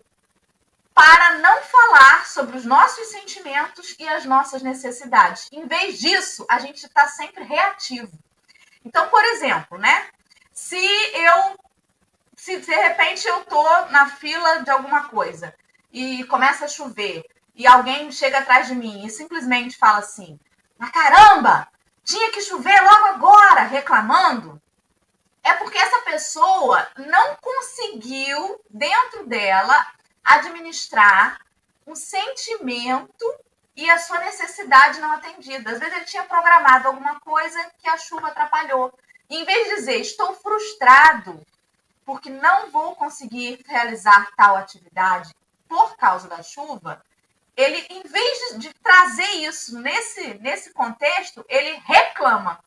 para 1.00 1.38
não 1.38 1.62
falar 1.62 2.26
sobre 2.26 2.58
os 2.58 2.66
nossos 2.66 3.08
sentimentos 3.08 3.96
e 3.98 4.06
as 4.06 4.26
nossas 4.26 4.62
necessidades. 4.62 5.48
Em 5.50 5.66
vez 5.66 5.98
disso, 5.98 6.46
a 6.50 6.60
gente 6.60 6.86
está 6.86 7.08
sempre 7.08 7.46
reativo. 7.46 8.12
Então, 8.84 9.08
por 9.08 9.24
exemplo, 9.24 9.78
né? 9.78 10.08
Se 10.52 10.76
eu, 10.76 11.58
se 12.36 12.58
de 12.58 12.76
repente 12.76 13.26
eu 13.26 13.46
tô 13.46 13.64
na 13.92 14.10
fila 14.10 14.62
de 14.62 14.70
alguma 14.70 15.08
coisa 15.08 15.56
e 15.92 16.24
começa 16.26 16.66
a 16.66 16.68
chover 16.68 17.24
e 17.56 17.68
alguém 17.68 18.12
chega 18.12 18.40
atrás 18.40 18.68
de 18.68 18.76
mim 18.76 19.06
e 19.06 19.10
simplesmente 19.10 19.78
fala 19.78 20.00
assim: 20.00 20.40
"Ah, 20.80 20.90
caramba, 20.90 21.68
tinha 22.04 22.32
que 22.32 22.42
chover 22.42 22.80
logo 22.82 23.06
agora", 23.08 23.62
reclamando, 23.62 24.62
é 25.44 25.54
porque 25.54 25.78
essa 25.78 26.02
pessoa 26.02 26.88
não 26.98 27.36
conseguiu 27.38 28.62
dentro 28.70 29.26
dela 29.28 29.88
administrar 30.24 31.40
um 31.86 31.96
sentimento 31.96 33.26
e 33.76 33.90
a 33.90 33.98
sua 33.98 34.20
necessidade 34.20 35.00
não 35.00 35.14
atendida. 35.14 35.72
Às 35.72 35.80
vezes 35.80 35.96
ele 35.96 36.06
tinha 36.06 36.24
programado 36.24 36.88
alguma 36.88 37.20
coisa 37.22 37.72
que 37.80 37.90
a 37.90 37.98
chuva 37.98 38.28
atrapalhou. 38.28 38.94
E, 39.30 39.38
em 39.38 39.46
vez 39.46 39.70
de 39.70 39.76
dizer 39.76 39.98
estou 40.02 40.36
frustrado 40.36 41.46
porque 42.06 42.30
não 42.30 42.72
vou 42.72 42.96
conseguir 42.96 43.64
realizar 43.68 44.30
tal 44.36 44.56
atividade 44.56 45.34
por 45.70 45.96
causa 45.96 46.28
da 46.28 46.44
chuva, 46.44 47.02
ele, 47.56 47.86
em 47.90 48.02
vez 48.02 48.40
de, 48.54 48.58
de 48.58 48.74
trazer 48.74 49.32
isso 49.46 49.80
nesse, 49.80 50.34
nesse 50.36 50.74
contexto, 50.74 51.46
ele 51.48 51.80
reclama. 51.86 52.60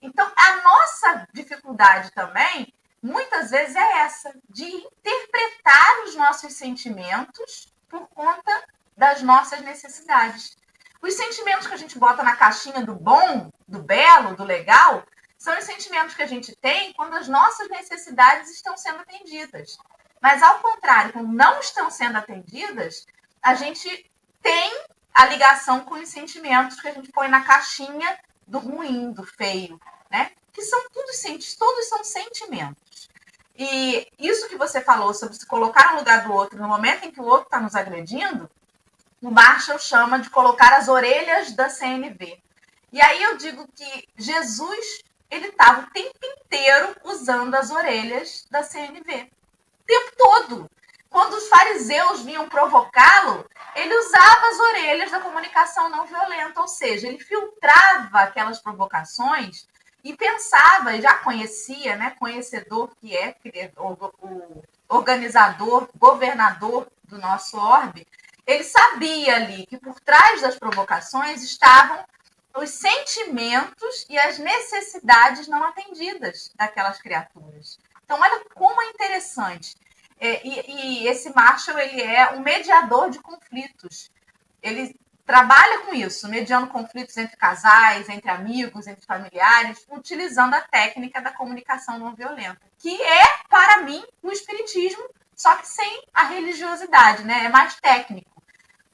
Então, 0.00 0.30
a 0.36 0.56
nossa 0.62 1.26
dificuldade 1.32 2.12
também 2.12 2.72
muitas 3.02 3.50
vezes 3.50 3.74
é 3.74 3.98
essa, 4.00 4.32
de 4.50 4.64
interpretar 4.64 6.04
os 6.04 6.14
nossos 6.14 6.52
sentimentos 6.54 7.72
por 7.88 8.06
conta 8.08 8.64
das 8.96 9.22
nossas 9.22 9.60
necessidades. 9.62 10.56
Os 11.00 11.14
sentimentos 11.14 11.66
que 11.66 11.74
a 11.74 11.78
gente 11.78 11.98
bota 11.98 12.22
na 12.22 12.36
caixinha 12.36 12.84
do 12.84 12.94
bom, 12.94 13.50
do 13.66 13.80
belo, 13.82 14.36
do 14.36 14.44
legal, 14.44 15.04
são 15.38 15.56
os 15.56 15.64
sentimentos 15.64 16.14
que 16.14 16.22
a 16.22 16.26
gente 16.26 16.54
tem 16.56 16.92
quando 16.92 17.14
as 17.14 17.28
nossas 17.28 17.68
necessidades 17.68 18.50
estão 18.50 18.76
sendo 18.76 19.00
atendidas. 19.00 19.78
Mas, 20.20 20.42
ao 20.42 20.58
contrário, 20.60 21.12
quando 21.12 21.32
não 21.32 21.60
estão 21.60 21.90
sendo 21.90 22.16
atendidas, 22.16 23.06
a 23.42 23.54
gente 23.54 24.10
tem 24.42 24.84
a 25.14 25.26
ligação 25.26 25.80
com 25.80 25.94
os 25.94 26.08
sentimentos 26.08 26.80
que 26.80 26.88
a 26.88 26.92
gente 26.92 27.10
põe 27.12 27.28
na 27.28 27.42
caixinha 27.42 28.18
do 28.46 28.58
ruim, 28.58 29.12
do 29.12 29.24
feio, 29.24 29.80
né? 30.10 30.30
Que 30.52 30.62
são 30.62 30.80
tudo, 30.92 31.08
todos 31.58 31.88
são 31.88 32.04
sentimentos. 32.04 33.08
E 33.56 34.06
isso 34.18 34.48
que 34.48 34.56
você 34.56 34.80
falou 34.80 35.12
sobre 35.12 35.34
se 35.34 35.44
colocar 35.44 35.92
no 35.92 35.98
lugar 35.98 36.24
do 36.24 36.32
outro 36.32 36.58
no 36.60 36.68
momento 36.68 37.04
em 37.04 37.10
que 37.10 37.20
o 37.20 37.24
outro 37.24 37.46
está 37.46 37.60
nos 37.60 37.74
agredindo, 37.74 38.48
o 39.20 39.30
Marshall 39.30 39.78
chama 39.78 40.20
de 40.20 40.30
colocar 40.30 40.76
as 40.76 40.88
orelhas 40.88 41.52
da 41.52 41.68
CNV. 41.68 42.40
E 42.92 43.00
aí 43.00 43.22
eu 43.22 43.36
digo 43.36 43.66
que 43.74 44.08
Jesus 44.16 45.00
ele 45.30 45.48
estava 45.48 45.82
o 45.82 45.90
tempo 45.90 46.18
inteiro 46.22 46.96
usando 47.04 47.54
as 47.54 47.70
orelhas 47.70 48.46
da 48.50 48.62
CNV. 48.62 49.30
Tempo 49.88 50.12
todo. 50.18 50.70
Quando 51.08 51.32
os 51.32 51.48
fariseus 51.48 52.20
vinham 52.20 52.46
provocá-lo, 52.46 53.48
ele 53.74 53.96
usava 53.96 54.48
as 54.48 54.60
orelhas 54.60 55.10
da 55.10 55.18
comunicação 55.18 55.88
não 55.88 56.06
violenta, 56.06 56.60
ou 56.60 56.68
seja, 56.68 57.08
ele 57.08 57.18
filtrava 57.18 58.20
aquelas 58.20 58.60
provocações 58.60 59.66
e 60.04 60.14
pensava, 60.14 60.94
e 60.94 61.00
já 61.00 61.14
conhecia, 61.14 61.96
né, 61.96 62.14
conhecedor 62.18 62.90
que 63.00 63.16
é, 63.16 63.34
o 63.78 64.62
organizador, 64.88 65.88
governador 65.96 66.86
do 67.04 67.18
nosso 67.18 67.56
orbe, 67.56 68.06
ele 68.46 68.64
sabia 68.64 69.36
ali 69.36 69.66
que 69.66 69.78
por 69.78 69.98
trás 70.00 70.42
das 70.42 70.58
provocações 70.58 71.42
estavam 71.42 72.04
os 72.56 72.70
sentimentos 72.70 74.04
e 74.08 74.18
as 74.18 74.38
necessidades 74.38 75.48
não 75.48 75.64
atendidas 75.64 76.50
daquelas 76.54 77.00
criaturas. 77.00 77.78
Então, 78.08 78.18
olha 78.22 78.42
como 78.54 78.80
é 78.80 78.86
interessante. 78.88 79.76
É, 80.18 80.40
e, 80.42 81.02
e, 81.02 81.06
esse 81.06 81.30
Marshall 81.34 81.78
ele 81.78 82.00
é 82.00 82.30
um 82.30 82.40
mediador 82.40 83.10
de 83.10 83.18
conflitos. 83.18 84.10
Ele 84.62 84.98
trabalha 85.26 85.80
com 85.80 85.94
isso, 85.94 86.26
mediando 86.26 86.68
conflitos 86.68 87.14
entre 87.18 87.36
casais, 87.36 88.08
entre 88.08 88.30
amigos, 88.30 88.86
entre 88.86 89.04
familiares, 89.04 89.86
utilizando 89.90 90.54
a 90.54 90.62
técnica 90.62 91.20
da 91.20 91.30
comunicação 91.30 91.98
não 91.98 92.14
violenta, 92.14 92.62
que 92.78 93.00
é, 93.02 93.24
para 93.46 93.82
mim, 93.82 94.02
o 94.22 94.32
espiritismo, 94.32 95.04
só 95.36 95.54
que 95.56 95.68
sem 95.68 96.02
a 96.14 96.24
religiosidade, 96.24 97.24
né? 97.24 97.44
É 97.44 97.48
mais 97.50 97.74
técnico. 97.74 98.42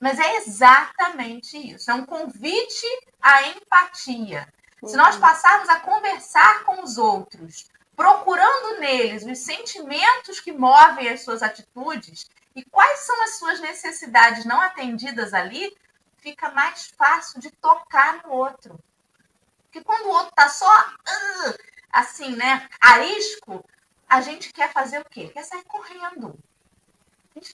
Mas 0.00 0.18
é 0.18 0.38
exatamente 0.38 1.56
isso. 1.56 1.88
É 1.88 1.94
um 1.94 2.04
convite 2.04 2.86
à 3.22 3.46
empatia. 3.46 4.52
Se 4.84 4.96
nós 4.96 5.14
uhum. 5.14 5.20
passarmos 5.20 5.68
a 5.68 5.78
conversar 5.78 6.64
com 6.64 6.82
os 6.82 6.98
outros, 6.98 7.70
procurando 7.96 8.80
neles 8.80 9.24
os 9.24 9.38
sentimentos 9.38 10.40
que 10.40 10.52
movem 10.52 11.08
as 11.08 11.22
suas 11.22 11.42
atitudes 11.42 12.28
e 12.54 12.64
quais 12.64 13.00
são 13.00 13.22
as 13.24 13.38
suas 13.38 13.60
necessidades 13.60 14.44
não 14.44 14.60
atendidas 14.60 15.34
ali, 15.34 15.76
fica 16.18 16.50
mais 16.50 16.92
fácil 16.96 17.40
de 17.40 17.50
tocar 17.50 18.22
no 18.22 18.32
outro. 18.32 18.78
Porque 19.64 19.82
quando 19.82 20.06
o 20.06 20.10
outro 20.10 20.32
tá 20.34 20.48
só 20.48 20.70
uh, 20.70 21.54
assim, 21.92 22.36
né, 22.36 22.68
arisco, 22.80 23.64
a 24.08 24.20
gente 24.20 24.52
quer 24.52 24.72
fazer 24.72 25.00
o 25.00 25.04
quê? 25.04 25.28
Quer 25.28 25.42
sair 25.42 25.64
correndo. 25.64 26.38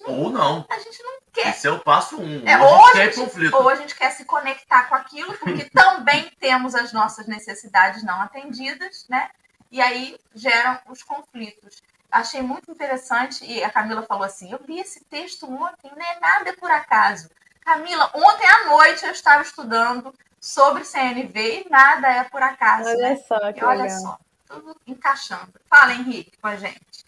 Não, 0.07 0.19
ou 0.19 0.31
não. 0.31 0.67
A 0.69 0.79
gente 0.79 1.03
não 1.03 1.21
quer. 1.33 1.49
Esse 1.49 1.67
é 1.67 1.71
o 1.71 1.79
passo 1.79 2.21
um. 2.21 2.47
É, 2.47 2.59
ou, 2.59 2.87
a 2.87 2.95
gente, 2.97 3.17
conflito. 3.17 3.57
ou 3.57 3.69
a 3.69 3.75
gente 3.77 3.95
quer 3.95 4.11
se 4.11 4.27
conectar 4.27 4.89
com 4.89 4.95
aquilo, 4.95 5.33
porque 5.39 5.65
também 5.71 6.31
temos 6.39 6.75
as 6.75 6.93
nossas 6.93 7.27
necessidades 7.27 8.03
não 8.05 8.21
atendidas, 8.21 9.07
né? 9.09 9.31
E 9.71 9.81
aí 9.81 10.19
geram 10.35 10.79
os 10.89 11.03
conflitos. 11.03 11.83
Achei 12.11 12.43
muito 12.43 12.71
interessante, 12.71 13.45
e 13.45 13.63
a 13.63 13.71
Camila 13.71 14.03
falou 14.03 14.25
assim: 14.25 14.51
eu 14.51 14.61
li 14.67 14.81
esse 14.81 15.05
texto 15.05 15.47
ontem, 15.51 15.91
não 15.95 16.05
é 16.05 16.19
nada 16.19 16.53
por 16.55 16.71
acaso. 16.71 17.31
Camila, 17.65 18.11
ontem 18.15 18.47
à 18.47 18.67
noite 18.67 19.05
eu 19.05 19.13
estava 19.13 19.43
estudando 19.43 20.13
sobre 20.41 20.85
CNV 20.85 21.65
e 21.67 21.71
nada 21.71 22.09
é 22.09 22.25
por 22.25 22.43
acaso. 22.43 22.89
Olha 22.89 23.11
né? 23.11 23.17
só, 23.17 23.53
que 23.53 23.65
olha 23.65 23.83
legal. 23.83 24.01
só, 24.01 24.19
tudo 24.49 24.77
encaixando. 24.87 25.53
Fala, 25.69 25.93
Henrique, 25.93 26.37
com 26.41 26.49
a 26.49 26.57
gente. 26.57 27.05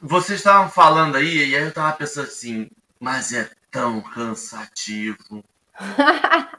Vocês 0.00 0.38
estavam 0.38 0.70
falando 0.70 1.16
aí, 1.16 1.50
e 1.50 1.54
aí 1.54 1.62
eu 1.62 1.68
estava 1.68 1.92
pensando 1.92 2.28
assim, 2.28 2.70
mas 3.00 3.32
é 3.32 3.50
tão 3.70 4.00
cansativo. 4.00 5.44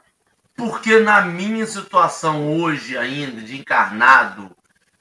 Porque 0.54 0.98
na 1.00 1.22
minha 1.22 1.66
situação 1.66 2.60
hoje 2.60 2.96
ainda, 2.96 3.40
de 3.40 3.58
encarnado, 3.58 4.54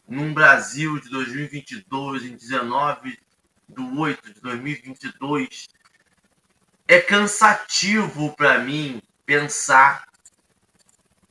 num 0.09 0.33
Brasil 0.33 0.99
de 0.99 1.09
2022, 1.09 2.25
em 2.25 2.35
19 2.35 3.19
do 3.67 3.99
8 3.99 4.33
de 4.33 4.41
2022, 4.41 5.69
é 6.87 6.99
cansativo 6.99 8.35
para 8.35 8.57
mim 8.57 9.01
pensar 9.23 10.05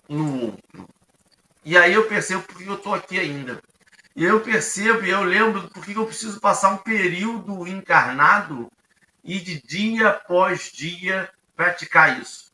no 0.09 0.43
outro. 0.43 0.89
E 1.65 1.77
aí 1.77 1.93
eu 1.93 2.07
percebo 2.07 2.45
porque 2.45 2.69
eu 2.69 2.77
estou 2.77 2.95
aqui 2.95 3.19
ainda. 3.19 3.61
E 4.15 4.25
eu 4.25 4.41
percebo 4.41 5.05
e 5.05 5.11
eu 5.11 5.25
lembro 5.25 5.69
porque 5.71 5.99
eu 5.99 6.07
preciso 6.07 6.41
passar 6.41 6.71
um 6.71 6.79
período 6.79 7.67
encarnado 7.67 8.71
e 9.25 9.41
de 9.41 9.61
dia 9.61 10.11
após 10.11 10.71
dia 10.73 11.29
praticar 11.57 12.21
isso. 12.21 12.53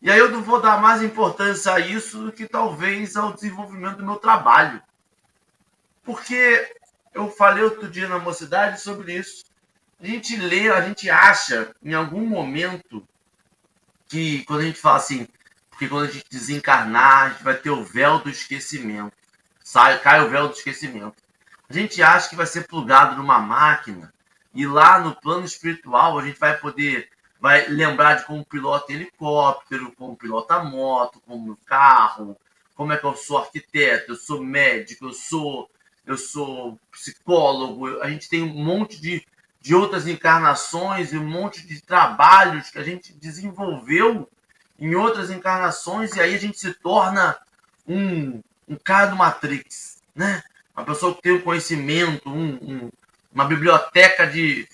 E 0.00 0.10
aí 0.10 0.18
eu 0.18 0.30
não 0.30 0.42
vou 0.42 0.60
dar 0.60 0.80
mais 0.80 1.02
importância 1.02 1.72
a 1.74 1.80
isso 1.80 2.24
do 2.24 2.32
que 2.32 2.46
talvez 2.46 3.16
ao 3.16 3.32
desenvolvimento 3.32 3.98
do 3.98 4.06
meu 4.06 4.16
trabalho. 4.16 4.80
Porque 6.02 6.74
eu 7.14 7.30
falei 7.30 7.62
outro 7.62 7.88
dia 7.88 8.08
na 8.08 8.18
mocidade 8.18 8.80
sobre 8.80 9.14
isso 9.14 9.44
a 10.02 10.06
gente 10.06 10.34
lê, 10.36 10.70
a 10.70 10.80
gente 10.80 11.10
acha 11.10 11.74
em 11.82 11.92
algum 11.92 12.26
momento 12.26 13.06
que 14.08 14.42
quando 14.44 14.60
a 14.60 14.64
gente 14.64 14.80
fala 14.80 14.96
assim, 14.96 15.28
porque 15.68 15.88
quando 15.88 16.08
a 16.08 16.10
gente 16.10 16.24
desencarnar, 16.30 17.22
a 17.22 17.28
gente 17.30 17.44
vai 17.44 17.54
ter 17.54 17.70
o 17.70 17.84
véu 17.84 18.18
do 18.18 18.30
esquecimento. 18.30 19.12
Sai, 19.62 19.98
cai 20.00 20.24
o 20.24 20.30
véu 20.30 20.48
do 20.48 20.54
esquecimento. 20.54 21.22
A 21.68 21.72
gente 21.72 22.02
acha 22.02 22.30
que 22.30 22.34
vai 22.34 22.46
ser 22.46 22.66
plugado 22.66 23.14
numa 23.14 23.38
máquina 23.38 24.12
e 24.54 24.66
lá 24.66 24.98
no 24.98 25.14
plano 25.14 25.44
espiritual 25.44 26.18
a 26.18 26.24
gente 26.24 26.38
vai 26.38 26.56
poder 26.56 27.08
vai 27.38 27.66
lembrar 27.68 28.16
de 28.16 28.26
como 28.26 28.44
pilota 28.44 28.92
helicóptero, 28.92 29.92
como 29.92 30.16
pilota 30.16 30.62
moto, 30.62 31.22
como 31.26 31.56
carro, 31.64 32.36
como 32.74 32.92
é 32.92 32.98
que 32.98 33.04
eu 33.04 33.16
sou 33.16 33.38
arquiteto, 33.38 34.12
eu 34.12 34.16
sou 34.16 34.42
médico, 34.42 35.06
eu 35.06 35.12
sou 35.14 35.70
eu 36.10 36.18
sou 36.18 36.78
psicólogo, 36.90 38.00
a 38.00 38.10
gente 38.10 38.28
tem 38.28 38.42
um 38.42 38.64
monte 38.64 39.00
de, 39.00 39.24
de 39.60 39.74
outras 39.74 40.06
encarnações 40.06 41.12
e 41.12 41.18
um 41.18 41.28
monte 41.28 41.66
de 41.66 41.80
trabalhos 41.80 42.70
que 42.70 42.78
a 42.78 42.82
gente 42.82 43.12
desenvolveu 43.12 44.28
em 44.78 44.94
outras 44.94 45.30
encarnações 45.30 46.16
e 46.16 46.20
aí 46.20 46.34
a 46.34 46.38
gente 46.38 46.58
se 46.58 46.74
torna 46.74 47.38
um, 47.86 48.42
um 48.68 48.76
cara 48.76 49.06
do 49.06 49.16
Matrix, 49.16 50.02
né? 50.14 50.42
Uma 50.76 50.84
pessoa 50.84 51.14
que 51.14 51.22
tem 51.22 51.32
um 51.32 51.42
conhecimento, 51.42 52.28
um, 52.28 52.54
um, 52.54 52.90
uma 53.32 53.44
biblioteca 53.44 54.26
de. 54.26 54.66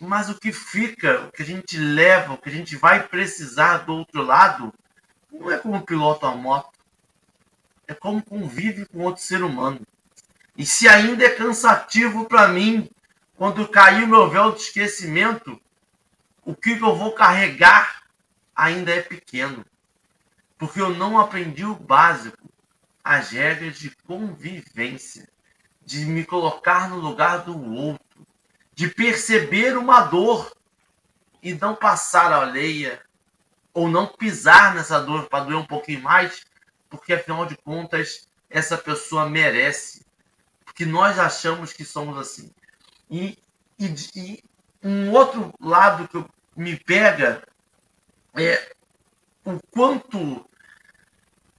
Mas 0.00 0.28
o 0.28 0.38
que 0.38 0.52
fica, 0.52 1.26
o 1.26 1.32
que 1.32 1.42
a 1.42 1.46
gente 1.46 1.76
leva, 1.78 2.32
o 2.32 2.38
que 2.38 2.48
a 2.48 2.52
gente 2.52 2.76
vai 2.76 3.06
precisar 3.06 3.78
do 3.78 3.94
outro 3.94 4.22
lado, 4.22 4.72
não 5.30 5.50
é 5.50 5.58
como 5.58 5.84
piloto 5.84 6.26
a 6.26 6.34
moto, 6.34 6.73
é 7.86 7.94
como 7.94 8.22
convive 8.22 8.86
com 8.86 9.00
outro 9.00 9.22
ser 9.22 9.42
humano. 9.42 9.80
E 10.56 10.64
se 10.64 10.88
ainda 10.88 11.24
é 11.24 11.30
cansativo 11.30 12.26
para 12.26 12.48
mim, 12.48 12.88
quando 13.36 13.66
cair 13.68 14.04
o 14.04 14.08
meu 14.08 14.30
véu 14.30 14.52
de 14.52 14.60
esquecimento, 14.60 15.60
o 16.44 16.54
que 16.54 16.72
eu 16.72 16.96
vou 16.96 17.12
carregar 17.12 18.04
ainda 18.54 18.92
é 18.92 19.02
pequeno. 19.02 19.64
Porque 20.56 20.80
eu 20.80 20.90
não 20.90 21.18
aprendi 21.18 21.64
o 21.64 21.74
básico, 21.74 22.48
as 23.02 23.30
regras 23.30 23.78
de 23.78 23.90
convivência, 24.06 25.28
de 25.84 26.06
me 26.06 26.24
colocar 26.24 26.88
no 26.88 26.96
lugar 26.96 27.44
do 27.44 27.74
outro, 27.74 28.26
de 28.72 28.88
perceber 28.88 29.76
uma 29.76 30.02
dor 30.02 30.56
e 31.42 31.52
não 31.54 31.74
passar 31.74 32.32
a 32.32 32.42
alheia, 32.42 33.02
ou 33.74 33.88
não 33.88 34.06
pisar 34.06 34.74
nessa 34.74 35.00
dor 35.00 35.28
para 35.28 35.44
doer 35.44 35.58
um 35.58 35.66
pouquinho 35.66 36.00
mais, 36.00 36.44
porque 36.96 37.14
afinal 37.14 37.46
de 37.46 37.56
contas 37.56 38.28
essa 38.48 38.78
pessoa 38.78 39.28
merece, 39.28 40.04
porque 40.64 40.86
nós 40.86 41.18
achamos 41.18 41.72
que 41.72 41.84
somos 41.84 42.16
assim. 42.18 42.50
E, 43.10 43.38
e, 43.78 43.94
e 44.16 44.44
um 44.82 45.10
outro 45.10 45.52
lado 45.60 46.08
que 46.08 46.24
me 46.56 46.76
pega 46.76 47.42
é 48.34 48.74
o 49.44 49.58
quanto 49.70 50.48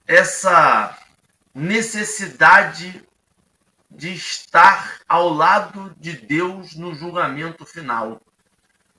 essa 0.08 0.98
necessidade 1.54 3.04
de 3.90 4.14
estar 4.14 5.00
ao 5.08 5.30
lado 5.30 5.96
de 5.98 6.14
Deus 6.14 6.76
no 6.76 6.94
julgamento 6.94 7.66
final. 7.66 8.22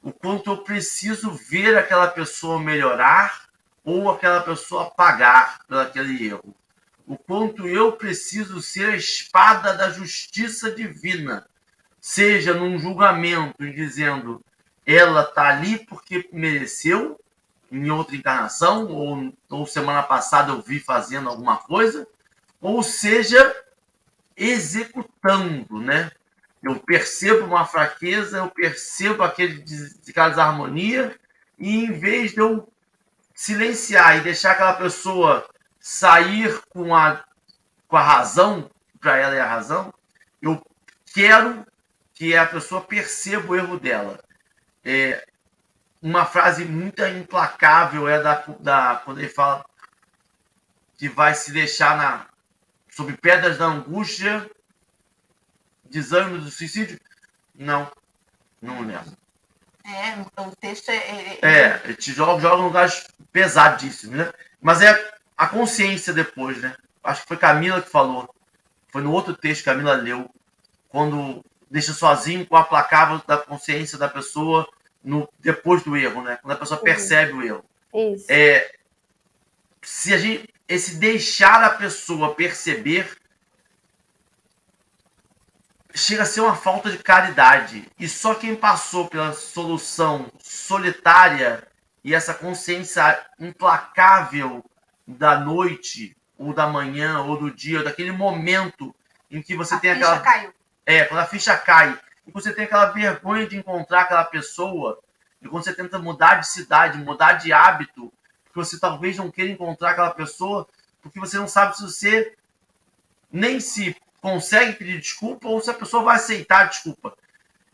O 0.02 0.12
quanto 0.12 0.50
eu 0.50 0.58
preciso 0.58 1.32
ver 1.32 1.76
aquela 1.76 2.08
pessoa 2.08 2.60
melhorar 2.60 3.45
ou 3.86 4.10
aquela 4.10 4.40
pessoa 4.40 4.90
pagar 4.90 5.60
por 5.64 5.78
aquele 5.78 6.26
erro. 6.26 6.56
O 7.06 7.16
quanto 7.16 7.68
eu 7.68 7.92
preciso 7.92 8.60
ser 8.60 8.90
a 8.90 8.96
espada 8.96 9.74
da 9.74 9.90
justiça 9.90 10.72
divina, 10.72 11.46
seja 12.00 12.52
num 12.52 12.76
julgamento 12.80 13.64
dizendo 13.72 14.44
ela 14.84 15.22
está 15.22 15.50
ali 15.50 15.78
porque 15.86 16.28
mereceu, 16.32 17.18
em 17.70 17.88
outra 17.90 18.16
encarnação, 18.16 18.88
ou, 18.88 19.32
ou 19.48 19.66
semana 19.66 20.02
passada 20.02 20.50
eu 20.50 20.60
vi 20.60 20.80
fazendo 20.80 21.28
alguma 21.28 21.56
coisa, 21.56 22.08
ou 22.60 22.82
seja, 22.82 23.54
executando, 24.36 25.80
né? 25.80 26.10
Eu 26.60 26.76
percebo 26.80 27.46
uma 27.46 27.64
fraqueza, 27.64 28.38
eu 28.38 28.50
percebo 28.50 29.22
aquele, 29.22 29.64
aquela 30.08 30.30
desarmonia, 30.30 31.16
e 31.56 31.84
em 31.84 31.92
vez 31.92 32.32
de 32.32 32.40
eu 32.40 32.68
silenciar 33.36 34.16
e 34.16 34.22
deixar 34.22 34.52
aquela 34.52 34.72
pessoa 34.72 35.46
sair 35.78 36.58
com 36.70 36.96
a, 36.96 37.22
com 37.86 37.96
a 37.96 38.02
razão, 38.02 38.70
para 38.98 39.18
ela 39.18 39.34
é 39.34 39.40
a 39.40 39.48
razão, 39.48 39.92
eu 40.40 40.60
quero 41.12 41.64
que 42.14 42.34
a 42.34 42.46
pessoa 42.46 42.80
perceba 42.80 43.52
o 43.52 43.54
erro 43.54 43.78
dela. 43.78 44.18
É, 44.82 45.24
uma 46.00 46.24
frase 46.24 46.64
muito 46.64 47.04
implacável 47.04 48.08
é 48.08 48.22
da, 48.22 48.42
da 48.58 49.02
quando 49.04 49.18
ele 49.18 49.28
fala 49.28 49.64
que 50.96 51.08
vai 51.08 51.34
se 51.34 51.52
deixar 51.52 51.96
na 51.96 52.26
sob 52.90 53.14
pedras 53.18 53.58
da 53.58 53.66
angústia, 53.66 54.50
desânimo 55.84 56.38
do 56.38 56.50
suicídio. 56.50 56.98
Não, 57.54 57.92
não 58.62 58.80
lembro. 58.80 59.25
É, 59.86 60.40
o 60.40 60.56
texto 60.56 60.88
é. 60.90 60.96
É, 60.96 61.38
é 61.42 61.80
ele 61.84 61.94
te 61.94 62.12
joga, 62.12 62.40
joga 62.40 62.60
em 62.60 62.64
lugares 62.64 63.06
pesadíssimos, 63.32 64.16
né? 64.16 64.32
Mas 64.60 64.82
é 64.82 65.14
a 65.36 65.46
consciência 65.46 66.12
depois, 66.12 66.60
né? 66.60 66.74
Acho 67.04 67.22
que 67.22 67.28
foi 67.28 67.36
Camila 67.36 67.80
que 67.80 67.88
falou. 67.88 68.28
Foi 68.88 69.02
no 69.02 69.12
outro 69.12 69.34
texto 69.34 69.60
que 69.60 69.70
Camila 69.70 69.94
leu. 69.94 70.28
Quando 70.88 71.44
deixa 71.70 71.92
sozinho 71.92 72.46
com 72.46 72.56
a 72.56 72.64
placável 72.64 73.22
da 73.26 73.36
consciência 73.36 73.96
da 73.96 74.08
pessoa 74.08 74.68
no, 75.04 75.28
depois 75.38 75.82
do 75.84 75.96
erro, 75.96 76.22
né? 76.22 76.38
Quando 76.42 76.54
a 76.54 76.58
pessoa 76.58 76.80
percebe 76.80 77.32
o 77.32 77.42
erro. 77.42 77.64
Isso. 77.94 78.26
É, 78.28 78.72
se 79.82 80.12
a 80.12 80.18
gente, 80.18 80.52
esse 80.68 80.96
deixar 80.96 81.62
a 81.62 81.70
pessoa 81.70 82.34
perceber 82.34 83.08
chega 85.96 86.22
a 86.22 86.26
ser 86.26 86.42
uma 86.42 86.54
falta 86.54 86.90
de 86.90 86.98
caridade. 86.98 87.88
E 87.98 88.08
só 88.08 88.34
quem 88.34 88.54
passou 88.54 89.08
pela 89.08 89.32
solução 89.32 90.30
solitária 90.38 91.66
e 92.04 92.14
essa 92.14 92.34
consciência 92.34 93.18
implacável 93.40 94.64
da 95.06 95.40
noite, 95.40 96.16
ou 96.38 96.52
da 96.52 96.66
manhã, 96.66 97.20
ou 97.20 97.38
do 97.38 97.50
dia, 97.50 97.78
ou 97.78 97.84
daquele 97.84 98.12
momento 98.12 98.94
em 99.30 99.40
que 99.40 99.56
você 99.56 99.74
a 99.74 99.78
tem 99.78 99.94
ficha 99.94 100.06
aquela. 100.06 100.20
Caiu. 100.22 100.54
É, 100.84 101.04
quando 101.04 101.20
a 101.20 101.26
ficha 101.26 101.56
cai, 101.56 101.98
e 102.26 102.30
você 102.30 102.52
tem 102.52 102.64
aquela 102.64 102.86
vergonha 102.86 103.46
de 103.46 103.56
encontrar 103.56 104.02
aquela 104.02 104.24
pessoa, 104.24 105.00
e 105.40 105.48
quando 105.48 105.64
você 105.64 105.74
tenta 105.74 105.98
mudar 105.98 106.36
de 106.36 106.46
cidade, 106.46 106.98
mudar 106.98 107.34
de 107.34 107.52
hábito, 107.52 108.12
porque 108.44 108.58
você 108.58 108.78
talvez 108.78 109.16
não 109.16 109.30
queira 109.30 109.50
encontrar 109.50 109.90
aquela 109.90 110.10
pessoa, 110.10 110.68
porque 111.02 111.18
você 111.18 111.38
não 111.38 111.48
sabe 111.48 111.76
se 111.76 111.82
você 111.82 112.36
nem 113.32 113.58
se 113.58 113.96
consegue 114.20 114.74
pedir 114.74 115.00
desculpa 115.00 115.48
ou 115.48 115.60
se 115.60 115.70
a 115.70 115.74
pessoa 115.74 116.02
vai 116.02 116.16
aceitar 116.16 116.62
a 116.62 116.68
desculpa. 116.68 117.16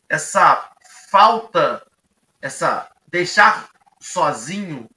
Essa 0.09 0.71
falta, 1.11 1.87
essa 2.41 2.91
deixar 3.09 3.69
sozinho, 4.01 4.89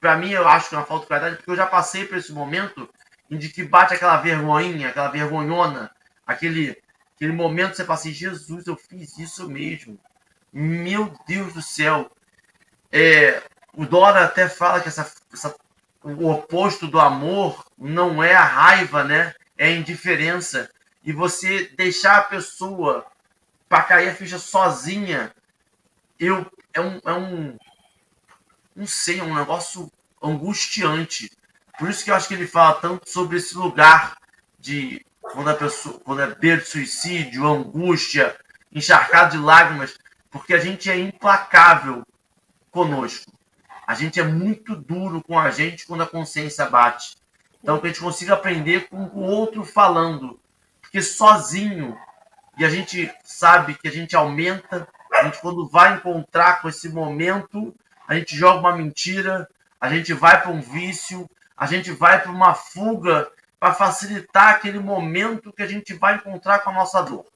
para 0.00 0.16
mim 0.16 0.30
eu 0.30 0.46
acho 0.46 0.68
que 0.68 0.74
é 0.74 0.78
uma 0.78 0.86
falta 0.86 1.02
de 1.02 1.08
qualidade, 1.08 1.36
porque 1.36 1.50
eu 1.50 1.56
já 1.56 1.66
passei 1.66 2.06
por 2.06 2.16
esse 2.16 2.32
momento 2.32 2.88
em 3.30 3.38
que 3.38 3.62
bate 3.62 3.94
aquela 3.94 4.16
vergonhinha, 4.16 4.88
aquela 4.88 5.08
vergonhona, 5.08 5.90
aquele, 6.26 6.76
aquele 7.14 7.32
momento 7.32 7.70
que 7.70 7.76
você 7.76 7.84
fala 7.84 7.98
assim, 7.98 8.12
Jesus, 8.12 8.66
eu 8.66 8.76
fiz 8.76 9.18
isso 9.18 9.48
mesmo. 9.48 9.98
Meu 10.52 11.14
Deus 11.26 11.54
do 11.54 11.62
céu. 11.62 12.10
É, 12.90 13.42
o 13.72 13.86
Dora 13.86 14.24
até 14.24 14.48
fala 14.48 14.80
que 14.80 14.88
essa, 14.88 15.10
essa, 15.32 15.54
o 16.02 16.28
oposto 16.28 16.88
do 16.88 16.98
amor 16.98 17.64
não 17.78 18.22
é 18.22 18.34
a 18.34 18.44
raiva, 18.44 19.04
né? 19.04 19.32
É 19.60 19.70
indiferença. 19.70 20.70
E 21.04 21.12
você 21.12 21.70
deixar 21.76 22.16
a 22.16 22.22
pessoa 22.22 23.06
para 23.68 23.82
cair 23.82 24.08
a 24.08 24.14
ficha 24.14 24.38
sozinha, 24.38 25.32
eu 26.18 26.50
é 26.72 26.80
um, 26.80 27.00
é 27.04 27.12
um 27.12 27.58
não 28.74 28.86
sei, 28.86 29.20
é 29.20 29.22
um 29.22 29.34
negócio 29.34 29.92
angustiante. 30.22 31.30
Por 31.78 31.90
isso 31.90 32.02
que 32.02 32.10
eu 32.10 32.14
acho 32.14 32.26
que 32.26 32.34
ele 32.34 32.46
fala 32.46 32.80
tanto 32.80 33.08
sobre 33.08 33.36
esse 33.36 33.54
lugar 33.54 34.16
de 34.58 35.04
quando 35.20 35.50
a 35.50 35.54
pessoa, 35.54 36.00
quando 36.00 36.22
é 36.22 36.34
beira 36.34 36.62
de 36.62 36.66
suicídio, 36.66 37.46
angústia, 37.46 38.38
encharcado 38.72 39.32
de 39.32 39.42
lágrimas, 39.42 39.98
porque 40.30 40.54
a 40.54 40.58
gente 40.58 40.90
é 40.90 40.98
implacável 40.98 42.02
conosco. 42.70 43.30
A 43.86 43.94
gente 43.94 44.18
é 44.18 44.24
muito 44.24 44.74
duro 44.74 45.22
com 45.22 45.38
a 45.38 45.50
gente 45.50 45.86
quando 45.86 46.02
a 46.02 46.06
consciência 46.06 46.64
bate. 46.66 47.19
Então, 47.62 47.78
que 47.78 47.86
a 47.86 47.90
gente 47.90 48.00
consiga 48.00 48.34
aprender 48.34 48.88
com 48.88 49.04
o 49.04 49.20
outro 49.20 49.64
falando. 49.64 50.40
Porque 50.80 51.02
sozinho, 51.02 51.96
e 52.58 52.64
a 52.64 52.70
gente 52.70 53.12
sabe 53.22 53.74
que 53.74 53.88
a 53.88 53.92
gente 53.92 54.16
aumenta, 54.16 54.88
a 55.12 55.24
gente 55.24 55.40
quando 55.40 55.68
vai 55.68 55.94
encontrar 55.94 56.60
com 56.60 56.68
esse 56.68 56.88
momento, 56.88 57.74
a 58.08 58.14
gente 58.14 58.36
joga 58.36 58.60
uma 58.60 58.76
mentira, 58.76 59.48
a 59.80 59.88
gente 59.88 60.12
vai 60.12 60.40
para 60.40 60.50
um 60.50 60.60
vício, 60.60 61.28
a 61.56 61.66
gente 61.66 61.90
vai 61.92 62.20
para 62.20 62.30
uma 62.30 62.54
fuga 62.54 63.30
para 63.58 63.74
facilitar 63.74 64.48
aquele 64.48 64.78
momento 64.78 65.52
que 65.52 65.62
a 65.62 65.66
gente 65.66 65.92
vai 65.94 66.16
encontrar 66.16 66.60
com 66.60 66.70
a 66.70 66.74
nossa 66.74 67.02
dor. 67.02 67.26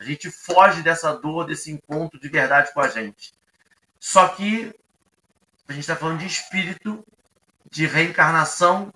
A 0.00 0.04
gente 0.04 0.30
foge 0.30 0.82
dessa 0.82 1.12
dor, 1.12 1.44
desse 1.46 1.70
encontro 1.70 2.18
de 2.18 2.28
verdade 2.28 2.72
com 2.72 2.80
a 2.80 2.88
gente. 2.88 3.34
Só 4.00 4.28
que 4.28 4.74
a 5.68 5.72
gente 5.72 5.82
está 5.82 5.94
falando 5.94 6.20
de 6.20 6.26
espírito, 6.26 7.04
de 7.70 7.86
reencarnação, 7.86 8.92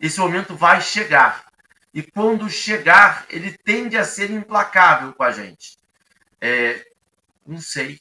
esse 0.00 0.18
momento 0.20 0.56
vai 0.56 0.80
chegar. 0.80 1.46
E 1.92 2.02
quando 2.02 2.48
chegar, 2.50 3.24
ele 3.30 3.56
tende 3.56 3.96
a 3.96 4.04
ser 4.04 4.30
implacável 4.30 5.12
com 5.14 5.22
a 5.22 5.32
gente. 5.32 5.78
É, 6.40 6.84
não 7.46 7.60
sei. 7.60 7.98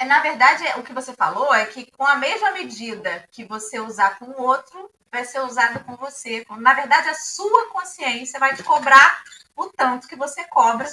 É, 0.00 0.04
na 0.04 0.20
verdade, 0.20 0.64
o 0.76 0.82
que 0.82 0.92
você 0.92 1.12
falou 1.12 1.52
é 1.54 1.66
que 1.66 1.90
com 1.92 2.04
a 2.04 2.16
mesma 2.16 2.52
medida 2.52 3.26
que 3.30 3.44
você 3.44 3.80
usar 3.80 4.18
com 4.18 4.26
o 4.26 4.42
outro, 4.42 4.90
vai 5.10 5.24
ser 5.24 5.40
usada 5.40 5.80
com 5.80 5.96
você. 5.96 6.46
Na 6.58 6.74
verdade, 6.74 7.08
a 7.08 7.14
sua 7.14 7.70
consciência 7.70 8.38
vai 8.38 8.54
te 8.54 8.62
cobrar 8.62 9.22
o 9.56 9.66
tanto 9.66 10.06
que 10.06 10.16
você 10.16 10.44
cobra 10.44 10.86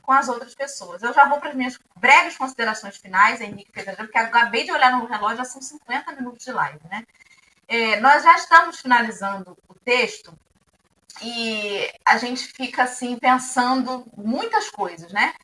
com 0.00 0.12
as 0.12 0.28
outras 0.28 0.54
pessoas. 0.54 1.02
Eu 1.02 1.12
já 1.12 1.28
vou 1.28 1.40
para 1.40 1.50
as 1.50 1.54
minhas 1.54 1.78
breves 1.96 2.36
considerações 2.36 2.96
finais, 2.96 3.40
Henrique 3.40 3.72
Pedro, 3.72 3.96
porque 3.96 4.18
acabei 4.18 4.64
de 4.64 4.72
olhar 4.72 4.92
no 4.92 5.06
relógio, 5.06 5.38
já 5.38 5.44
são 5.44 5.62
50 5.62 6.12
minutos 6.12 6.44
de 6.44 6.52
live, 6.52 6.80
né? 6.90 7.04
É, 7.68 8.00
nós 8.00 8.22
já 8.22 8.34
estamos 8.36 8.80
finalizando 8.80 9.56
o 9.68 9.74
texto 9.74 10.32
e 11.22 11.90
a 12.04 12.18
gente 12.18 12.44
fica 12.46 12.84
assim 12.84 13.18
pensando 13.18 14.04
muitas 14.16 14.68
coisas, 14.70 15.12
né? 15.12 15.34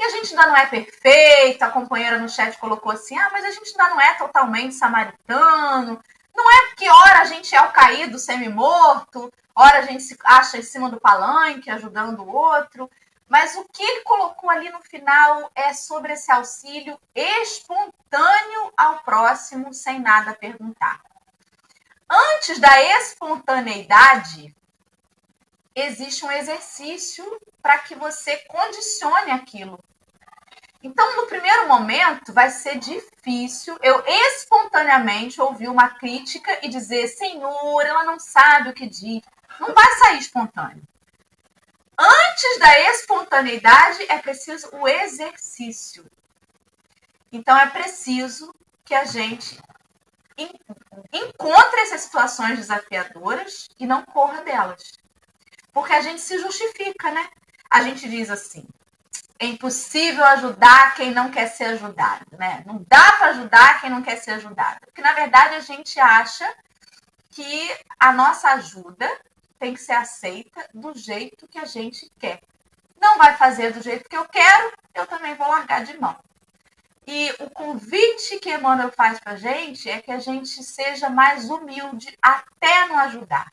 que 0.00 0.04
a 0.04 0.10
gente 0.12 0.30
ainda 0.30 0.46
não 0.46 0.56
é 0.56 0.64
perfeito, 0.64 1.62
a 1.62 1.68
companheira 1.68 2.18
no 2.18 2.26
chat 2.26 2.56
colocou 2.56 2.90
assim, 2.90 3.18
ah, 3.18 3.28
mas 3.30 3.44
a 3.44 3.50
gente 3.50 3.68
ainda 3.68 3.90
não 3.90 4.00
é 4.00 4.14
totalmente 4.14 4.74
samaritano, 4.74 6.02
não 6.34 6.50
é 6.50 6.66
porque 6.68 6.88
ora 6.88 7.20
a 7.20 7.24
gente 7.26 7.54
é 7.54 7.60
o 7.60 7.70
caído 7.70 8.18
semi-morto, 8.18 9.30
ora 9.54 9.80
a 9.80 9.82
gente 9.82 10.02
se 10.02 10.16
acha 10.24 10.56
em 10.56 10.62
cima 10.62 10.88
do 10.88 10.98
palanque 10.98 11.68
ajudando 11.68 12.20
o 12.20 12.34
outro, 12.34 12.90
mas 13.28 13.54
o 13.56 13.64
que 13.70 13.82
ele 13.82 14.00
colocou 14.00 14.48
ali 14.48 14.70
no 14.70 14.80
final 14.80 15.50
é 15.54 15.74
sobre 15.74 16.14
esse 16.14 16.32
auxílio 16.32 16.98
espontâneo 17.14 18.72
ao 18.78 19.00
próximo 19.00 19.74
sem 19.74 20.00
nada 20.00 20.32
perguntar. 20.32 21.02
Antes 22.10 22.58
da 22.58 22.82
espontaneidade, 22.98 24.52
existe 25.76 26.24
um 26.24 26.32
exercício 26.32 27.24
para 27.62 27.78
que 27.78 27.94
você 27.94 28.36
condicione 28.48 29.30
aquilo. 29.30 29.78
Então, 30.82 31.14
no 31.14 31.28
primeiro 31.28 31.68
momento, 31.68 32.32
vai 32.32 32.50
ser 32.50 32.78
difícil 32.78 33.78
eu 33.80 34.02
espontaneamente 34.04 35.40
ouvir 35.40 35.68
uma 35.68 35.90
crítica 35.90 36.58
e 36.62 36.68
dizer: 36.68 37.06
Senhor, 37.06 37.82
ela 37.82 38.02
não 38.02 38.18
sabe 38.18 38.70
o 38.70 38.74
que 38.74 38.88
diz. 38.88 39.22
Não 39.60 39.72
vai 39.72 39.94
sair 39.98 40.18
espontâneo. 40.18 40.82
Antes 41.96 42.58
da 42.58 42.80
espontaneidade, 42.90 44.04
é 44.08 44.18
preciso 44.18 44.68
o 44.72 44.88
exercício. 44.88 46.10
Então, 47.30 47.56
é 47.56 47.66
preciso 47.66 48.52
que 48.84 48.94
a 48.94 49.04
gente 49.04 49.60
encontre 51.12 51.80
essas 51.80 52.02
situações 52.02 52.58
desafiadoras 52.58 53.68
e 53.78 53.86
não 53.86 54.04
corra 54.04 54.42
delas. 54.42 54.92
Porque 55.72 55.92
a 55.92 56.00
gente 56.00 56.20
se 56.20 56.38
justifica, 56.38 57.10
né? 57.10 57.28
A 57.70 57.82
gente 57.82 58.08
diz 58.08 58.30
assim: 58.30 58.66
é 59.38 59.46
impossível 59.46 60.24
ajudar 60.24 60.94
quem 60.94 61.12
não 61.12 61.30
quer 61.30 61.46
ser 61.46 61.64
ajudado, 61.64 62.26
né? 62.38 62.62
Não 62.66 62.84
dá 62.88 63.12
para 63.12 63.28
ajudar 63.28 63.80
quem 63.80 63.90
não 63.90 64.02
quer 64.02 64.16
ser 64.16 64.32
ajudado. 64.32 64.80
Porque, 64.80 65.00
na 65.00 65.14
verdade, 65.14 65.54
a 65.54 65.60
gente 65.60 65.98
acha 65.98 66.54
que 67.30 67.76
a 67.98 68.12
nossa 68.12 68.50
ajuda 68.50 69.08
tem 69.58 69.74
que 69.74 69.80
ser 69.80 69.92
aceita 69.92 70.68
do 70.74 70.92
jeito 70.94 71.48
que 71.48 71.58
a 71.58 71.64
gente 71.64 72.10
quer. 72.18 72.42
Não 73.00 73.16
vai 73.16 73.36
fazer 73.36 73.72
do 73.72 73.82
jeito 73.82 74.08
que 74.08 74.16
eu 74.16 74.26
quero, 74.26 74.72
eu 74.94 75.06
também 75.06 75.34
vou 75.34 75.48
largar 75.48 75.84
de 75.84 75.98
mão. 75.98 76.16
E 77.12 77.34
o 77.40 77.50
convite 77.50 78.38
que 78.38 78.54
Emmanuel 78.54 78.92
faz 78.92 79.18
para 79.18 79.32
a 79.32 79.36
gente 79.36 79.90
é 79.90 80.00
que 80.00 80.12
a 80.12 80.20
gente 80.20 80.62
seja 80.62 81.10
mais 81.10 81.50
humilde 81.50 82.16
até 82.22 82.86
no 82.86 82.96
ajudar. 82.98 83.50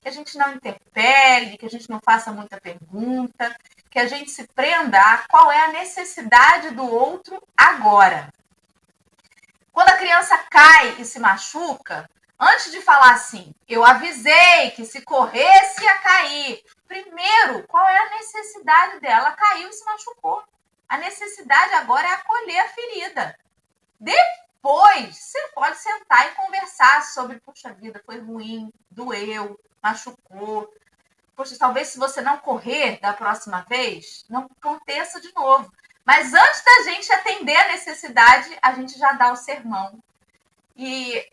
Que 0.00 0.08
a 0.08 0.10
gente 0.10 0.38
não 0.38 0.54
interpele, 0.54 1.58
que 1.58 1.66
a 1.66 1.68
gente 1.68 1.90
não 1.90 2.00
faça 2.02 2.32
muita 2.32 2.58
pergunta, 2.58 3.54
que 3.90 3.98
a 3.98 4.06
gente 4.06 4.30
se 4.30 4.46
prenda 4.54 4.98
a 4.98 5.28
qual 5.28 5.52
é 5.52 5.66
a 5.66 5.72
necessidade 5.72 6.70
do 6.70 6.90
outro 6.90 7.46
agora. 7.54 8.32
Quando 9.70 9.90
a 9.90 9.98
criança 9.98 10.38
cai 10.50 10.96
e 10.98 11.04
se 11.04 11.18
machuca, 11.18 12.08
antes 12.40 12.70
de 12.70 12.80
falar 12.80 13.12
assim, 13.12 13.54
eu 13.68 13.84
avisei 13.84 14.70
que 14.70 14.86
se 14.86 15.02
corresse 15.02 15.84
ia 15.84 15.98
cair. 15.98 16.64
Primeiro, 16.88 17.68
qual 17.68 17.86
é 17.86 17.98
a 17.98 18.10
necessidade 18.16 19.00
dela? 19.00 19.26
Ela 19.26 19.32
caiu 19.32 19.68
e 19.68 19.72
se 19.74 19.84
machucou. 19.84 20.42
A 20.88 20.98
necessidade 20.98 21.74
agora 21.74 22.06
é 22.06 22.12
acolher 22.12 22.58
a 22.60 22.68
ferida. 22.68 23.38
Depois, 23.98 25.16
você 25.16 25.48
pode 25.54 25.78
sentar 25.78 26.28
e 26.28 26.34
conversar 26.34 27.02
sobre, 27.04 27.40
puxa 27.40 27.72
vida, 27.72 28.02
foi 28.04 28.18
ruim, 28.20 28.72
doeu, 28.90 29.58
machucou, 29.82 30.72
poxa, 31.34 31.56
talvez 31.58 31.88
se 31.88 31.98
você 31.98 32.20
não 32.20 32.38
correr 32.38 32.98
da 33.00 33.12
próxima 33.12 33.64
vez, 33.68 34.24
não 34.28 34.48
aconteça 34.58 35.20
de 35.20 35.32
novo. 35.34 35.70
Mas 36.04 36.32
antes 36.32 36.62
da 36.64 36.82
gente 36.84 37.12
atender 37.12 37.56
a 37.56 37.68
necessidade, 37.68 38.56
a 38.62 38.72
gente 38.74 38.98
já 38.98 39.12
dá 39.12 39.32
o 39.32 39.36
sermão. 39.36 40.02
E 40.76 41.28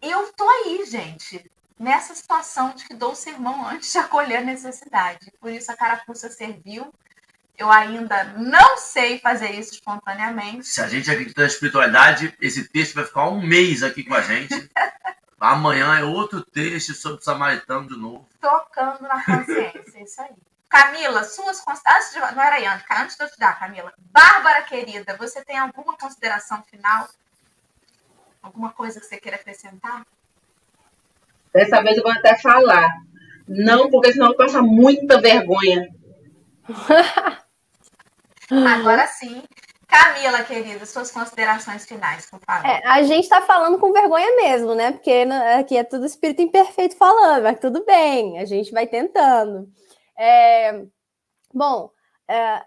eu 0.00 0.32
tô 0.32 0.48
aí, 0.48 0.86
gente, 0.86 1.50
nessa 1.78 2.14
situação 2.14 2.70
de 2.70 2.84
que 2.84 2.94
dou 2.94 3.12
o 3.12 3.16
sermão 3.16 3.66
antes 3.66 3.90
de 3.90 3.98
acolher 3.98 4.36
a 4.36 4.44
necessidade. 4.44 5.32
Por 5.40 5.50
isso 5.50 5.72
a 5.72 5.76
carapuça 5.76 6.30
serviu. 6.30 6.92
Eu 7.60 7.70
ainda 7.70 8.24
não 8.38 8.78
sei 8.78 9.18
fazer 9.18 9.50
isso 9.50 9.74
espontaneamente. 9.74 10.66
Se 10.66 10.80
a 10.80 10.88
gente 10.88 11.10
acredita 11.10 11.42
na 11.42 11.46
espiritualidade, 11.46 12.34
esse 12.40 12.66
texto 12.66 12.94
vai 12.94 13.04
ficar 13.04 13.28
um 13.28 13.46
mês 13.46 13.82
aqui 13.82 14.02
com 14.02 14.14
a 14.14 14.22
gente. 14.22 14.70
Amanhã 15.38 15.94
é 15.98 16.02
outro 16.02 16.42
texto 16.42 16.94
sobre 16.94 17.20
o 17.20 17.22
samaritano 17.22 17.86
de 17.86 17.98
novo. 17.98 18.26
Tocando 18.40 19.02
na 19.02 19.22
consciência, 19.22 20.02
isso 20.02 20.22
aí. 20.22 20.30
Camila, 20.70 21.22
suas 21.22 21.62
antes 21.68 22.12
de, 22.14 22.18
não 22.34 22.42
era 22.42 22.56
Yane, 22.56 22.82
antes 22.92 23.16
de 23.18 23.24
eu 23.24 23.30
te 23.30 23.38
dar, 23.38 23.58
Camila. 23.58 23.92
Bárbara 24.10 24.62
querida, 24.62 25.14
você 25.18 25.44
tem 25.44 25.58
alguma 25.58 25.98
consideração 25.98 26.62
final? 26.62 27.10
Alguma 28.42 28.72
coisa 28.72 28.98
que 29.00 29.04
você 29.04 29.18
queira 29.18 29.36
acrescentar? 29.36 30.06
Dessa 31.52 31.82
vez 31.82 31.98
eu 31.98 32.04
vou 32.04 32.12
até 32.12 32.38
falar. 32.38 32.88
Não, 33.46 33.90
porque 33.90 34.14
senão 34.14 34.34
passa 34.34 34.62
muita 34.62 35.20
vergonha. 35.20 35.90
Agora 38.50 39.06
sim. 39.06 39.42
Camila, 39.86 40.44
querida, 40.44 40.86
suas 40.86 41.10
considerações 41.10 41.84
finais, 41.84 42.24
por 42.30 42.38
favor. 42.40 42.68
É, 42.68 42.80
a 42.86 43.02
gente 43.02 43.24
está 43.24 43.40
falando 43.42 43.76
com 43.78 43.92
vergonha 43.92 44.36
mesmo, 44.36 44.74
né? 44.74 44.92
Porque 44.92 45.26
aqui 45.58 45.76
é 45.76 45.82
tudo 45.82 46.06
espírito 46.06 46.40
imperfeito 46.40 46.96
falando, 46.96 47.42
mas 47.42 47.58
tudo 47.58 47.84
bem, 47.84 48.38
a 48.38 48.44
gente 48.44 48.70
vai 48.70 48.86
tentando. 48.86 49.68
É, 50.16 50.84
bom, 51.52 51.90
é, 52.28 52.62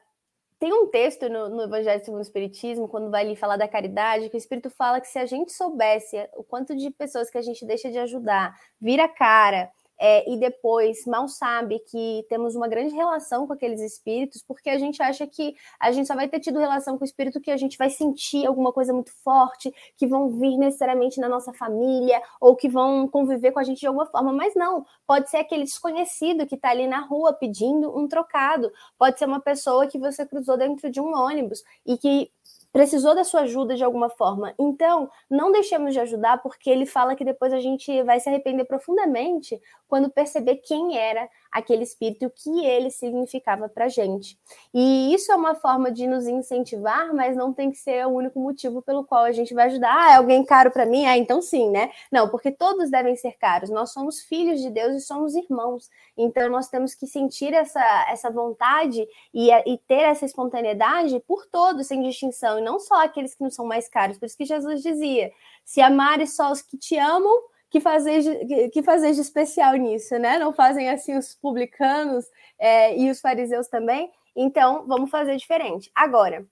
tem 0.59 0.73
um 0.73 0.87
texto 0.87 1.29
no, 1.29 1.49
no 1.49 1.63
Evangelho 1.63 2.03
segundo 2.03 2.19
o 2.19 2.23
Espiritismo, 2.23 2.87
quando 2.87 3.09
vai 3.09 3.23
ali 3.23 3.35
falar 3.35 3.57
da 3.57 3.67
caridade, 3.67 4.29
que 4.29 4.35
o 4.35 4.37
Espírito 4.37 4.69
fala 4.69 4.99
que 4.99 5.07
se 5.07 5.19
a 5.19 5.25
gente 5.25 5.51
soubesse 5.51 6.17
o 6.35 6.43
quanto 6.43 6.75
de 6.75 6.89
pessoas 6.89 7.29
que 7.29 7.37
a 7.37 7.41
gente 7.41 7.65
deixa 7.65 7.89
de 7.89 7.97
ajudar, 7.99 8.53
vira 8.79 9.07
cara, 9.07 9.69
é, 9.99 10.29
e 10.31 10.37
depois 10.37 11.05
mal 11.05 11.27
sabe 11.27 11.79
que 11.79 12.25
temos 12.29 12.55
uma 12.55 12.67
grande 12.67 12.93
relação 12.93 13.47
com 13.47 13.53
aqueles 13.53 13.81
espíritos, 13.81 14.43
porque 14.47 14.69
a 14.69 14.77
gente 14.77 15.01
acha 15.01 15.25
que 15.27 15.55
a 15.79 15.91
gente 15.91 16.07
só 16.07 16.15
vai 16.15 16.27
ter 16.27 16.39
tido 16.39 16.59
relação 16.59 16.97
com 16.97 17.03
o 17.03 17.07
espírito 17.07 17.41
que 17.41 17.51
a 17.51 17.57
gente 17.57 17.77
vai 17.77 17.89
sentir 17.89 18.45
alguma 18.45 18.71
coisa 18.71 18.93
muito 18.93 19.11
forte, 19.23 19.73
que 19.97 20.07
vão 20.07 20.29
vir 20.29 20.57
necessariamente 20.57 21.19
na 21.19 21.29
nossa 21.29 21.53
família, 21.53 22.21
ou 22.39 22.55
que 22.55 22.69
vão 22.69 23.07
conviver 23.07 23.51
com 23.51 23.59
a 23.59 23.63
gente 23.63 23.79
de 23.79 23.87
alguma 23.87 24.05
forma, 24.05 24.33
mas 24.33 24.55
não, 24.55 24.85
pode 25.07 25.29
ser 25.29 25.37
aquele 25.37 25.63
desconhecido 25.63 26.45
que 26.45 26.55
está 26.55 26.69
ali 26.69 26.87
na 26.87 27.01
rua 27.01 27.33
pedindo 27.33 27.97
um 27.97 28.07
trocado, 28.07 28.71
pode 28.97 29.17
ser 29.19 29.25
uma 29.25 29.39
pessoa 29.39 29.87
que 29.87 29.97
você 29.97 30.25
cruzou 30.25 30.57
dentro 30.57 30.89
de 30.89 30.99
um 30.99 31.15
ônibus 31.15 31.63
e 31.85 31.97
que 31.97 32.31
precisou 32.73 33.13
da 33.13 33.23
sua 33.23 33.41
ajuda 33.41 33.75
de 33.75 33.83
alguma 33.83 34.09
forma. 34.09 34.53
Então, 34.59 35.07
não 35.29 35.51
deixemos 35.51 35.93
de 35.93 35.99
ajudar, 35.99 36.41
porque 36.41 36.69
ele 36.69 36.87
fala 36.87 37.15
que 37.15 37.23
depois 37.23 37.53
a 37.53 37.59
gente 37.59 38.01
vai 38.01 38.19
se 38.19 38.27
arrepender 38.27 38.65
profundamente 38.65 39.61
quando 39.87 40.09
perceber 40.09 40.55
quem 40.55 40.97
era 40.97 41.29
aquele 41.51 41.83
espírito 41.83 42.23
e 42.23 42.25
o 42.25 42.31
que 42.31 42.65
ele 42.65 42.89
significava 42.89 43.69
para 43.69 43.85
a 43.85 43.87
gente. 43.87 44.39
E 44.73 45.13
isso 45.13 45.31
é 45.31 45.35
uma 45.35 45.53
forma 45.53 45.91
de 45.91 46.07
nos 46.07 46.25
incentivar, 46.25 47.13
mas 47.13 47.35
não 47.35 47.53
tem 47.53 47.69
que 47.69 47.77
ser 47.77 48.07
o 48.07 48.09
único 48.09 48.39
motivo 48.39 48.81
pelo 48.81 49.05
qual 49.05 49.23
a 49.23 49.31
gente 49.31 49.53
vai 49.53 49.67
ajudar. 49.67 49.95
Ah, 49.95 50.13
é 50.13 50.15
alguém 50.15 50.43
caro 50.43 50.71
para 50.71 50.87
mim? 50.87 51.05
Ah, 51.05 51.15
então 51.15 51.43
sim, 51.43 51.69
né? 51.69 51.91
Não, 52.11 52.27
porque 52.27 52.51
todos 52.51 52.89
devem 52.89 53.15
ser 53.15 53.33
caros. 53.33 53.69
Nós 53.69 53.93
somos 53.93 54.21
filhos 54.21 54.61
de 54.61 54.71
Deus 54.71 54.95
e 54.95 55.01
somos 55.01 55.35
irmãos. 55.35 55.91
Então 56.17 56.49
nós 56.49 56.69
temos 56.69 56.95
que 56.95 57.05
sentir 57.05 57.53
essa, 57.53 58.07
essa 58.09 58.31
vontade 58.31 59.07
e, 59.31 59.51
e 59.51 59.77
ter 59.87 60.01
essa 60.01 60.25
espontaneidade 60.25 61.19
por 61.27 61.45
todos, 61.45 61.85
sem 61.85 62.01
distinção, 62.01 62.62
não 62.63 62.79
só 62.79 63.03
aqueles 63.03 63.35
que 63.35 63.43
não 63.43 63.51
são 63.51 63.65
mais 63.65 63.87
caros. 63.89 64.17
Por 64.17 64.25
isso 64.25 64.37
que 64.37 64.45
Jesus 64.45 64.81
dizia: 64.81 65.31
se 65.63 65.81
amares 65.81 66.35
só 66.35 66.51
os 66.51 66.61
que 66.61 66.77
te 66.77 66.97
amam, 66.97 67.43
que 67.69 67.79
fazer 67.79 68.21
de, 68.21 68.69
que 68.69 68.83
fazer 68.83 69.13
de 69.13 69.21
especial 69.21 69.73
nisso, 69.75 70.17
né? 70.19 70.37
Não 70.37 70.53
fazem 70.53 70.89
assim 70.89 71.17
os 71.17 71.35
publicanos 71.35 72.25
é, 72.57 72.97
e 72.97 73.09
os 73.09 73.19
fariseus 73.19 73.67
também. 73.67 74.11
Então, 74.35 74.85
vamos 74.87 75.09
fazer 75.09 75.35
diferente. 75.35 75.91
Agora, 75.93 76.45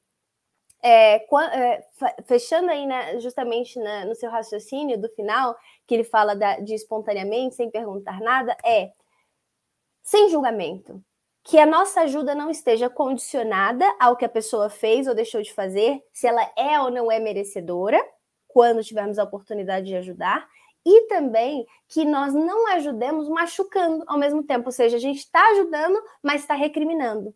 é, 0.84 1.18
é, 1.18 1.88
fechando 2.26 2.72
aí 2.72 2.86
né, 2.86 3.20
justamente 3.20 3.80
na, 3.80 4.06
no 4.06 4.16
seu 4.16 4.30
raciocínio 4.32 5.00
do 5.00 5.10
final, 5.10 5.56
que 5.86 5.94
ele 5.94 6.04
fala 6.04 6.36
da, 6.36 6.60
de 6.60 6.74
espontaneamente, 6.74 7.56
sem 7.56 7.70
perguntar 7.70 8.20
nada, 8.20 8.58
é 8.66 8.92
sem 10.02 10.30
julgamento. 10.30 11.04
Que 11.44 11.58
a 11.58 11.66
nossa 11.66 12.02
ajuda 12.02 12.36
não 12.36 12.50
esteja 12.50 12.90
condicionada 12.90 13.86
ao 14.00 14.16
que 14.16 14.26
a 14.26 14.30
pessoa 14.30 14.70
fez 14.70 15.08
ou 15.08 15.16
deixou 15.16 15.42
de 15.42 15.54
fazer, 15.54 16.02
se 16.14 16.28
ela 16.28 16.50
é 16.56 16.80
ou 16.80 16.92
não 16.92 17.12
é 17.12 17.20
merecedora, 17.20 18.00
quando 18.48 18.84
tivermos 18.84 19.18
a 19.18 19.24
oportunidade 19.24 19.88
de 19.88 19.96
ajudar, 19.96 20.48
e 20.86 21.08
também 21.08 21.66
que 21.88 22.04
nós 22.06 22.34
não 22.34 22.68
ajudemos 22.74 23.30
machucando 23.30 24.04
ao 24.08 24.18
mesmo 24.18 24.44
tempo, 24.44 24.68
ou 24.68 24.72
seja, 24.72 24.98
a 24.98 25.00
gente 25.00 25.20
está 25.20 25.42
ajudando, 25.52 26.02
mas 26.22 26.42
está 26.42 26.54
recriminando, 26.54 27.36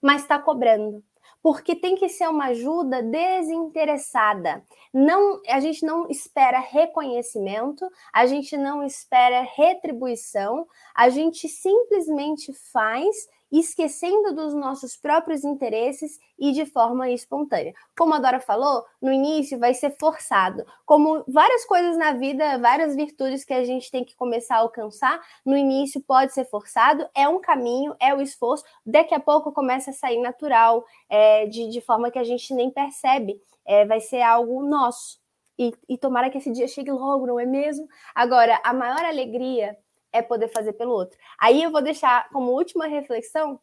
mas 0.00 0.22
está 0.22 0.38
cobrando. 0.38 1.02
Porque 1.42 1.74
tem 1.74 1.96
que 1.96 2.08
ser 2.08 2.28
uma 2.28 2.46
ajuda 2.46 3.02
desinteressada. 3.02 4.64
Não, 4.92 5.40
a 5.48 5.58
gente 5.58 5.84
não 5.84 6.08
espera 6.08 6.60
reconhecimento, 6.60 7.84
a 8.12 8.26
gente 8.26 8.56
não 8.56 8.84
espera 8.84 9.42
retribuição, 9.42 10.66
a 10.94 11.08
gente 11.08 11.48
simplesmente 11.48 12.52
faz 12.72 13.28
esquecendo 13.60 14.34
dos 14.34 14.54
nossos 14.54 14.96
próprios 14.96 15.44
interesses 15.44 16.18
e 16.38 16.52
de 16.52 16.64
forma 16.64 17.10
espontânea. 17.10 17.74
Como 17.96 18.14
a 18.14 18.18
Dora 18.18 18.40
falou, 18.40 18.84
no 19.00 19.12
início 19.12 19.58
vai 19.58 19.74
ser 19.74 19.94
forçado. 20.00 20.64
Como 20.86 21.22
várias 21.28 21.64
coisas 21.66 21.96
na 21.96 22.14
vida, 22.14 22.58
várias 22.58 22.96
virtudes 22.96 23.44
que 23.44 23.52
a 23.52 23.62
gente 23.62 23.90
tem 23.90 24.04
que 24.04 24.16
começar 24.16 24.56
a 24.56 24.60
alcançar, 24.60 25.20
no 25.44 25.56
início 25.56 26.00
pode 26.00 26.32
ser 26.32 26.46
forçado, 26.46 27.06
é 27.14 27.28
um 27.28 27.40
caminho, 27.40 27.94
é 28.00 28.14
o 28.14 28.22
esforço, 28.22 28.64
daqui 28.86 29.14
a 29.14 29.20
pouco 29.20 29.52
começa 29.52 29.90
a 29.90 29.94
sair 29.94 30.20
natural, 30.20 30.84
é, 31.08 31.46
de, 31.46 31.68
de 31.68 31.80
forma 31.82 32.10
que 32.10 32.18
a 32.18 32.24
gente 32.24 32.54
nem 32.54 32.70
percebe. 32.70 33.38
É, 33.64 33.84
vai 33.84 34.00
ser 34.00 34.22
algo 34.22 34.64
nosso. 34.64 35.20
E, 35.58 35.72
e 35.88 35.98
tomara 35.98 36.30
que 36.30 36.38
esse 36.38 36.50
dia 36.50 36.66
chegue 36.66 36.90
logo, 36.90 37.26
não 37.26 37.38
é 37.38 37.46
mesmo? 37.46 37.86
Agora, 38.14 38.60
a 38.64 38.72
maior 38.72 39.04
alegria 39.04 39.76
é 40.12 40.20
poder 40.22 40.48
fazer 40.48 40.72
pelo 40.74 40.92
outro. 40.92 41.18
Aí 41.38 41.62
eu 41.62 41.70
vou 41.70 41.82
deixar 41.82 42.28
como 42.30 42.52
última 42.52 42.86
reflexão 42.86 43.58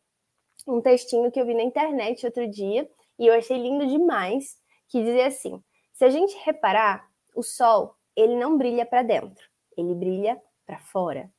um 0.68 0.82
textinho 0.82 1.32
que 1.32 1.40
eu 1.40 1.46
vi 1.46 1.54
na 1.54 1.64
internet 1.64 2.26
outro 2.26 2.48
dia 2.48 2.90
e 3.18 3.28
eu 3.28 3.34
achei 3.34 3.58
lindo 3.58 3.86
demais, 3.86 4.58
que 4.88 5.04
dizia 5.04 5.28
assim: 5.28 5.62
se 5.94 6.06
a 6.06 6.10
gente 6.10 6.38
reparar, 6.44 7.08
o 7.36 7.44
sol, 7.44 7.96
ele 8.16 8.36
não 8.36 8.58
brilha 8.58 8.86
para 8.86 9.04
dentro, 9.04 9.48
ele 9.78 9.94
brilha 9.94 10.42
para 10.66 10.80
fora. 10.80 11.32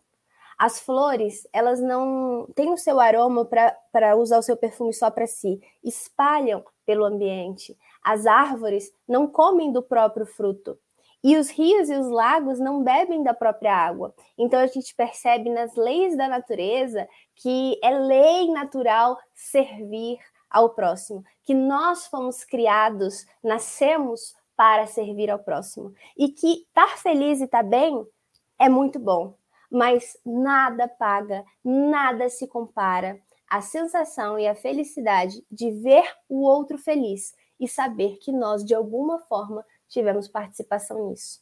As 0.57 0.79
flores, 0.79 1.49
elas 1.53 1.81
não 1.81 2.47
têm 2.55 2.71
o 2.71 2.77
seu 2.77 3.01
aroma 3.01 3.47
para 3.47 4.17
usar 4.17 4.39
o 4.39 4.43
seu 4.43 4.57
perfume 4.57 4.93
só 4.93 5.11
para 5.11 5.27
si, 5.27 5.61
espalham 5.83 6.63
pelo 6.85 7.05
ambiente. 7.05 7.77
As 8.03 8.27
árvores 8.27 8.93
não 9.09 9.27
comem 9.27 9.73
do 9.73 9.83
próprio 9.83 10.27
fruto, 10.27 10.79
e 11.23 11.37
os 11.37 11.51
rios 11.51 11.91
e 11.91 11.95
os 11.95 12.09
lagos 12.09 12.59
não 12.59 12.83
bebem 12.83 13.23
da 13.23 13.35
própria 13.35 13.75
água. 13.75 14.15
Então 14.39 14.59
a 14.59 14.67
gente 14.67 14.95
percebe 14.95 15.51
nas 15.51 15.75
leis 15.77 16.17
da 16.17 16.29
natureza 16.29 17.09
que 17.37 17.79
é 17.83 17.91
lei 17.91 18.51
natural 18.51 19.19
servir 19.35 20.19
ao 20.51 20.71
próximo, 20.71 21.25
que 21.45 21.55
nós 21.55 22.07
fomos 22.07 22.45
criados, 22.45 23.27
nascemos 23.43 24.35
para 24.57 24.87
servir 24.87 25.31
ao 25.31 25.39
próximo. 25.39 25.95
E 26.19 26.29
que 26.29 26.65
estar 26.65 26.99
feliz 26.99 27.41
e 27.41 27.45
estar 27.45 27.63
bem 27.63 28.05
é 28.59 28.69
muito 28.69 28.99
bom, 28.99 29.35
mas 29.71 30.19
nada 30.27 30.89
paga, 30.89 31.45
nada 31.65 32.29
se 32.29 32.47
compara 32.47 33.19
à 33.49 33.61
sensação 33.61 34.39
e 34.39 34.47
à 34.47 34.55
felicidade 34.55 35.45
de 35.51 35.71
ver 35.71 36.05
o 36.29 36.43
outro 36.43 36.77
feliz 36.77 37.35
e 37.59 37.67
saber 37.67 38.19
que 38.19 38.33
nós, 38.33 38.65
de 38.65 38.75
alguma 38.75 39.19
forma, 39.21 39.65
tivemos 39.91 40.29
participação 40.29 41.11
nisso. 41.11 41.41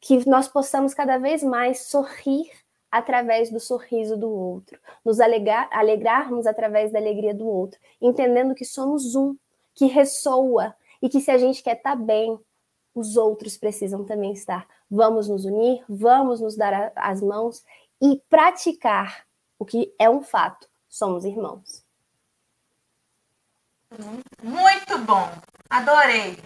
Que 0.00 0.26
nós 0.28 0.48
possamos 0.48 0.94
cada 0.94 1.18
vez 1.18 1.42
mais 1.42 1.86
sorrir 1.86 2.50
através 2.90 3.50
do 3.50 3.60
sorriso 3.60 4.16
do 4.16 4.30
outro, 4.30 4.78
nos 5.04 5.20
alegrar, 5.20 5.68
alegrarmos 5.70 6.46
através 6.46 6.92
da 6.92 6.98
alegria 6.98 7.34
do 7.34 7.46
outro, 7.46 7.78
entendendo 8.00 8.54
que 8.54 8.64
somos 8.64 9.14
um, 9.14 9.36
que 9.74 9.86
ressoa 9.86 10.74
e 11.02 11.08
que 11.08 11.20
se 11.20 11.30
a 11.30 11.36
gente 11.36 11.62
quer 11.62 11.76
estar 11.76 11.96
bem, 11.96 12.38
os 12.94 13.16
outros 13.16 13.58
precisam 13.58 14.04
também 14.04 14.32
estar. 14.32 14.66
Vamos 14.90 15.28
nos 15.28 15.44
unir, 15.44 15.84
vamos 15.88 16.40
nos 16.40 16.56
dar 16.56 16.72
a, 16.72 16.92
as 16.96 17.20
mãos 17.20 17.62
e 18.00 18.22
praticar 18.30 19.26
o 19.58 19.64
que 19.64 19.94
é 19.98 20.08
um 20.08 20.22
fato: 20.22 20.68
somos 20.88 21.24
irmãos. 21.24 21.84
Muito 24.42 24.98
bom, 24.98 25.30
adorei. 25.68 26.36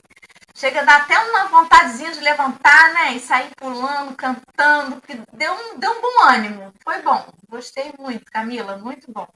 Chega 0.61 0.83
a 0.83 0.85
dar 0.85 0.97
até 1.01 1.19
uma 1.19 1.49
vontadezinha 1.49 2.13
de 2.13 2.21
levantar, 2.21 2.93
né? 2.93 3.15
E 3.15 3.21
sair 3.21 3.51
pulando, 3.57 4.15
cantando, 4.15 5.01
que 5.01 5.19
deu 5.33 5.55
um, 5.55 5.79
deu 5.79 5.91
um 5.91 6.03
bom 6.03 6.25
ânimo. 6.25 6.71
Foi 6.85 7.01
bom. 7.01 7.33
Gostei 7.49 7.95
muito, 7.99 8.31
Camila, 8.31 8.77
muito 8.77 9.11
bom. 9.11 9.27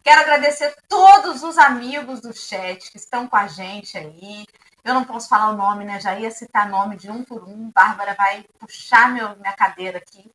Quero 0.00 0.20
agradecer 0.20 0.72
todos 0.88 1.42
os 1.42 1.58
amigos 1.58 2.20
do 2.20 2.32
chat 2.32 2.88
que 2.88 2.98
estão 2.98 3.26
com 3.26 3.34
a 3.34 3.48
gente 3.48 3.98
aí. 3.98 4.46
Eu 4.84 4.94
não 4.94 5.02
posso 5.02 5.28
falar 5.28 5.48
o 5.48 5.56
nome, 5.56 5.84
né? 5.84 5.98
Já 5.98 6.16
ia 6.16 6.30
citar 6.30 6.68
nome 6.68 6.96
de 6.96 7.10
um 7.10 7.24
por 7.24 7.42
um. 7.42 7.72
Bárbara 7.74 8.14
vai 8.14 8.44
puxar 8.60 9.12
meu, 9.12 9.34
minha 9.38 9.52
cadeira 9.54 9.98
aqui. 9.98 10.30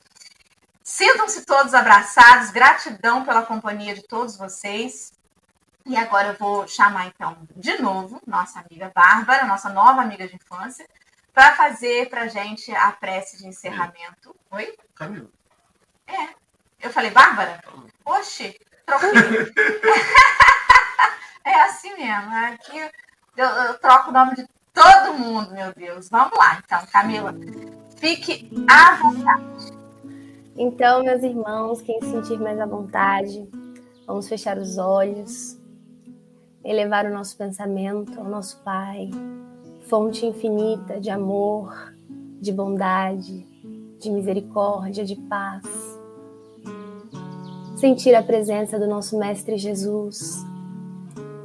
Sintam-se 0.84 1.46
todos 1.46 1.74
abraçados. 1.74 2.52
Gratidão 2.52 3.24
pela 3.24 3.44
companhia 3.44 3.96
de 3.96 4.06
todos 4.06 4.36
vocês. 4.36 5.14
E 5.86 5.96
agora 5.96 6.30
eu 6.30 6.34
vou 6.34 6.68
chamar, 6.68 7.08
então, 7.08 7.38
de 7.56 7.80
novo, 7.80 8.20
nossa 8.26 8.60
amiga 8.60 8.92
Bárbara, 8.94 9.46
nossa 9.46 9.70
nova 9.70 10.02
amiga 10.02 10.28
de 10.28 10.36
infância, 10.36 10.88
para 11.32 11.56
fazer 11.56 12.10
para 12.10 12.28
gente 12.28 12.76
a 12.76 12.92
prece 12.92 13.38
de 13.38 13.48
encerramento. 13.48 14.36
Oi? 14.50 14.76
Camila. 14.96 15.30
É. 16.08 16.30
Eu 16.80 16.90
falei, 16.90 17.12
Bárbara? 17.12 17.64
Oxi, 18.04 18.60
troquei. 18.84 19.12
é 21.46 21.62
assim 21.62 21.96
mesmo. 21.96 22.36
Aqui 22.36 22.80
eu, 23.38 23.48
eu 23.48 23.78
troco 23.78 24.10
o 24.10 24.14
nome 24.14 24.36
de 24.36 24.48
todo 24.74 25.14
mundo, 25.14 25.52
meu 25.52 25.72
Deus. 25.72 26.10
Vamos 26.10 26.36
lá, 26.36 26.60
então, 26.66 26.84
Camila. 26.88 27.32
Fique 27.98 28.52
à 28.68 28.96
vontade. 28.96 29.72
Então, 30.58 31.04
meus 31.04 31.22
irmãos, 31.22 31.82
quem 31.82 32.02
se 32.02 32.10
sentir 32.10 32.40
mais 32.40 32.60
à 32.60 32.66
vontade, 32.66 33.48
vamos 34.08 34.28
fechar 34.28 34.58
os 34.58 34.80
olhos 34.80 35.64
elevar 36.66 37.06
o 37.06 37.14
nosso 37.14 37.38
pensamento 37.38 38.20
ao 38.20 38.26
nosso 38.26 38.60
Pai, 38.64 39.12
fonte 39.88 40.26
infinita 40.26 41.00
de 41.00 41.12
amor, 41.12 41.94
de 42.42 42.52
bondade, 42.52 43.46
de 44.00 44.10
misericórdia, 44.10 45.06
de 45.06 45.16
paz. 45.16 45.64
Sentir 47.78 48.16
a 48.16 48.24
presença 48.24 48.80
do 48.80 48.88
nosso 48.88 49.18
Mestre 49.20 49.58
Jesus, 49.58 50.44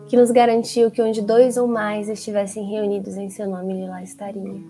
que 0.08 0.16
nos 0.16 0.30
garantiu 0.30 0.90
que 0.90 1.02
onde 1.02 1.20
dois 1.20 1.58
ou 1.58 1.68
mais 1.68 2.08
estivessem 2.08 2.64
reunidos 2.64 3.16
em 3.16 3.28
seu 3.28 3.48
nome, 3.48 3.74
ele 3.74 3.88
lá 3.88 4.02
estaria. 4.02 4.60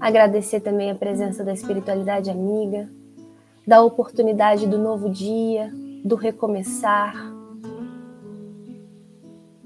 Agradecer 0.00 0.60
também 0.60 0.90
a 0.90 0.94
presença 0.94 1.44
da 1.44 1.52
espiritualidade 1.52 2.28
amiga, 2.28 2.90
da 3.64 3.82
oportunidade 3.82 4.66
do 4.66 4.78
novo 4.78 5.08
dia, 5.08 5.72
do 6.04 6.16
recomeçar, 6.16 7.35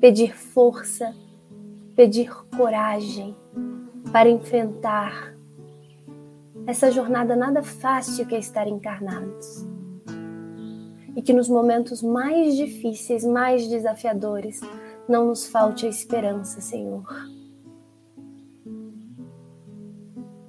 pedir 0.00 0.34
força, 0.34 1.14
pedir 1.94 2.32
coragem 2.56 3.36
para 4.10 4.30
enfrentar 4.30 5.36
essa 6.66 6.90
jornada 6.90 7.36
nada 7.36 7.62
fácil 7.62 8.26
que 8.26 8.34
é 8.34 8.38
estar 8.38 8.66
encarnados. 8.66 9.66
E 11.14 11.20
que 11.20 11.32
nos 11.32 11.48
momentos 11.48 12.02
mais 12.02 12.56
difíceis, 12.56 13.24
mais 13.24 13.68
desafiadores, 13.68 14.60
não 15.08 15.26
nos 15.26 15.46
falte 15.46 15.84
a 15.84 15.88
esperança, 15.88 16.60
Senhor. 16.60 17.04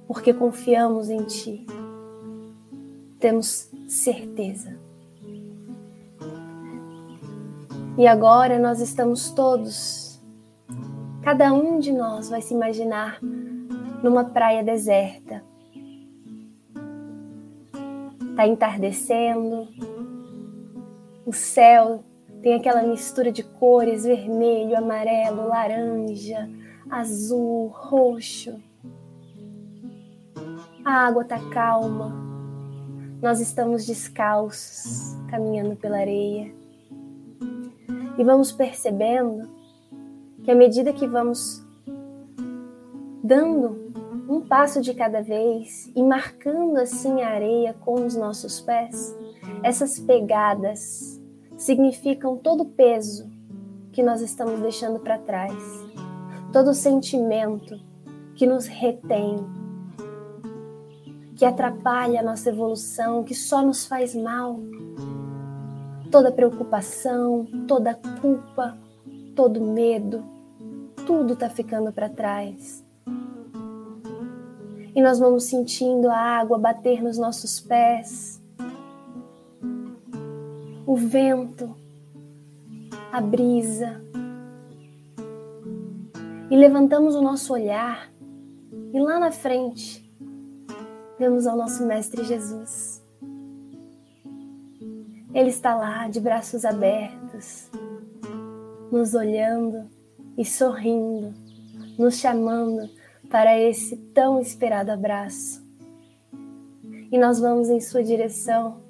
Porque 0.06 0.32
confiamos 0.32 1.10
em 1.10 1.24
Ti, 1.24 1.66
temos 3.18 3.70
certeza 3.88 4.78
E 8.02 8.06
agora 8.08 8.58
nós 8.58 8.80
estamos 8.80 9.30
todos, 9.30 10.20
cada 11.22 11.52
um 11.52 11.78
de 11.78 11.92
nós 11.92 12.28
vai 12.28 12.42
se 12.42 12.52
imaginar 12.52 13.20
numa 14.02 14.24
praia 14.24 14.60
deserta. 14.64 15.40
Está 18.28 18.44
entardecendo, 18.44 19.68
o 21.24 21.32
céu 21.32 22.02
tem 22.42 22.54
aquela 22.54 22.82
mistura 22.82 23.30
de 23.30 23.44
cores 23.44 24.02
vermelho, 24.02 24.76
amarelo, 24.76 25.46
laranja, 25.46 26.50
azul, 26.90 27.68
roxo. 27.68 28.60
A 30.84 31.06
água 31.06 31.22
está 31.22 31.38
calma, 31.50 32.12
nós 33.22 33.38
estamos 33.38 33.86
descalços, 33.86 35.16
caminhando 35.30 35.76
pela 35.76 35.98
areia. 35.98 36.61
E 38.18 38.24
vamos 38.24 38.52
percebendo 38.52 39.48
que 40.42 40.50
à 40.50 40.54
medida 40.54 40.92
que 40.92 41.06
vamos 41.06 41.64
dando 43.22 43.92
um 44.28 44.40
passo 44.40 44.80
de 44.80 44.94
cada 44.94 45.22
vez 45.22 45.90
e 45.94 46.02
marcando 46.02 46.78
assim 46.78 47.22
a 47.22 47.28
areia 47.28 47.74
com 47.74 48.04
os 48.04 48.16
nossos 48.16 48.60
pés, 48.60 49.16
essas 49.62 49.98
pegadas 49.98 51.20
significam 51.56 52.36
todo 52.36 52.62
o 52.62 52.70
peso 52.70 53.30
que 53.92 54.02
nós 54.02 54.20
estamos 54.20 54.60
deixando 54.60 54.98
para 54.98 55.18
trás, 55.18 55.54
todo 56.52 56.70
o 56.70 56.74
sentimento 56.74 57.78
que 58.34 58.46
nos 58.46 58.66
retém, 58.66 59.36
que 61.36 61.44
atrapalha 61.44 62.20
a 62.20 62.22
nossa 62.22 62.48
evolução, 62.48 63.22
que 63.22 63.34
só 63.34 63.62
nos 63.62 63.86
faz 63.86 64.14
mal. 64.14 64.58
Toda 66.12 66.30
preocupação, 66.30 67.44
toda 67.66 67.98
culpa, 68.20 68.78
todo 69.34 69.60
medo, 69.60 70.22
tudo 71.06 71.32
está 71.32 71.48
ficando 71.48 71.92
para 71.92 72.08
trás. 72.08 72.84
E 74.94 75.00
nós 75.02 75.18
vamos 75.18 75.44
sentindo 75.44 76.08
a 76.10 76.16
água 76.16 76.58
bater 76.58 77.02
nos 77.02 77.16
nossos 77.16 77.58
pés, 77.58 78.42
o 80.86 80.94
vento, 80.94 81.74
a 83.10 83.20
brisa. 83.20 84.04
E 86.50 86.56
levantamos 86.56 87.14
o 87.14 87.22
nosso 87.22 87.54
olhar 87.54 88.12
e 88.92 89.00
lá 89.00 89.18
na 89.18 89.32
frente 89.32 90.02
vemos 91.18 91.46
ao 91.46 91.56
nosso 91.56 91.86
Mestre 91.86 92.24
Jesus. 92.24 93.01
Ele 95.34 95.48
está 95.48 95.74
lá 95.74 96.08
de 96.08 96.20
braços 96.20 96.62
abertos, 96.62 97.70
nos 98.90 99.14
olhando 99.14 99.88
e 100.36 100.44
sorrindo, 100.44 101.32
nos 101.98 102.18
chamando 102.18 102.90
para 103.30 103.58
esse 103.58 103.96
tão 103.96 104.38
esperado 104.38 104.90
abraço. 104.90 105.66
E 107.10 107.16
nós 107.16 107.40
vamos 107.40 107.70
em 107.70 107.80
sua 107.80 108.04
direção, 108.04 108.82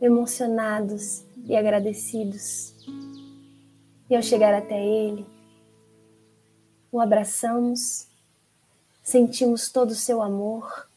emocionados 0.00 1.24
e 1.44 1.56
agradecidos. 1.56 2.72
E 4.08 4.14
ao 4.14 4.22
chegar 4.22 4.54
até 4.54 4.80
ele, 4.80 5.26
o 6.92 7.00
abraçamos, 7.00 8.06
sentimos 9.02 9.72
todo 9.72 9.90
o 9.90 9.96
seu 9.96 10.22
amor, 10.22 10.88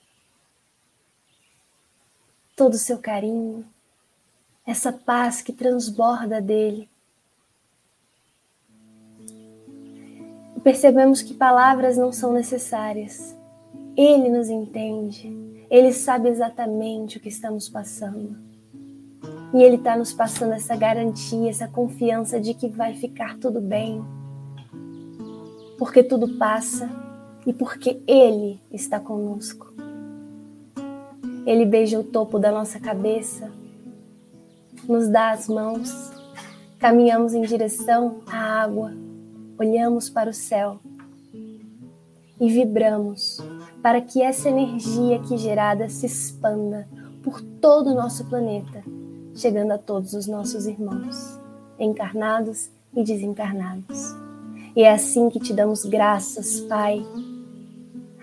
todo 2.55 2.75
o 2.75 2.77
seu 2.77 2.99
carinho, 2.99 3.65
essa 4.67 4.91
paz 4.91 5.41
que 5.41 5.53
transborda 5.53 6.41
dele. 6.41 6.89
Percebemos 10.61 11.21
que 11.21 11.33
palavras 11.33 11.97
não 11.97 12.11
são 12.11 12.33
necessárias. 12.33 13.33
Ele 13.95 14.29
nos 14.29 14.49
entende, 14.49 15.65
ele 15.69 15.93
sabe 15.93 16.27
exatamente 16.27 17.17
o 17.17 17.19
que 17.21 17.29
estamos 17.29 17.69
passando. 17.69 18.37
E 19.53 19.63
Ele 19.63 19.77
está 19.77 19.95
nos 19.95 20.13
passando 20.13 20.53
essa 20.53 20.75
garantia, 20.75 21.49
essa 21.49 21.67
confiança 21.67 22.39
de 22.39 22.53
que 22.53 22.67
vai 22.67 22.93
ficar 22.93 23.37
tudo 23.37 23.61
bem. 23.61 24.03
Porque 25.77 26.03
tudo 26.03 26.37
passa 26.37 26.89
e 27.45 27.53
porque 27.53 28.01
Ele 28.05 28.59
está 28.71 28.99
conosco. 28.99 29.73
Ele 31.45 31.65
beija 31.65 31.97
o 31.97 32.03
topo 32.03 32.37
da 32.37 32.51
nossa 32.51 32.77
cabeça, 32.77 33.49
nos 34.87 35.09
dá 35.09 35.31
as 35.31 35.47
mãos, 35.47 36.11
caminhamos 36.79 37.33
em 37.33 37.41
direção 37.41 38.21
à 38.27 38.61
água, 38.61 38.93
olhamos 39.59 40.09
para 40.09 40.29
o 40.29 40.33
céu 40.33 40.79
e 42.39 42.49
vibramos 42.49 43.37
para 43.81 43.99
que 44.01 44.21
essa 44.21 44.49
energia 44.49 45.17
aqui 45.17 45.37
gerada 45.37 45.89
se 45.89 46.05
expanda 46.05 46.87
por 47.23 47.41
todo 47.41 47.91
o 47.91 47.95
nosso 47.95 48.25
planeta 48.25 48.83
chegando 49.37 49.71
a 49.71 49.77
todos 49.77 50.13
os 50.13 50.25
nossos 50.27 50.65
irmãos, 50.65 51.39
encarnados 51.79 52.71
e 52.95 53.03
desencarnados. 53.03 54.15
E 54.75 54.83
é 54.83 54.91
assim 54.91 55.29
que 55.29 55.39
te 55.39 55.53
damos 55.53 55.85
graças, 55.85 56.61
Pai. 56.61 57.05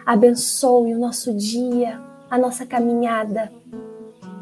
Abençoe 0.05 0.93
o 0.93 0.99
nosso 0.99 1.33
dia, 1.33 2.01
a 2.29 2.37
nossa 2.37 2.67
caminhada. 2.67 3.51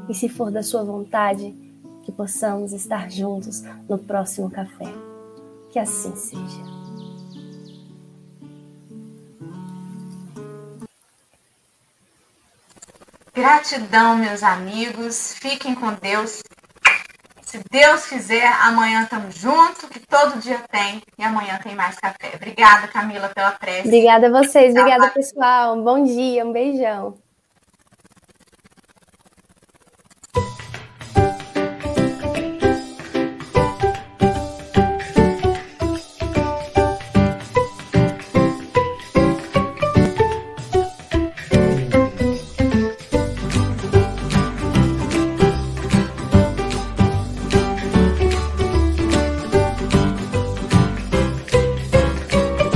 E 0.09 0.15
se 0.15 0.29
for 0.29 0.51
da 0.51 0.63
Sua 0.63 0.83
vontade, 0.83 1.55
que 2.03 2.13
possamos 2.13 2.73
estar 2.73 3.11
juntos 3.11 3.63
no 3.89 3.99
próximo 3.99 4.51
café. 4.51 4.93
Que 5.71 5.79
assim 5.79 6.15
seja. 6.17 6.63
Gratidão, 13.35 14.17
meus 14.17 14.43
amigos. 14.43 15.35
Fiquem 15.35 15.75
com 15.75 15.95
Deus. 15.95 16.43
Se 17.43 17.61
Deus 17.71 18.07
quiser, 18.07 18.47
amanhã 18.63 19.03
estamos 19.03 19.35
juntos, 19.35 19.89
que 19.91 20.01
todo 20.01 20.41
dia 20.41 20.59
tem, 20.71 21.03
e 21.19 21.23
amanhã 21.23 21.59
tem 21.63 21.75
mais 21.75 21.97
café. 21.97 22.33
Obrigada, 22.35 22.89
Camila, 22.89 23.29
pela 23.29 23.53
prece. 23.53 23.89
Obrigada 23.89 24.27
a 24.29 24.31
vocês, 24.31 24.75
obrigada, 24.75 25.11
pessoal. 25.11 25.77
Um 25.77 25.85
bom 25.85 26.03
dia, 26.03 26.47
um 26.47 26.53
beijão. 26.53 27.22